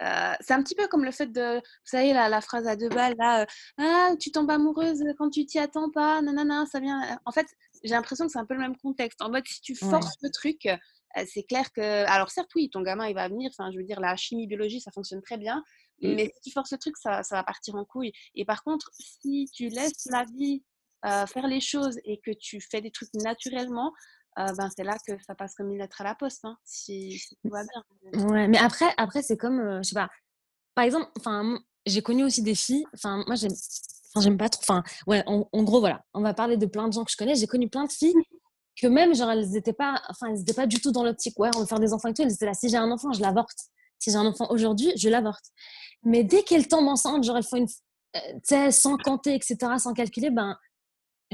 euh, 0.00 0.32
c'est 0.40 0.54
un 0.54 0.62
petit 0.62 0.74
peu 0.74 0.88
comme 0.88 1.04
le 1.04 1.10
fait 1.12 1.26
de, 1.26 1.56
vous 1.56 1.62
savez, 1.84 2.12
la, 2.12 2.28
la 2.28 2.40
phrase 2.40 2.66
à 2.66 2.76
deux 2.76 2.88
balles, 2.88 3.14
là, 3.18 3.42
euh, 3.42 3.46
ah, 3.78 4.10
tu 4.18 4.30
tombes 4.32 4.50
amoureuse 4.50 5.02
quand 5.18 5.30
tu 5.30 5.44
t'y 5.44 5.58
attends 5.58 5.90
pas, 5.90 6.20
nanana, 6.22 6.64
ça 6.66 6.80
vient. 6.80 7.02
euh. 7.12 7.16
En 7.26 7.32
fait, 7.32 7.46
j'ai 7.84 7.94
l'impression 7.94 8.26
que 8.26 8.32
c'est 8.32 8.38
un 8.38 8.46
peu 8.46 8.54
le 8.54 8.60
même 8.60 8.76
contexte. 8.76 9.20
En 9.22 9.30
mode, 9.30 9.46
si 9.46 9.60
tu 9.60 9.72
Ouais. 9.82 9.90
forces 9.90 10.16
le 10.22 10.30
truc, 10.30 10.66
euh, 10.66 10.76
c'est 11.26 11.42
clair 11.42 11.70
que. 11.72 11.80
Alors, 12.08 12.30
certes, 12.30 12.50
oui, 12.54 12.70
ton 12.70 12.80
gamin, 12.80 13.06
il 13.08 13.14
va 13.14 13.28
venir, 13.28 13.50
enfin, 13.52 13.70
je 13.72 13.76
veux 13.78 13.84
dire, 13.84 14.00
la 14.00 14.16
chimie, 14.16 14.46
biologie, 14.46 14.80
ça 14.80 14.90
fonctionne 14.92 15.20
très 15.22 15.36
bien, 15.36 15.62
Mm. 16.00 16.14
mais 16.14 16.32
si 16.34 16.40
tu 16.50 16.52
forces 16.52 16.72
le 16.72 16.78
truc, 16.78 16.96
ça, 16.96 17.22
ça 17.22 17.36
va 17.36 17.44
partir 17.44 17.74
en 17.76 17.84
couille. 17.84 18.12
Et 18.34 18.44
par 18.44 18.64
contre, 18.64 18.90
si 18.94 19.48
tu 19.54 19.68
laisses 19.68 20.06
la 20.10 20.24
vie 20.36 20.64
euh, 21.04 21.26
faire 21.26 21.46
les 21.48 21.60
choses 21.60 21.98
et 22.04 22.18
que 22.24 22.30
tu 22.30 22.60
fais 22.60 22.80
des 22.80 22.90
trucs 22.90 23.12
naturellement, 23.14 23.92
euh, 24.38 24.52
ben, 24.56 24.68
c'est 24.74 24.84
là 24.84 24.96
que 25.06 25.12
ça 25.26 25.34
passe 25.34 25.54
comme 25.54 25.70
une 25.70 25.78
lettre 25.78 26.00
à 26.00 26.04
la 26.04 26.14
poste, 26.14 26.44
hein, 26.44 26.56
si, 26.64 27.18
si 27.18 27.36
tout 27.42 27.50
va 27.50 27.62
bien. 27.62 28.26
Ouais, 28.26 28.48
mais 28.48 28.58
après, 28.58 28.92
après 28.96 29.22
c'est 29.22 29.36
comme, 29.36 29.60
euh, 29.60 29.82
je 29.82 29.90
sais 29.90 29.94
pas, 29.94 30.08
par 30.74 30.84
exemple, 30.84 31.10
enfin, 31.18 31.58
j'ai 31.86 32.02
connu 32.02 32.24
aussi 32.24 32.42
des 32.42 32.54
filles, 32.54 32.84
enfin, 32.94 33.24
moi, 33.26 33.36
j'aime, 33.36 33.52
j'aime 34.20 34.38
pas 34.38 34.48
trop, 34.48 34.62
enfin, 34.62 34.82
ouais, 35.06 35.22
en, 35.26 35.48
en 35.52 35.62
gros, 35.62 35.80
voilà, 35.80 36.04
on 36.14 36.22
va 36.22 36.34
parler 36.34 36.56
de 36.56 36.66
plein 36.66 36.88
de 36.88 36.92
gens 36.92 37.04
que 37.04 37.12
je 37.12 37.16
connais, 37.16 37.34
j'ai 37.34 37.46
connu 37.46 37.68
plein 37.68 37.84
de 37.84 37.92
filles 37.92 38.14
que 38.80 38.86
même, 38.86 39.14
genre, 39.14 39.30
elles 39.30 39.54
étaient 39.56 39.72
pas, 39.72 40.00
enfin, 40.08 40.28
elles 40.28 40.40
étaient 40.40 40.54
pas 40.54 40.66
du 40.66 40.80
tout 40.80 40.92
dans 40.92 41.04
l'optique, 41.04 41.38
ouais, 41.38 41.50
on 41.56 41.60
veut 41.60 41.66
faire 41.66 41.80
des 41.80 41.92
enfants 41.92 42.08
et 42.08 42.14
tout, 42.14 42.22
elles 42.22 42.32
étaient 42.32 42.46
là, 42.46 42.54
si 42.54 42.68
j'ai 42.68 42.78
un 42.78 42.90
enfant, 42.90 43.12
je 43.12 43.20
l'avorte. 43.20 43.58
Si 43.98 44.10
j'ai 44.10 44.16
un 44.16 44.26
enfant 44.26 44.48
aujourd'hui, 44.50 44.92
je 44.96 45.08
l'avorte. 45.08 45.44
Mais 46.02 46.24
dès 46.24 46.42
qu'elles 46.42 46.66
tombent 46.66 46.88
enceintes, 46.88 47.22
genre, 47.22 47.36
elles 47.36 47.44
font 47.44 47.58
une, 47.58 47.68
euh, 48.16 48.20
tu 48.34 48.40
sais, 48.42 48.72
sans 48.72 48.96
compter, 48.96 49.34
etc., 49.34 49.56
sans 49.78 49.92
calculer, 49.92 50.30
ben, 50.30 50.58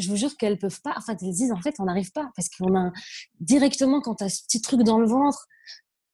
je 0.00 0.08
vous 0.08 0.16
jure 0.16 0.36
qu'elles 0.36 0.58
peuvent 0.58 0.80
pas, 0.82 0.94
enfin, 0.96 1.16
elles 1.20 1.32
disent, 1.32 1.52
en 1.52 1.60
fait, 1.60 1.74
on 1.78 1.84
n'arrive 1.84 2.12
pas, 2.12 2.30
parce 2.36 2.48
qu'on 2.48 2.74
a, 2.76 2.92
directement, 3.40 4.00
quand 4.00 4.16
tu 4.16 4.24
as 4.24 4.28
ce 4.28 4.42
petit 4.44 4.60
truc 4.60 4.82
dans 4.82 4.98
le 4.98 5.06
ventre, 5.06 5.46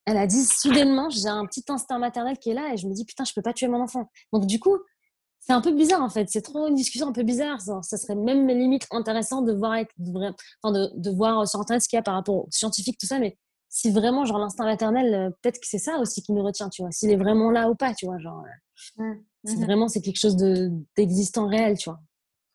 elle 0.07 0.16
a 0.16 0.27
dit 0.27 0.44
soudainement, 0.44 1.09
j'ai 1.11 1.29
un 1.29 1.47
petit 1.47 1.64
instinct 1.68 1.99
maternel 1.99 2.38
qui 2.38 2.51
est 2.51 2.55
là 2.55 2.73
et 2.73 2.77
je 2.77 2.87
me 2.87 2.92
dis 2.94 3.05
putain, 3.05 3.25
je 3.25 3.33
peux 3.33 3.42
pas 3.42 3.53
tuer 3.53 3.68
mon 3.68 3.81
enfant. 3.81 4.11
Donc 4.33 4.47
du 4.47 4.61
coup, 4.61 4.77
c'est 5.40 5.53
un 5.53 5.61
peu 5.61 5.73
bizarre 5.73 6.03
en 6.03 6.09
fait. 6.11 6.29
C'est 6.31 6.42
trop 6.42 6.68
une 6.68 6.75
discussion 6.75 7.09
un 7.09 7.12
peu 7.12 7.23
bizarre. 7.23 7.61
Ça, 7.61 7.81
ça 7.83 7.97
serait 7.97 8.14
même 8.14 8.47
limite 8.49 8.87
intéressant 8.90 9.42
de 9.42 9.53
voir 9.53 9.77
de, 10.64 11.11
voir 11.11 11.49
sur 11.49 11.61
internet 11.61 11.83
ce 11.83 11.88
qu'il 11.88 11.97
y 11.97 12.01
a 12.01 12.03
par 12.03 12.14
rapport 12.14 12.35
aux 12.35 12.49
scientifiques 12.51 12.99
tout 12.99 13.07
ça. 13.07 13.18
Mais 13.18 13.38
si 13.68 13.90
vraiment 13.90 14.25
genre 14.25 14.38
l'instinct 14.38 14.64
maternel, 14.64 15.14
euh, 15.14 15.31
peut-être 15.42 15.59
que 15.59 15.66
c'est 15.66 15.79
ça 15.79 15.99
aussi 15.99 16.23
qui 16.23 16.33
nous 16.33 16.42
retient, 16.42 16.68
tu 16.68 16.83
vois. 16.83 16.90
S'il 16.92 17.11
est 17.11 17.16
vraiment 17.16 17.51
là 17.51 17.70
ou 17.70 17.75
pas, 17.75 17.94
tu 17.94 18.07
vois. 18.07 18.18
Genre, 18.18 18.44
euh, 19.01 19.14
si 19.47 19.57
Mhm. 19.57 19.64
vraiment 19.64 19.88
c'est 19.88 20.01
quelque 20.01 20.20
chose 20.20 20.37
de 20.37 20.70
d'existant 20.97 21.49
réel, 21.49 21.77
tu 21.79 21.90
vois. 21.90 22.01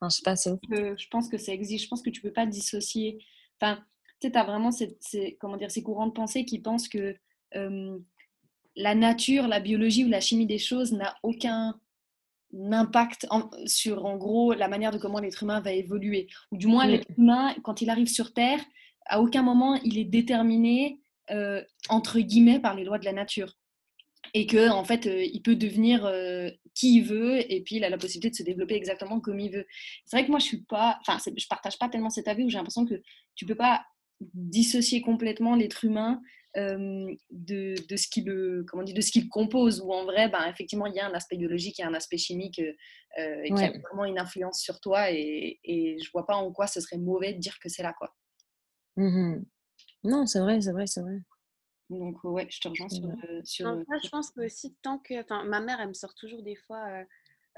Enfin, 0.00 0.08
je 0.10 0.16
sais 0.16 0.22
pas, 0.22 0.36
c'est 0.36 0.50
ouf. 0.50 0.60
que 0.70 0.96
je 0.96 1.08
pense 1.08 1.28
que 1.28 1.36
ça 1.38 1.52
existe. 1.52 1.84
Je 1.84 1.88
pense 1.88 2.02
que 2.02 2.10
tu 2.10 2.20
peux 2.22 2.32
pas 2.32 2.46
dissocier. 2.46 3.18
Enfin, 3.60 3.82
tu 4.20 4.28
sais, 4.28 4.36
as 4.36 4.44
vraiment 4.44 4.70
cette- 4.70 5.02
ces, 5.02 5.36
comment 5.40 5.56
dire, 5.56 5.70
ces 5.70 5.82
courants 5.82 6.06
de 6.06 6.12
pensée 6.12 6.44
qui 6.44 6.58
pensent 6.58 6.88
que 6.88 7.16
euh, 7.56 7.98
la 8.76 8.94
nature, 8.94 9.48
la 9.48 9.60
biologie 9.60 10.04
ou 10.04 10.08
la 10.08 10.20
chimie 10.20 10.46
des 10.46 10.58
choses 10.58 10.92
n'a 10.92 11.16
aucun 11.22 11.78
impact 12.72 13.26
en- 13.30 13.50
sur, 13.66 14.04
en 14.06 14.16
gros, 14.16 14.52
la 14.54 14.68
manière 14.68 14.90
de 14.90 14.98
comment 14.98 15.20
l'être 15.20 15.42
humain 15.42 15.60
va 15.60 15.72
évoluer. 15.72 16.28
Ou 16.50 16.56
du 16.56 16.66
moins, 16.66 16.84
l'être 16.92 17.06
humain, 17.18 17.54
quand 17.62 17.80
il 17.82 17.90
arrive 17.90 18.08
sur 18.08 18.32
Terre, 18.32 18.60
à 19.06 19.20
aucun 19.20 19.42
moment 19.42 19.74
il 19.84 19.98
est 19.98 20.04
déterminé, 20.04 21.00
euh, 21.30 21.62
entre 21.88 22.18
guillemets, 22.20 22.58
par 22.60 22.74
les 22.74 22.84
lois 22.84 22.98
de 22.98 23.04
la 23.04 23.12
nature. 23.12 23.56
Et 24.34 24.46
que 24.46 24.70
en 24.70 24.84
fait, 24.84 25.06
euh, 25.06 25.24
il 25.24 25.42
peut 25.42 25.56
devenir 25.56 26.04
euh, 26.04 26.50
qui 26.74 26.96
il 26.96 27.04
veut, 27.04 27.40
et 27.52 27.62
puis 27.62 27.76
il 27.76 27.84
a 27.84 27.90
la 27.90 27.98
possibilité 27.98 28.30
de 28.30 28.36
se 28.36 28.42
développer 28.42 28.74
exactement 28.74 29.20
comme 29.20 29.40
il 29.40 29.50
veut. 29.50 29.66
C'est 30.04 30.16
vrai 30.16 30.24
que 30.24 30.30
moi, 30.30 30.38
je 30.38 30.46
suis 30.46 30.62
pas, 30.62 30.98
enfin, 31.00 31.18
je 31.36 31.46
partage 31.48 31.78
pas 31.78 31.88
tellement 31.88 32.10
cet 32.10 32.28
avis 32.28 32.44
où 32.44 32.48
j'ai 32.48 32.58
l'impression 32.58 32.86
que 32.86 33.00
tu 33.34 33.46
peux 33.46 33.56
pas 33.56 33.84
dissocier 34.34 35.00
complètement 35.00 35.56
l'être 35.56 35.84
humain 35.84 36.20
euh, 36.56 37.06
de, 37.30 37.74
de 37.88 37.96
ce 37.96 38.08
qui 38.08 38.22
le, 38.22 38.64
comment 38.66 38.82
dit, 38.82 38.92
de 38.92 39.00
ce 39.00 39.10
qu'il 39.10 39.28
compose. 39.28 39.80
Où 39.80 39.92
en 39.92 40.04
vrai, 40.04 40.28
ben, 40.28 40.46
effectivement, 40.48 40.86
il 40.86 40.94
y 40.94 41.00
a 41.00 41.06
un 41.06 41.14
aspect 41.14 41.36
biologique, 41.36 41.78
il 41.78 41.82
y 41.82 41.84
a 41.84 41.88
un 41.88 41.94
aspect 41.94 42.18
chimique 42.18 42.58
euh, 42.58 42.72
euh, 43.18 43.42
qui 43.44 43.62
a 43.64 43.70
vraiment 43.70 44.04
une 44.04 44.18
influence 44.18 44.60
sur 44.60 44.80
toi, 44.80 45.10
et, 45.10 45.60
et 45.64 45.98
je 46.02 46.10
vois 46.12 46.26
pas 46.26 46.36
en 46.36 46.52
quoi 46.52 46.66
ce 46.66 46.80
serait 46.80 46.98
mauvais 46.98 47.34
de 47.34 47.38
dire 47.38 47.58
que 47.60 47.68
c'est 47.68 47.82
là, 47.82 47.94
quoi. 47.96 48.14
Mhm. 48.96 49.44
Non, 50.04 50.26
c'est 50.26 50.40
vrai, 50.40 50.60
c'est 50.60 50.72
vrai, 50.72 50.86
c'est 50.86 51.00
vrai. 51.00 51.18
Donc 51.90 52.22
ouais, 52.24 52.46
je 52.50 52.60
te 52.60 52.68
rejoins 52.68 52.88
sur, 52.88 53.04
euh, 53.04 53.40
sur 53.44 53.66
je 54.02 54.08
pense 54.08 54.30
que 54.30 54.46
aussi, 54.46 54.74
tant 54.80 54.98
que. 54.98 55.20
Enfin, 55.20 55.44
ma 55.44 55.60
mère, 55.60 55.80
elle 55.80 55.88
me 55.88 55.94
sort 55.94 56.14
toujours 56.14 56.42
des 56.42 56.54
fois 56.56 56.86
euh, 56.88 57.04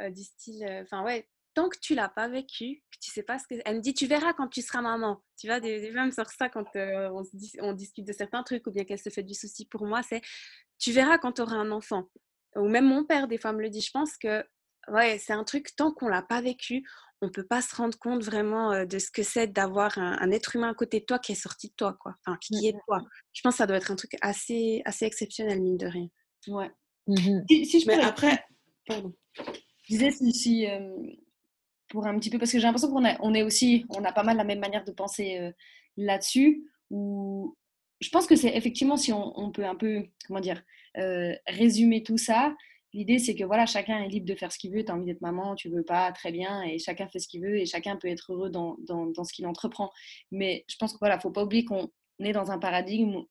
euh, 0.01 0.11
du 0.11 0.23
style. 0.25 0.65
euh, 0.65 0.83
Enfin, 0.83 1.05
ouais, 1.05 1.29
tant 1.55 1.69
que 1.69 1.79
tu 1.79 1.95
l'as 1.95 2.09
pas 2.09 2.29
vécu, 2.29 2.83
que 2.91 2.99
tu 3.01 3.11
sais 3.11 3.23
pas 3.23 3.39
ce 3.39 3.47
que. 3.47 3.61
Elle 3.67 3.77
me 3.77 3.81
dit, 3.83 3.93
tu 3.93 4.07
verras 4.07 4.33
quand 4.33 4.49
tu 4.49 4.63
seras 4.63 4.81
maman. 4.81 5.23
Tu 5.39 5.47
vois, 5.49 5.61
des, 5.61 5.81
des 5.81 5.91
me 5.93 6.11
sort 6.11 6.31
ça 6.31 6.49
quand 6.49 6.65
euh, 6.77 7.11
on, 7.13 7.25
se 7.25 7.37
dis- 7.37 7.57
on 7.61 7.75
discute 7.75 8.07
de 8.07 8.13
certains 8.13 8.43
trucs 8.43 8.67
ou 8.67 8.71
bien 8.71 8.85
qu'elle 8.85 8.99
se 8.99 9.11
fait 9.11 9.23
du 9.23 9.35
souci 9.35 9.67
pour 9.67 9.87
moi. 9.87 10.03
C'est, 10.03 10.23
tu 10.79 10.93
verras 10.93 11.19
quand 11.19 11.33
tu 11.33 11.43
auras 11.43 11.57
un 11.57 11.71
enfant. 11.71 12.09
Ou 12.57 12.69
même 12.69 12.87
mon 12.87 13.05
père, 13.05 13.29
des 13.29 13.39
fois, 13.39 13.53
me 13.53 13.61
le 13.61 13.69
dit. 13.69 13.83
Je 13.83 13.91
pense 13.91 14.17
que, 14.17 14.43
ouais, 14.89 15.19
c'est 15.19 15.33
un 15.33 15.45
truc, 15.45 15.75
tant 15.77 15.93
qu'on 15.93 16.09
l'a 16.09 16.23
pas 16.23 16.41
vécu, 16.41 16.85
on 17.21 17.31
peut 17.31 17.47
pas 17.47 17.63
se 17.63 17.75
rendre 17.77 17.99
compte 17.99 18.23
vraiment 18.25 18.85
de 18.85 18.99
ce 18.99 19.11
que 19.11 19.23
c'est 19.23 19.47
d'avoir 19.47 19.97
un, 19.99 20.19
un 20.21 20.31
être 20.33 20.57
humain 20.57 20.71
à 20.71 20.75
côté 20.75 21.01
de 21.01 21.05
toi 21.05 21.19
qui 21.19 21.33
est 21.33 21.37
sorti 21.37 21.69
de 21.69 21.75
toi, 21.77 21.97
quoi. 22.01 22.15
Enfin, 22.27 22.37
qui 22.41 22.67
est 22.67 22.73
de 22.73 22.79
toi. 22.87 23.01
Je 23.33 23.41
pense 23.43 23.55
que 23.55 23.59
ça 23.59 23.67
doit 23.67 23.77
être 23.77 23.91
un 23.91 23.97
truc 23.97 24.17
assez, 24.23 24.83
assez 24.85 25.05
exceptionnel, 25.05 25.61
mine 25.61 25.77
de 25.77 25.87
rien. 25.87 26.09
ouais. 26.49 26.71
Mhm. 27.07 27.45
Si, 27.51 27.67
si 27.67 27.81
je 27.81 27.87
Mais 27.87 27.97
peux 27.99 28.05
après, 28.05 28.45
pardon. 28.87 29.13
Je 29.37 29.89
disais 29.89 30.11
si, 30.13 30.33
si, 30.33 30.67
euh, 30.69 30.97
pour 31.89 32.07
un 32.07 32.19
petit 32.19 32.31
peu 32.31 32.39
parce 32.39 32.53
que 32.53 32.59
j'ai 32.59 32.65
l'impression 32.67 32.91
qu'on 32.91 33.05
a, 33.05 33.17
on 33.21 33.35
est 33.35 33.43
aussi 33.43 33.85
on 33.91 34.05
a 34.05 34.13
pas 34.13 34.23
mal 34.23 34.37
la 34.37 34.45
même 34.45 34.61
manière 34.61 34.85
de 34.85 34.93
penser 34.93 35.39
euh, 35.39 35.51
là-dessus 35.97 36.65
où 36.91 37.57
je 38.01 38.09
pense 38.09 38.27
que 38.27 38.37
c'est 38.37 38.57
effectivement 38.57 38.97
si 38.97 39.13
on, 39.13 39.39
on 39.39 39.51
peut 39.53 39.65
un 39.65 39.75
peu 39.77 40.03
comment 40.27 40.41
dire 40.41 40.63
euh, 40.97 41.35
résumer 41.47 42.03
tout 42.03 42.19
ça 42.19 42.55
l'idée 42.93 43.19
c'est 43.19 43.35
que 43.35 43.45
voilà 43.45 43.67
chacun 43.67 44.03
est 44.03 44.09
libre 44.09 44.27
de 44.27 44.35
faire 44.35 44.53
ce 44.53 44.59
qu'il 44.59 44.73
veut 44.73 44.85
tu 44.85 44.91
as 44.91 44.95
envie 44.95 45.07
d'être 45.07 45.21
maman 45.21 45.55
tu 45.55 45.69
veux 45.69 45.83
pas 45.83 46.13
très 46.13 46.33
bien 46.33 46.63
et 46.63 46.79
chacun 46.79 47.09
fait 47.09 47.19
ce 47.19 47.29
qu'il 47.29 47.43
veut 47.43 47.59
et 47.59 47.67
chacun 47.67 47.97
peut 47.97 48.09
être 48.09 48.33
heureux 48.33 48.51
dans, 48.51 48.77
dans, 48.87 49.25
ce 49.25 49.33
qu'il 49.33 49.47
entreprend 49.47 49.91
mais 50.31 50.65
je 50.69 50.77
pense 50.77 50.93
que 50.93 50.99
voilà 50.99 51.19
faut 51.19 51.31
pas 51.31 51.45
oublier 51.45 51.65
qu'on 51.65 51.91
est 52.21 52.33
dans 52.33 52.51
un 52.51 52.59
paradigme 52.59 53.23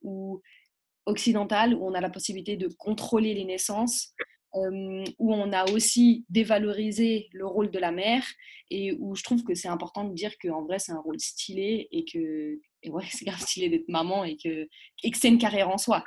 occidental 1.05 1.73
où 1.73 1.85
on 1.85 1.93
a 1.93 2.01
la 2.01 2.09
possibilité 2.09 2.57
de 2.57 2.67
contrôler 2.67 3.33
les 3.33 3.45
naissances 3.45 4.13
euh, 4.55 5.05
où 5.17 5.33
on 5.33 5.53
a 5.53 5.71
aussi 5.71 6.25
dévalorisé 6.29 7.29
le 7.31 7.45
rôle 7.45 7.71
de 7.71 7.79
la 7.79 7.91
mère 7.91 8.25
et 8.69 8.93
où 8.99 9.15
je 9.15 9.23
trouve 9.23 9.43
que 9.43 9.53
c'est 9.53 9.69
important 9.69 10.03
de 10.03 10.13
dire 10.13 10.37
qu'en 10.37 10.63
vrai 10.63 10.77
c'est 10.79 10.91
un 10.91 10.99
rôle 10.99 11.19
stylé 11.19 11.87
et 11.91 12.03
que 12.03 12.59
ouais, 12.89 13.05
c'est 13.09 13.25
grave 13.25 13.39
stylé 13.39 13.69
d'être 13.69 13.87
maman 13.87 14.23
et 14.23 14.37
que, 14.37 14.67
et 15.03 15.11
que 15.11 15.17
c'est 15.17 15.29
une 15.29 15.37
carrière 15.37 15.69
en 15.69 15.77
soi. 15.77 16.03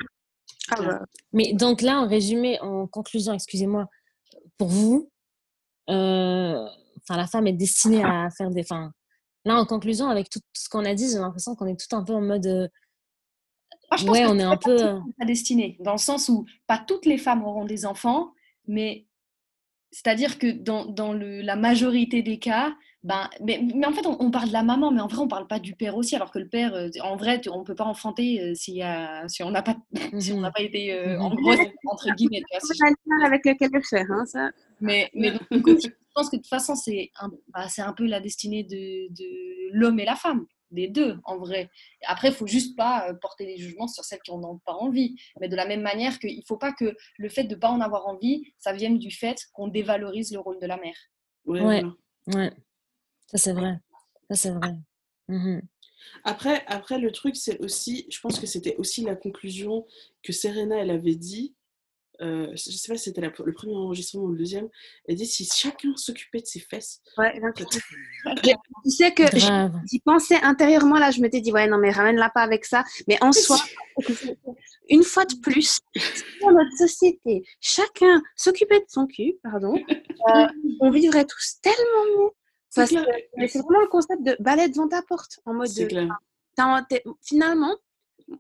Ah 0.70 0.82
bah, 0.82 1.00
Mais 1.32 1.52
donc 1.52 1.82
là, 1.82 2.00
en 2.00 2.08
résumé, 2.08 2.60
en 2.60 2.86
conclusion, 2.86 3.32
excusez-moi, 3.34 3.86
pour 4.58 4.68
vous, 4.68 5.10
euh, 5.90 6.66
enfin, 7.02 7.16
la 7.16 7.26
femme 7.26 7.46
est 7.46 7.52
destinée 7.52 8.02
à 8.02 8.28
faire 8.30 8.50
des. 8.50 8.62
Enfin, 8.62 8.92
là, 9.44 9.56
en 9.60 9.66
conclusion, 9.66 10.08
avec 10.08 10.30
tout 10.30 10.40
ce 10.54 10.68
qu'on 10.68 10.84
a 10.84 10.94
dit, 10.94 11.08
j'ai 11.10 11.18
l'impression 11.18 11.54
qu'on 11.54 11.66
est 11.66 11.78
tout 11.78 11.94
un 11.94 12.04
peu 12.04 12.14
en 12.14 12.22
mode. 12.22 12.46
euh, 12.46 12.68
ouais, 14.06 14.26
on 14.26 14.38
est 14.38 14.42
un 14.42 14.56
peu. 14.56 14.78
Sa 15.18 15.24
destinée, 15.26 15.76
dans 15.80 15.92
le 15.92 15.98
sens 15.98 16.28
où 16.28 16.46
pas 16.66 16.78
toutes 16.78 17.06
les 17.06 17.18
femmes 17.18 17.44
auront 17.44 17.64
des 17.66 17.84
enfants, 17.86 18.32
mais 18.66 19.06
c'est-à-dire 19.90 20.38
que 20.38 20.50
dans, 20.50 20.86
dans 20.86 21.12
le, 21.12 21.40
la 21.42 21.56
majorité 21.56 22.22
des 22.22 22.38
cas, 22.38 22.74
ben, 23.04 23.28
mais, 23.42 23.60
mais, 23.74 23.86
en 23.86 23.92
fait, 23.92 24.06
on, 24.06 24.30
parle 24.30 24.48
de 24.48 24.54
la 24.54 24.62
maman, 24.62 24.90
mais 24.90 25.02
en 25.02 25.06
vrai, 25.06 25.18
on 25.18 25.28
parle 25.28 25.46
pas 25.46 25.58
du 25.58 25.74
père 25.74 25.94
aussi, 25.94 26.16
alors 26.16 26.30
que 26.30 26.38
le 26.38 26.48
père, 26.48 26.72
euh, 26.72 26.88
en 27.02 27.16
vrai, 27.16 27.38
on 27.50 27.62
peut 27.62 27.74
pas 27.74 27.84
enfanter 27.84 28.40
euh, 28.40 28.54
si, 28.54 28.80
si 29.28 29.42
on 29.42 29.50
n'a 29.50 29.62
pas, 29.62 29.76
si 30.18 30.32
on 30.32 30.40
n'a 30.40 30.50
pas 30.50 30.62
été 30.62 30.90
euh, 30.94 31.20
en 31.20 31.28
gros, 31.34 31.52
entre 31.86 32.14
guillemets. 32.14 32.40
Tu 32.50 32.58
vois, 32.58 32.74
si 32.74 33.26
avec 33.26 33.44
lequel 33.44 33.70
le 33.74 33.82
faire, 33.82 34.10
hein, 34.10 34.24
ça. 34.24 34.50
Mais, 34.80 35.10
mais 35.14 35.32
donc, 35.32 35.42
je 35.50 35.88
pense 36.14 36.30
que 36.30 36.36
de 36.36 36.40
toute 36.40 36.48
façon, 36.48 36.74
c'est 36.76 37.10
un, 37.20 37.30
bah, 37.48 37.66
un 37.76 37.92
peu 37.92 38.06
la 38.06 38.20
destinée 38.20 38.62
de, 38.62 39.12
de 39.12 39.72
l'homme 39.72 40.00
et 40.00 40.06
la 40.06 40.16
femme 40.16 40.46
des 40.70 40.88
deux, 40.88 41.18
en 41.24 41.36
vrai. 41.36 41.68
Après, 42.06 42.28
il 42.28 42.34
faut 42.34 42.46
juste 42.46 42.74
pas 42.74 43.12
porter 43.20 43.44
des 43.44 43.58
jugements 43.58 43.86
sur 43.86 44.02
celles 44.02 44.20
qui 44.20 44.32
n'en 44.32 44.52
ont 44.52 44.60
pas 44.64 44.72
envie. 44.72 45.14
Mais 45.42 45.48
de 45.48 45.56
la 45.56 45.66
même 45.66 45.82
manière 45.82 46.18
qu'il 46.18 46.38
ne 46.38 46.44
faut 46.48 46.56
pas 46.56 46.72
que 46.72 46.96
le 47.18 47.28
fait 47.28 47.44
de 47.44 47.54
ne 47.54 47.60
pas 47.60 47.68
en 47.68 47.82
avoir 47.82 48.06
envie, 48.06 48.54
ça 48.58 48.72
vienne 48.72 48.96
du 48.96 49.10
fait 49.10 49.36
qu'on 49.52 49.68
dévalorise 49.68 50.32
le 50.32 50.38
rôle 50.38 50.58
de 50.58 50.66
la 50.66 50.78
mère. 50.78 50.96
Ouais, 51.44 51.60
ouais. 51.60 51.84
ouais. 52.34 52.52
Ça, 53.34 53.38
c'est 53.38 53.52
vrai. 53.52 53.78
Ça, 54.30 54.36
c'est 54.36 54.50
vrai. 54.50 54.74
Mmh 55.28 55.60
après, 56.22 56.62
après, 56.66 56.98
le 56.98 57.10
truc, 57.10 57.34
c'est 57.34 57.58
aussi, 57.60 58.06
je 58.10 58.20
pense 58.20 58.38
que 58.38 58.46
c'était 58.46 58.76
aussi 58.76 59.02
la 59.02 59.16
conclusion 59.16 59.86
que 60.22 60.32
Serena, 60.32 60.76
elle 60.76 60.90
avait 60.90 61.14
dit, 61.14 61.54
euh, 62.20 62.48
je 62.52 62.70
sais 62.70 62.92
pas 62.92 62.96
si 62.96 63.04
c'était 63.04 63.20
le 63.20 63.52
premier 63.52 63.74
enregistrement 63.74 64.24
ou 64.24 64.32
le 64.32 64.38
deuxième, 64.38 64.68
elle 65.08 65.16
dit 65.16 65.26
si 65.26 65.44
chacun 65.44 65.96
s'occupait 65.96 66.40
de 66.40 66.46
ses 66.46 66.60
fesses. 66.60 67.00
Ouais, 67.18 67.40
tu 67.64 68.90
sais 68.90 69.12
que 69.12 69.24
j'y 69.34 70.00
pensais 70.00 70.40
intérieurement, 70.42 70.98
là, 70.98 71.10
je 71.10 71.20
m'étais 71.20 71.40
dit, 71.40 71.52
ouais, 71.52 71.66
non, 71.66 71.78
mais 71.78 71.90
ramène-la 71.90 72.30
pas 72.30 72.42
avec 72.42 72.64
ça. 72.64 72.84
Mais 73.08 73.18
en 73.22 73.32
soi, 73.32 73.58
une 74.88 75.02
fois 75.02 75.24
de 75.24 75.34
plus, 75.40 75.80
dans 76.40 76.52
notre 76.52 76.76
société, 76.76 77.44
chacun 77.60 78.22
s'occupait 78.36 78.80
de 78.80 78.86
son 78.88 79.06
cul, 79.06 79.34
pardon, 79.42 79.74
euh, 80.28 80.46
on 80.80 80.90
vivrait 80.90 81.24
tous 81.24 81.58
tellement 81.62 82.04
mieux. 82.18 82.30
C'est 82.74 83.58
vraiment 83.60 83.80
le 83.80 83.88
concept 83.88 84.22
de 84.22 84.36
balai 84.40 84.68
devant 84.68 84.88
ta 84.88 85.02
porte, 85.02 85.40
en 85.44 85.54
mode 85.54 85.72
de, 85.72 85.86
clair. 85.86 86.18
Finalement, 87.22 87.76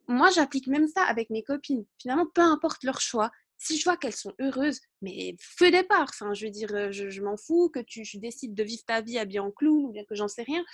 moi, 0.08 0.30
j'applique 0.30 0.66
même 0.66 0.88
ça 0.88 1.02
avec 1.02 1.30
mes 1.30 1.42
copines. 1.42 1.84
Finalement, 1.98 2.26
peu 2.34 2.40
importe 2.40 2.84
leur 2.84 3.00
choix, 3.00 3.30
si 3.56 3.78
je 3.78 3.84
vois 3.84 3.96
qu'elles 3.96 4.14
sont 4.14 4.34
heureuses, 4.40 4.80
mais 5.00 5.36
feu 5.38 5.70
départ, 5.70 6.08
enfin, 6.10 6.34
je 6.34 6.46
veux 6.46 6.50
dire, 6.50 6.74
euh, 6.74 6.90
je, 6.90 7.22
m'en 7.22 7.36
fous 7.36 7.70
que 7.70 7.80
tu 7.80 8.02
décides 8.18 8.54
de 8.54 8.62
vivre 8.62 8.82
ta 8.86 9.00
vie 9.00 9.18
habillée 9.18 9.40
en 9.40 9.50
clown 9.50 9.86
ou 9.86 9.92
bien 9.92 10.04
que 10.04 10.14
j'en 10.14 10.28
sais 10.28 10.42
rien. 10.42 10.64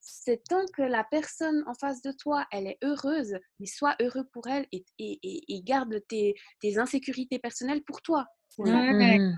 C'est 0.00 0.42
tant 0.44 0.64
que 0.66 0.82
la 0.82 1.04
personne 1.04 1.64
en 1.66 1.74
face 1.74 2.02
de 2.02 2.12
toi, 2.12 2.46
elle 2.52 2.66
est 2.66 2.78
heureuse, 2.84 3.36
mais 3.58 3.66
sois 3.66 3.96
heureux 4.00 4.24
pour 4.32 4.46
elle 4.46 4.66
et, 4.70 4.84
et, 4.98 5.62
garde 5.62 6.00
tes, 6.08 6.34
tes, 6.60 6.78
insécurités 6.78 7.38
personnelles 7.38 7.82
pour 7.82 8.02
toi. 8.02 8.26
Mmh. 8.58 9.34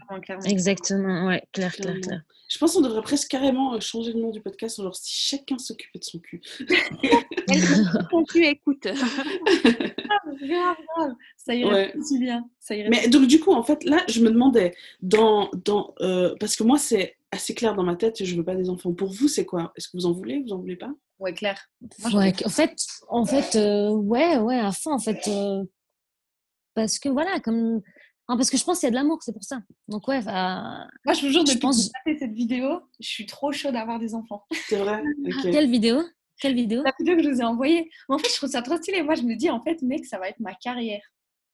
Exactement, 0.47 1.27
ouais, 1.27 1.43
clair, 1.53 1.75
clair, 1.75 2.01
clair. 2.01 2.23
Je 2.49 2.57
pense 2.57 2.75
qu'on 2.75 2.81
devrait 2.81 3.03
presque 3.03 3.29
carrément 3.29 3.75
euh, 3.75 3.81
changer 3.81 4.13
le 4.13 4.21
nom 4.21 4.31
du 4.31 4.41
podcast, 4.41 4.81
genre 4.81 4.95
si 4.95 5.13
chacun 5.13 5.59
s'occupait 5.59 5.99
de 5.99 6.05
son 6.05 6.19
cul. 6.19 6.41
ton 8.11 8.25
cul, 8.25 8.47
écoute. 8.47 8.83
grave, 8.85 10.77
grave. 10.97 11.15
Ça 11.37 11.55
irait 11.55 11.95
aussi 11.99 12.19
bien. 12.19 12.49
Ça 12.61 12.75
irait 12.77 12.89
Mais 12.91 13.09
donc 13.09 13.27
du 13.27 13.41
coup, 13.41 13.53
en 13.53 13.63
fait, 13.63 13.85
là, 13.85 14.03
je 14.09 14.21
me 14.21 14.31
demandais, 14.31 14.75
dans, 15.03 15.51
dans, 15.65 15.95
euh, 16.01 16.35
parce 16.39 16.55
que 16.57 16.63
moi, 16.63 16.79
c'est 16.79 17.17
assez 17.33 17.55
clair 17.55 17.75
dans 17.75 17.83
ma 17.83 17.97
tête, 17.97 18.25
je 18.25 18.35
veux 18.37 18.45
pas 18.45 18.55
des 18.55 18.71
enfants. 18.71 18.95
Pour 18.95 19.13
vous, 19.13 19.29
c'est 19.29 19.45
quoi? 19.45 19.73
Est-ce 19.77 19.89
que 19.89 19.97
vous 19.97 20.07
en 20.07 20.13
voulez? 20.13 20.41
Vous 20.41 20.53
en 20.53 20.59
voulez 20.59 20.77
pas? 20.77 20.93
Ouais, 21.19 21.35
clair. 21.35 21.61
ouais, 22.15 22.33
en 22.47 22.49
fait, 22.49 22.77
en 23.09 23.27
fait 23.27 23.57
euh, 23.57 23.91
ouais, 23.91 24.39
ouais, 24.39 24.61
à 24.61 24.71
fond, 24.71 24.93
en 24.93 24.99
fait. 25.01 25.29
parce 26.75 27.01
que 27.01 27.09
voilà, 27.09 27.41
comme 27.41 27.83
parce 28.37 28.51
que 28.51 28.57
je 28.57 28.65
pense 28.65 28.81
qu'il 28.81 28.87
y 28.87 28.89
a 28.89 28.91
de 28.91 28.97
l'amour, 28.97 29.19
c'est 29.23 29.33
pour 29.33 29.45
ça. 29.45 29.61
Donc 29.89 30.07
ouais. 30.09 30.23
Moi, 30.23 31.15
je 31.15 31.27
vous 31.27 31.33
jure, 31.33 31.45
depuis 31.45 31.59
pense... 31.59 31.89
que 31.89 32.13
fait 32.13 32.19
cette 32.19 32.33
vidéo, 32.33 32.83
je 33.01 33.09
suis 33.09 33.27
trop 33.27 33.53
chaude 33.53 33.73
d'avoir 33.73 33.99
des 33.99 34.15
enfants. 34.15 34.45
C'est 34.69 34.77
vrai. 34.77 35.03
Quelle 35.43 35.71
vidéo? 35.71 36.03
Quelle 36.41 36.55
vidéo? 36.55 36.83
La 36.85 36.93
vidéo 36.99 37.17
que 37.17 37.23
je 37.23 37.31
vous 37.31 37.41
ai 37.41 37.45
envoyée. 37.45 37.91
en 38.09 38.19
fait, 38.19 38.29
je 38.29 38.37
trouve 38.37 38.51
ça 38.51 38.63
trop 38.63 38.77
stylé. 38.77 39.03
Moi, 39.03 39.15
je 39.15 39.23
me 39.23 39.35
dis, 39.35 39.51
en 39.51 39.63
fait, 39.63 39.83
mec, 39.83 40.05
ça 40.05 40.19
va 40.19 40.29
être 40.29 40.41
ma 40.41 40.55
carrière. 40.55 41.03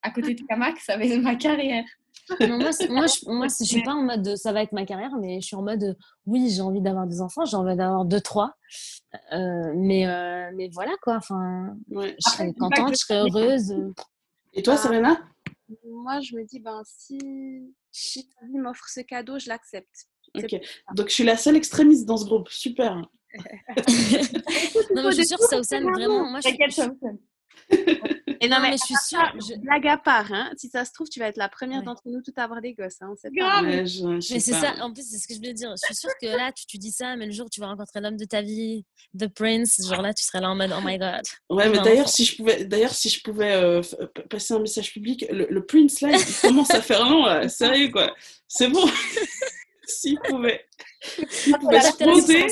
À 0.03 0.11
côté 0.11 0.35
de 0.35 0.43
Kamak, 0.47 0.79
ça 0.81 0.97
va 0.99 1.05
être 1.05 1.23
ma 1.23 1.37
carrière. 1.37 1.85
Non, 2.41 2.59
moi, 2.59 2.71
moi, 2.91 3.07
je, 3.07 3.31
moi, 3.31 3.47
je 3.49 3.65
suis 3.65 3.83
pas 3.83 3.95
en 3.95 4.03
mode 4.03 4.23
de, 4.23 4.37
ça 4.37 4.53
va 4.53 4.63
être 4.63 4.73
ma 4.73 4.85
carrière, 4.85 5.15
mais 5.21 5.41
je 5.41 5.47
suis 5.47 5.57
en 5.57 5.63
mode 5.63 5.97
oui, 6.27 6.51
j'ai 6.51 6.63
envie 6.63 6.81
d'avoir 6.81 7.07
des 7.07 7.21
enfants, 7.21 7.45
j'ai 7.45 7.57
envie 7.57 7.77
d'avoir 7.77 8.05
deux, 8.05 8.21
trois. 8.21 8.55
Euh, 9.33 9.73
mais, 9.77 10.07
euh, 10.07 10.51
mais 10.55 10.71
voilà 10.73 10.93
quoi. 11.03 11.17
Enfin, 11.17 11.77
je 11.91 12.15
serais 12.21 12.53
contente, 12.55 12.91
je 12.91 12.97
serais 12.97 13.21
heureuse. 13.21 13.75
Et 14.55 14.63
toi, 14.63 14.77
Serena? 14.77 15.19
Moi, 15.85 16.21
je 16.21 16.37
me 16.37 16.45
dis, 16.45 16.61
ben, 16.61 16.83
si, 16.85 17.19
si 17.91 18.29
ta 18.29 18.47
vie 18.47 18.59
m'offre 18.59 18.89
ce 18.89 19.01
cadeau, 19.01 19.39
je 19.39 19.49
l'accepte. 19.49 20.09
Ok, 20.37 20.55
donc 20.95 21.09
je 21.09 21.15
suis 21.15 21.25
la 21.25 21.37
seule 21.37 21.57
extrémiste 21.57 22.07
dans 22.07 22.17
ce 22.17 22.25
groupe. 22.25 22.49
Super. 22.49 22.97
non, 23.37 25.05
mais 25.05 25.11
je 25.11 25.17
suis 25.17 25.27
sûre 25.27 25.39
que 25.39 25.63
ça, 25.65 25.81
vraiment. 25.81 26.31
Moi, 26.31 26.41
je, 26.41 26.49
je, 26.51 27.75
Et 28.41 28.49
non, 28.49 28.61
mais, 28.61 28.73
je 28.73 28.85
suis 28.85 28.95
sûre. 29.07 29.33
Je... 29.35 29.59
Blague 29.59 29.87
à 29.87 29.97
part, 29.97 30.33
hein. 30.33 30.51
si 30.57 30.69
ça 30.69 30.85
se 30.85 30.93
trouve, 30.93 31.09
tu 31.09 31.21
vas 31.21 31.29
être 31.29 31.37
la 31.37 31.49
première 31.49 31.83
d'entre 31.83 32.03
nous 32.07 32.23
tout 32.23 32.33
à 32.37 32.45
avoir 32.45 32.61
des 32.61 32.75
gosses. 32.75 33.01
Hein, 33.01 33.15
mais, 33.63 33.87
c'est 34.21 34.41
ça, 34.41 34.75
en 34.81 34.93
plus, 34.93 35.09
c'est 35.09 35.19
ce 35.19 35.27
que 35.27 35.35
je 35.35 35.39
voulais 35.39 35.55
dire. 35.55 35.71
Je 35.81 35.87
suis 35.87 35.95
sûre 35.95 36.11
que 36.21 36.27
là, 36.27 36.53
tu, 36.53 36.67
tu 36.67 36.79
dis 36.79 36.93
ça, 36.93 37.17
mais 37.17 37.27
le 37.27 37.33
jour 37.33 37.47
où 37.47 37.51
tu 37.51 37.61
vas 37.61 37.69
rencontrer 37.69 38.01
l'homme 38.01 38.17
de 38.17 38.25
ta 38.25 38.43
vie, 38.43 38.85
The 39.19 39.29
Prince, 39.29 39.81
genre 39.89 40.03
là, 40.03 40.13
tu 40.15 40.25
serais 40.25 40.41
là 40.41 40.51
en 40.51 40.57
mode 40.57 40.73
Oh 40.77 40.81
my 40.85 40.99
god. 40.99 41.23
Ouais, 41.51 41.69
mais 41.69 41.79
d'ailleurs, 41.79 42.09
si 42.09 42.25
je 42.25 42.37
pouvais, 42.37 42.65
d'ailleurs, 42.65 42.95
si 42.95 43.09
je 43.09 43.23
pouvais 43.23 43.55
euh, 43.55 43.83
passer 44.29 44.55
un 44.55 44.61
message 44.61 44.93
public, 44.93 45.25
le, 45.31 45.65
Prince 45.65 46.01
là, 46.01 46.11
il 46.13 46.49
commence 46.49 46.71
à 46.71 46.83
faire 46.83 47.05
long, 47.09 47.25
là. 47.25 47.49
Sérieux, 47.49 47.91
quoi. 47.91 48.15
C'est 48.49 48.69
bon. 48.69 48.87
S'il 49.87 50.19
pouvait. 50.21 50.65
S'il 51.29 51.59
pouvait 51.59 51.81
se 51.81 51.97
poser. 51.97 52.47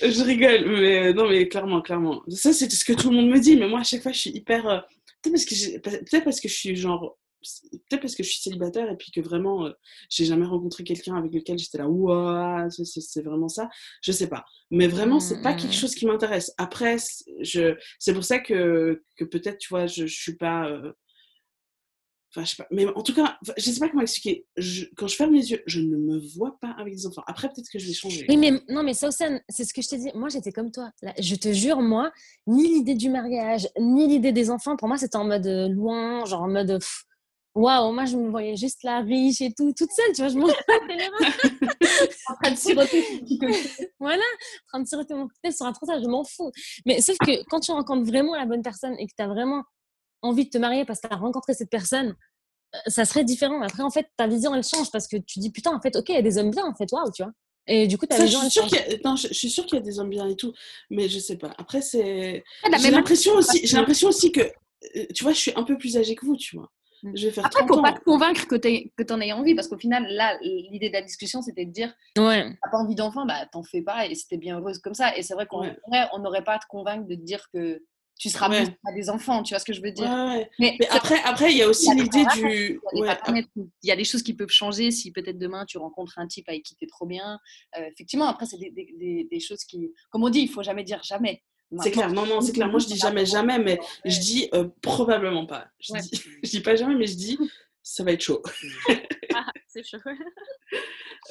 Je 0.00 0.22
rigole, 0.24 0.66
mais 0.66 1.08
euh, 1.08 1.12
non, 1.12 1.28
mais 1.28 1.48
clairement, 1.48 1.80
clairement. 1.82 2.22
Ça, 2.28 2.52
c'est 2.52 2.70
ce 2.70 2.84
que 2.84 2.92
tout 2.92 3.10
le 3.10 3.16
monde 3.16 3.30
me 3.30 3.38
dit, 3.38 3.56
mais 3.56 3.68
moi, 3.68 3.80
à 3.80 3.84
chaque 3.84 4.02
fois, 4.02 4.12
je 4.12 4.18
suis 4.18 4.30
hyper. 4.30 4.68
Euh, 4.68 4.78
peut-être 5.22 5.32
parce, 5.32 5.44
que 5.44 5.78
peut 5.78 6.24
parce 6.24 6.40
que 6.40 6.48
je 6.48 6.54
suis 6.54 6.76
genre. 6.76 7.18
Peut-être 7.88 8.02
parce 8.02 8.14
que 8.14 8.22
je 8.22 8.30
suis 8.30 8.40
célibataire 8.40 8.88
et 8.88 8.96
puis 8.96 9.10
que 9.10 9.20
vraiment, 9.20 9.66
euh, 9.66 9.72
j'ai 10.08 10.24
jamais 10.24 10.46
rencontré 10.46 10.84
quelqu'un 10.84 11.16
avec 11.16 11.34
lequel 11.34 11.58
j'étais 11.58 11.78
là, 11.78 11.88
ouah, 11.88 12.68
c'est 12.70 13.22
vraiment 13.22 13.48
ça. 13.48 13.68
Je 14.00 14.12
sais 14.12 14.28
pas. 14.28 14.44
Mais 14.70 14.86
vraiment, 14.86 15.18
c'est 15.18 15.42
pas 15.42 15.54
quelque 15.54 15.70
mmh. 15.70 15.72
chose 15.72 15.94
qui 15.96 16.06
m'intéresse. 16.06 16.52
Après, 16.56 16.98
c'est 16.98 18.14
pour 18.14 18.22
ça 18.22 18.38
que, 18.38 19.02
que 19.16 19.24
peut-être, 19.24 19.58
tu 19.58 19.70
vois, 19.70 19.86
je, 19.86 20.06
je 20.06 20.20
suis 20.20 20.36
pas. 20.36 20.70
Enfin, 22.34 22.46
je 22.46 22.50
sais 22.50 22.62
pas. 22.62 22.66
Mais 22.70 22.86
en 22.86 23.02
tout 23.02 23.14
cas, 23.14 23.38
je 23.58 23.70
sais 23.70 23.78
pas 23.78 23.90
comment 23.90 24.02
expliquer. 24.02 24.46
quand 24.96 25.06
je 25.06 25.16
ferme 25.16 25.34
les 25.34 25.50
yeux, 25.50 25.62
je 25.66 25.80
ne 25.80 25.96
me 25.96 26.18
vois 26.34 26.58
pas 26.60 26.74
avec 26.78 26.94
des 26.94 27.06
enfants. 27.06 27.22
Après, 27.26 27.48
peut-être 27.48 27.68
que 27.70 27.78
je 27.78 27.86
vais 27.86 27.92
changer. 27.92 28.24
Oui, 28.28 28.38
mais 28.38 28.52
non, 28.68 28.82
mais 28.82 28.94
ça, 28.94 29.10
c'est 29.10 29.64
ce 29.64 29.74
que 29.74 29.82
je 29.82 29.88
t'ai 29.88 29.98
dit. 29.98 30.10
Moi, 30.14 30.30
j'étais 30.30 30.50
comme 30.50 30.70
toi. 30.70 30.90
je 31.18 31.34
te 31.34 31.52
jure, 31.52 31.80
moi, 31.80 32.10
ni 32.46 32.68
l'idée 32.68 32.94
du 32.94 33.10
mariage, 33.10 33.68
ni 33.78 34.08
l'idée 34.08 34.32
des 34.32 34.50
enfants, 34.50 34.76
pour 34.76 34.88
moi, 34.88 34.96
c'était 34.96 35.16
en 35.16 35.24
mode 35.24 35.46
euh, 35.46 35.68
loin, 35.68 36.24
genre 36.24 36.42
en 36.42 36.48
mode. 36.48 36.78
Waouh, 37.54 37.92
moi 37.92 38.06
je 38.06 38.16
me 38.16 38.30
voyais 38.30 38.56
juste 38.56 38.82
la 38.82 39.00
riche 39.00 39.42
et 39.42 39.52
tout, 39.52 39.74
toute 39.76 39.90
seule, 39.92 40.12
tu 40.14 40.22
vois, 40.22 40.28
je 40.28 40.38
me 40.38 40.44
en 42.30 42.34
train 42.42 42.50
de 42.50 42.56
siroter 42.56 43.04
Voilà, 44.00 44.22
en 44.22 44.68
train 44.68 44.80
de 44.80 44.88
siroter 44.88 45.12
mon 45.12 45.28
cocktail 45.28 45.52
sur 45.52 45.66
un 45.66 45.72
trottoir, 45.74 46.00
je 46.02 46.08
m'en 46.08 46.24
fous. 46.24 46.50
Mais 46.86 47.02
sauf 47.02 47.18
que 47.18 47.44
quand 47.50 47.60
tu 47.60 47.72
rencontres 47.72 48.06
vraiment 48.06 48.34
la 48.36 48.46
bonne 48.46 48.62
personne 48.62 48.94
et 48.98 49.06
que 49.06 49.12
tu 49.14 49.22
as 49.22 49.28
vraiment 49.28 49.64
envie 50.22 50.44
de 50.44 50.50
te 50.50 50.58
marier 50.58 50.84
parce 50.84 51.00
que 51.00 51.08
tu 51.08 51.14
as 51.14 51.16
rencontré 51.16 51.54
cette 51.54 51.70
personne, 51.70 52.16
euh, 52.74 52.78
ça 52.86 53.04
serait 53.04 53.24
différent. 53.24 53.60
Après, 53.62 53.82
en 53.82 53.90
fait, 53.90 54.06
ta 54.16 54.26
vision, 54.26 54.54
elle 54.54 54.64
change 54.64 54.90
parce 54.90 55.06
que 55.06 55.16
tu 55.16 55.38
dis, 55.38 55.50
putain, 55.50 55.74
en 55.74 55.80
fait, 55.80 55.96
ok, 55.96 56.08
il 56.08 56.14
y 56.14 56.18
a 56.18 56.22
des 56.22 56.38
hommes 56.38 56.50
bien, 56.50 56.64
en 56.64 56.74
fait, 56.74 56.90
waouh, 56.92 57.10
tu 57.12 57.22
vois. 57.22 57.32
Et 57.66 57.86
du 57.86 57.96
coup, 57.96 58.06
ta 58.06 58.20
vision, 58.20 58.40
je 58.42 58.48
suis, 58.48 58.60
sûre 58.60 59.16
je, 59.16 59.32
suis 59.32 59.50
sûre 59.50 59.66
qu'il 59.66 59.78
y 59.78 59.80
a 59.80 59.84
des 59.84 60.00
hommes 60.00 60.10
bien 60.10 60.28
et 60.28 60.34
tout, 60.34 60.52
mais 60.90 61.08
je 61.08 61.18
sais 61.18 61.36
pas. 61.36 61.52
Après, 61.58 61.80
c'est. 61.80 62.42
J'ai 62.80 62.90
l'impression 62.90 63.34
aussi, 63.34 63.64
j'ai 63.64 63.76
l'impression 63.76 64.08
aussi 64.08 64.32
que, 64.32 64.40
euh, 64.40 65.06
tu 65.14 65.22
vois, 65.22 65.32
je 65.32 65.38
suis 65.38 65.52
un 65.54 65.62
peu 65.62 65.78
plus 65.78 65.96
âgée 65.96 66.16
que 66.16 66.26
vous, 66.26 66.36
tu 66.36 66.56
vois. 66.56 66.72
Mm. 67.04 67.12
Je 67.14 67.26
vais 67.26 67.32
faire 67.32 67.46
Après, 67.46 67.64
faut 67.66 67.80
pas 67.80 67.92
te 67.92 68.02
convaincre 68.02 68.46
que 68.46 68.56
tu 68.56 69.12
en 69.12 69.20
aies 69.20 69.32
envie, 69.32 69.54
parce 69.54 69.68
qu'au 69.68 69.78
final, 69.78 70.06
là, 70.08 70.36
l'idée 70.42 70.88
de 70.88 70.94
la 70.94 71.02
discussion, 71.02 71.40
c'était 71.40 71.64
de 71.64 71.70
dire 71.70 71.94
ouais. 72.18 72.48
n'as 72.48 72.70
pas 72.70 72.78
envie 72.78 72.96
d'enfant, 72.96 73.26
bah 73.26 73.46
t'en 73.52 73.62
fais 73.62 73.82
pas, 73.82 74.06
et 74.06 74.14
c'était 74.16 74.38
bien 74.38 74.58
heureuse 74.58 74.78
comme 74.78 74.94
ça. 74.94 75.16
Et 75.16 75.22
c'est 75.22 75.34
vrai 75.34 75.46
qu'on 75.46 75.62
on 76.12 76.18
n'aurait 76.18 76.44
pas 76.44 76.54
à 76.54 76.58
te 76.58 76.66
convaincre 76.68 77.06
de 77.06 77.14
te 77.14 77.20
dire 77.20 77.46
que 77.52 77.80
tu 78.18 78.28
seras 78.28 78.48
plus 78.48 78.68
à 78.86 78.92
des 78.92 79.10
enfants, 79.10 79.42
tu 79.42 79.52
vois 79.52 79.58
ce 79.58 79.64
que 79.64 79.72
je 79.72 79.82
veux 79.82 79.90
dire. 79.90 80.08
Mais, 80.58 80.78
après, 80.90 81.20
après, 81.24 81.50
il 81.50 81.58
y 81.58 81.62
a 81.62 81.68
aussi 81.68 81.92
l'idée 81.94 82.24
du. 82.34 82.80
Il 82.92 83.18
y, 83.82 83.90
a 83.90 83.96
des 83.96 84.04
choses 84.04 84.22
qui 84.22 84.34
peuvent 84.34 84.48
changer 84.48 84.90
si 84.90 85.10
peut-être 85.10 85.38
demain 85.38 85.64
tu 85.66 85.78
rencontres 85.78 86.18
un 86.18 86.26
type 86.26 86.48
avec 86.48 86.62
qui 86.62 86.76
tu 86.76 86.84
es 86.84 86.88
trop 86.88 87.06
bien. 87.06 87.40
Euh, 87.76 87.84
effectivement, 87.92 88.26
après, 88.26 88.46
c'est 88.46 88.58
des, 88.58 88.70
des, 88.70 89.28
des, 89.30 89.40
choses 89.40 89.64
qui. 89.64 89.92
Comme 90.10 90.24
on 90.24 90.28
dit, 90.28 90.40
il 90.40 90.48
faut 90.48 90.62
jamais 90.62 90.84
dire 90.84 91.02
jamais. 91.02 91.42
C'est 91.80 91.90
clair, 91.90 92.12
non, 92.12 92.26
non, 92.26 92.40
c'est 92.40 92.52
clair. 92.52 92.68
Moi, 92.68 92.80
je 92.80 92.86
dis 92.86 92.96
jamais, 92.96 93.24
jamais, 93.24 93.58
mais 93.58 93.80
je 94.04 94.20
dis 94.20 94.48
euh, 94.52 94.68
probablement 94.82 95.46
pas. 95.46 95.68
Je, 95.80 95.98
dis, 96.00 96.10
je 96.42 96.50
dis 96.50 96.60
pas 96.60 96.76
jamais, 96.76 96.94
mais 96.94 97.06
je 97.06 97.16
dis 97.16 97.38
ça 97.82 98.04
va 98.04 98.12
être 98.12 98.22
chaud. 98.22 98.42
Ah, 99.34 99.50
c'est 99.66 99.82
chaud. 99.82 99.96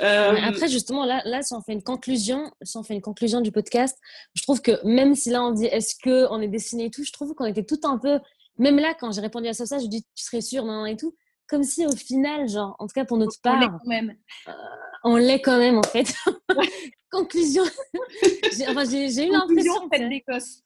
Euh, 0.02 0.36
Après, 0.44 0.68
justement, 0.70 1.06
là, 1.06 1.22
là, 1.26 1.42
si 1.42 1.54
on 1.54 1.62
fait 1.62 1.74
une 1.74 1.84
conclusion, 1.84 2.52
si 2.62 2.78
on 2.78 2.84
fait 2.84 2.94
une 2.94 3.02
conclusion 3.02 3.42
du 3.42 3.52
podcast, 3.52 3.98
je 4.36 4.42
trouve 4.44 4.62
que 4.62 4.84
même 4.86 5.16
si 5.16 5.30
là 5.30 5.44
on 5.44 5.52
dit 5.52 5.66
est-ce 5.66 5.96
que 6.02 6.28
on 6.32 6.42
est 6.42 6.48
destiné 6.48 6.86
et 6.86 6.90
tout, 6.92 7.04
je 7.04 7.12
trouve 7.12 7.34
qu'on 7.36 7.46
était 7.46 7.66
tout 7.66 7.80
un 7.84 7.98
peu, 7.98 8.20
même 8.58 8.78
là 8.80 8.96
quand 9.00 9.12
j'ai 9.12 9.22
répondu 9.22 9.48
à 9.48 9.54
ça, 9.54 9.80
je 9.80 9.88
dis 9.88 10.04
tu 10.16 10.24
serais 10.24 10.42
sûr, 10.42 10.66
non, 10.66 10.86
et 10.86 10.96
tout, 10.96 11.14
comme 11.48 11.64
si 11.64 11.86
au 11.86 11.96
final, 11.96 12.48
genre, 12.48 12.76
en 12.80 12.88
tout 12.88 12.94
cas 12.96 13.04
pour 13.06 13.18
notre 13.18 13.36
On 13.46 13.60
l'est 13.60 13.68
part, 13.68 13.80
quand 13.84 13.90
même. 13.90 14.16
on 15.04 15.16
l'est 15.18 15.42
quand 15.42 15.58
même 15.58 15.78
en 15.78 15.84
fait. 15.84 16.14
conclusion. 17.12 17.64
J'ai 18.58 18.68
enfin, 18.70 18.86
j'ai- 18.90 19.10
j'ai 19.10 19.28
eu 19.28 19.30
Conclusion, 19.32 19.74
l'impression. 19.82 19.90
que- 19.90 20.10
d'Écosse. 20.10 20.62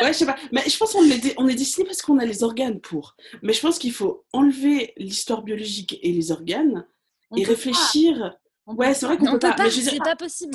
Ouais, 0.00 0.12
je 0.12 0.18
sais 0.18 0.26
pas. 0.26 0.36
Mais 0.50 0.62
je 0.66 0.76
pense 0.78 0.92
qu'on 0.94 1.04
est, 1.04 1.18
dé- 1.18 1.34
on 1.36 1.46
est 1.46 1.54
destiné 1.54 1.84
parce 1.86 2.00
qu'on 2.02 2.18
a 2.18 2.24
les 2.24 2.42
organes 2.42 2.80
pour. 2.80 3.14
Mais 3.42 3.52
je 3.52 3.60
pense 3.60 3.78
qu'il 3.78 3.92
faut 3.92 4.24
enlever 4.32 4.94
l'histoire 4.96 5.42
biologique 5.42 5.98
et 6.02 6.12
les 6.12 6.32
organes 6.32 6.86
On 7.30 7.36
et 7.36 7.44
réfléchir. 7.44 8.36
Ouais, 8.66 8.94
c'est 8.94 9.06
vrai 9.06 9.16
qu'on 9.16 9.26
on 9.28 9.32
peut 9.32 9.38
peut 9.40 9.48
pas. 9.48 9.54
pas, 9.54 9.64
Mais 9.64 9.70
je 9.70 9.76
veux 9.76 9.82
dire- 9.82 9.92
c'est 9.92 9.98
pas 9.98 10.16
possible. 10.16 10.54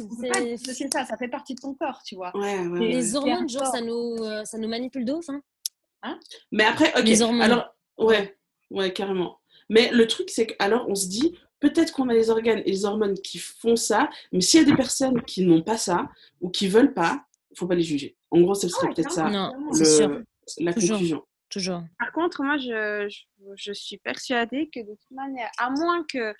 C'est- 0.57 0.91
ça, 0.93 1.05
ça 1.05 1.17
fait 1.17 1.27
partie 1.27 1.55
de 1.55 1.59
ton 1.61 1.73
corps, 1.73 2.01
tu 2.05 2.15
vois. 2.15 2.35
Ouais, 2.37 2.65
ouais, 2.67 2.79
Les 2.79 3.15
hormones, 3.15 3.49
genre, 3.49 3.65
ça 3.67 3.81
nous, 3.81 4.15
euh, 4.23 4.45
ça 4.45 4.57
nous 4.57 4.67
manipule 4.69 5.03
de 5.05 5.13
ouf. 5.13 5.25
Hein. 5.29 6.19
Mais 6.51 6.63
après, 6.63 6.93
ok. 6.97 7.03
Les 7.05 7.21
hormones. 7.21 7.41
Alors, 7.41 7.75
ouais, 7.97 8.37
ouais, 8.69 8.93
carrément. 8.93 9.39
Mais 9.69 9.89
le 9.91 10.05
truc, 10.07 10.29
c'est 10.29 10.45
qu'alors, 10.47 10.85
on 10.87 10.95
se 10.95 11.07
dit, 11.07 11.37
peut-être 11.59 11.91
qu'on 11.93 12.07
a 12.09 12.13
les 12.13 12.29
organes 12.29 12.59
et 12.65 12.71
les 12.71 12.85
hormones 12.85 13.15
qui 13.19 13.39
font 13.39 13.75
ça, 13.75 14.09
mais 14.31 14.41
s'il 14.41 14.59
y 14.59 14.63
a 14.63 14.65
des 14.65 14.75
personnes 14.75 15.21
qui 15.23 15.43
n'ont 15.45 15.63
pas 15.63 15.77
ça 15.77 16.07
ou 16.41 16.49
qui 16.49 16.67
veulent 16.67 16.93
pas, 16.93 17.25
faut 17.57 17.67
pas 17.67 17.75
les 17.75 17.81
juger. 17.83 18.15
En 18.31 18.41
gros, 18.41 18.53
ce 18.53 18.67
serait 18.69 18.87
Ouais, 18.87 18.93
peut-être 18.93 19.11
ça. 19.11 19.29
Non, 19.29 19.51
le- 19.71 19.73
c'est 19.73 19.85
sûr, 19.97 20.21
la 20.59 20.73
Toujours. 20.73 20.89
conclusion. 20.97 21.23
toujours. 21.49 21.81
Par 21.97 22.11
contre, 22.11 22.43
moi, 22.43 22.57
je, 22.57 23.07
je, 23.09 23.21
je 23.55 23.71
suis 23.73 23.97
persuadée 23.97 24.69
que 24.73 24.81
de 24.81 24.91
toute 24.93 25.11
manière, 25.11 25.49
à 25.57 25.69
moins 25.71 26.03
que 26.03 26.33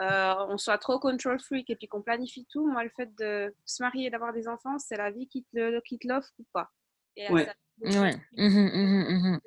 euh, 0.00 0.34
on 0.48 0.56
soit 0.58 0.78
trop 0.78 0.98
control 0.98 1.38
freak 1.40 1.68
et 1.70 1.76
puis 1.76 1.86
qu'on 1.88 2.02
planifie 2.02 2.46
tout, 2.50 2.66
moi, 2.66 2.82
le 2.84 2.90
fait 2.96 3.14
de 3.18 3.54
se 3.66 3.82
marier 3.82 4.06
et 4.06 4.10
d'avoir 4.10 4.32
des 4.32 4.48
enfants, 4.48 4.78
c'est 4.78 4.96
la 4.96 5.10
vie 5.10 5.28
qui 5.28 5.44
te, 5.44 5.48
le- 5.58 5.80
qui 5.86 5.98
te 5.98 6.08
l'offre 6.08 6.30
ou 6.38 6.44
pas. 6.52 6.70
Et 7.16 7.30
Ouais. 7.30 7.44
ça- 7.44 7.54
Ouais. 8.00 8.14
Ouais. 8.38 9.40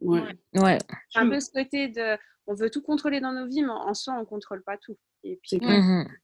Ouais. 0.00 0.20
Ouais. 0.54 0.78
C'est 1.10 1.18
un 1.18 1.28
peu 1.28 1.40
ce 1.40 1.50
côté 1.50 1.88
de, 1.88 2.16
on 2.46 2.54
veut 2.54 2.70
tout 2.70 2.82
contrôler 2.82 3.20
dans 3.20 3.32
nos 3.32 3.46
vies, 3.46 3.62
mais 3.62 3.68
en 3.70 3.94
soi, 3.94 4.14
on 4.14 4.24
contrôle 4.24 4.62
pas 4.62 4.76
tout. 4.78 4.96
Et 5.24 5.38
puis, 5.42 5.58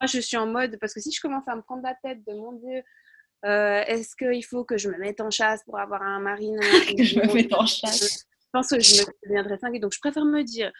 moi, 0.01 0.07
je 0.07 0.20
suis 0.20 0.36
en 0.36 0.47
mode, 0.47 0.78
parce 0.80 0.95
que 0.95 1.01
si 1.01 1.11
je 1.12 1.20
commence 1.20 1.47
à 1.49 1.57
me 1.57 1.62
prendre 1.62 1.82
la 1.82 1.95
tête 1.97 2.24
de 2.26 2.32
mon 2.34 2.53
Dieu, 2.53 2.82
euh, 3.45 3.82
est-ce 3.86 4.14
qu'il 4.16 4.45
faut 4.45 4.64
que 4.64 4.78
je 4.78 4.88
me 4.88 4.97
mette 4.99 5.20
en 5.20 5.30
chasse 5.30 5.62
pour 5.64 5.78
avoir 5.78 6.03
un 6.03 6.20
mari 6.20 6.51
Que 6.99 7.03
je 7.05 7.18
me 7.18 7.34
mette 7.34 7.53
en 7.53 7.66
chasse. 7.66 8.26
Je 8.55 8.59
pense 8.61 8.68
que 8.70 8.78
je 8.80 9.02
me 9.02 9.07
deviendrais 9.28 9.59
cinglée. 9.59 9.80
Donc, 9.80 9.92
je 9.92 9.98
préfère 9.98 10.24
me 10.24 10.42
dire, 10.44 10.70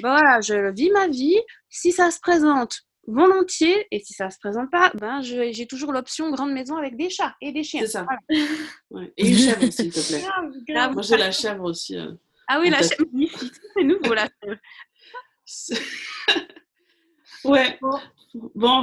bah 0.00 0.12
voilà, 0.16 0.40
je 0.40 0.70
vis 0.72 0.90
ma 0.92 1.08
vie. 1.08 1.36
Si 1.68 1.90
ça 1.90 2.12
se 2.12 2.20
présente, 2.20 2.82
volontiers. 3.08 3.84
Et 3.90 3.98
si 3.98 4.12
ça 4.12 4.30
se 4.30 4.38
présente 4.38 4.70
pas, 4.70 4.92
ben, 4.94 5.20
j'ai 5.22 5.66
toujours 5.66 5.92
l'option 5.92 6.30
grande 6.30 6.52
maison 6.52 6.76
avec 6.76 6.96
des 6.96 7.10
chats 7.10 7.34
et 7.40 7.50
des 7.50 7.64
chiens. 7.64 7.80
C'est 7.80 7.88
ça. 7.88 8.06
Voilà. 8.06 8.46
Ouais. 8.90 9.12
Et 9.16 9.28
une 9.28 9.36
chèvre, 9.36 9.72
s'il 9.72 9.92
te 9.92 10.06
plaît. 10.06 10.24
Grave. 10.68 10.92
Moi, 10.92 11.02
j'ai 11.02 11.16
la 11.16 11.32
chèvre 11.32 11.64
aussi. 11.64 11.96
euh. 11.96 12.12
Ah 12.46 12.60
oui, 12.60 12.70
la 12.70 12.78
chèvre, 12.80 13.04
magnifique. 13.12 13.54
C'est 13.76 13.82
nouveau, 13.82 14.14
la 14.14 14.28
chèvre. 14.44 15.80
Ouais. 17.44 17.78
Bon, 17.80 17.98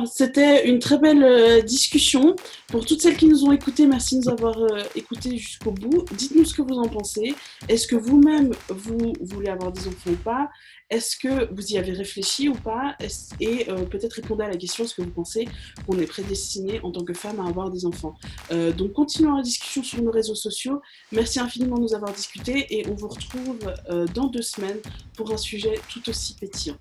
c'était 0.06 0.68
une 0.70 0.80
très 0.80 0.98
belle 0.98 1.24
euh, 1.24 1.62
discussion. 1.62 2.36
Pour 2.68 2.86
toutes 2.86 3.02
celles 3.02 3.18
qui 3.18 3.28
nous 3.28 3.44
ont 3.46 3.52
écoutés, 3.52 3.86
merci 3.88 4.20
de 4.20 4.26
nous 4.26 4.30
avoir 4.30 4.58
euh, 4.58 4.84
écoutés 4.96 5.38
jusqu'au 5.38 5.72
bout. 5.72 6.06
Dites-nous 6.14 6.46
ce 6.46 6.54
que 6.54 6.62
vous 6.62 6.76
en 6.76 6.88
pensez. 6.88 7.36
Est-ce 7.70 7.88
que 7.88 7.96
vous-même, 7.96 8.52
vous 8.70 9.14
voulez 9.22 9.50
avoir 9.50 9.72
des 9.72 9.88
enfants 9.88 10.12
ou 10.12 10.16
pas? 10.16 10.50
Est-ce 10.90 11.16
que 11.18 11.54
vous 11.54 11.66
y 11.74 11.78
avez 11.78 11.92
réfléchi 11.94 12.50
ou 12.50 12.54
pas? 12.56 12.96
Et 13.40 13.70
euh, 13.70 13.84
peut-être 13.86 14.14
répondez 14.14 14.44
à 14.44 14.50
la 14.50 14.58
question, 14.58 14.84
est-ce 14.84 14.96
que 14.96 15.02
vous 15.02 15.12
pensez 15.12 15.48
qu'on 15.88 15.98
est 16.00 16.06
prédestiné 16.06 16.80
en 16.82 16.92
tant 16.92 17.04
que 17.04 17.14
femme 17.14 17.40
à 17.40 17.48
avoir 17.48 17.70
des 17.70 17.86
enfants 17.86 18.16
Euh, 18.52 18.72
Donc, 18.72 18.94
continuons 18.94 19.36
la 19.38 19.44
discussion 19.44 19.82
sur 19.84 20.02
nos 20.02 20.12
réseaux 20.12 20.36
sociaux. 20.36 20.82
Merci 21.12 21.40
infiniment 21.40 21.78
de 21.78 21.82
nous 21.82 21.96
avoir 21.96 22.12
discuté 22.14 22.66
et 22.78 22.88
on 22.90 22.94
vous 22.96 23.08
retrouve 23.08 23.60
euh, 23.90 24.06
dans 24.14 24.28
deux 24.28 24.42
semaines 24.42 24.80
pour 25.16 25.32
un 25.32 25.38
sujet 25.38 25.76
tout 25.90 26.08
aussi 26.10 26.36
pétillant. 26.36 26.78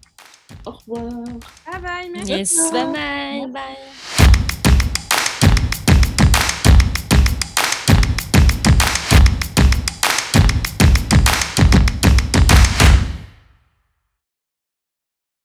Au 0.66 0.72
revoir 0.72 1.04
Bye 1.10 1.80
bye, 1.82 2.10
merci. 2.12 2.30
Yes, 2.32 2.70
bye 2.70 2.92
bye. 2.92 3.50
bye. 3.50 4.51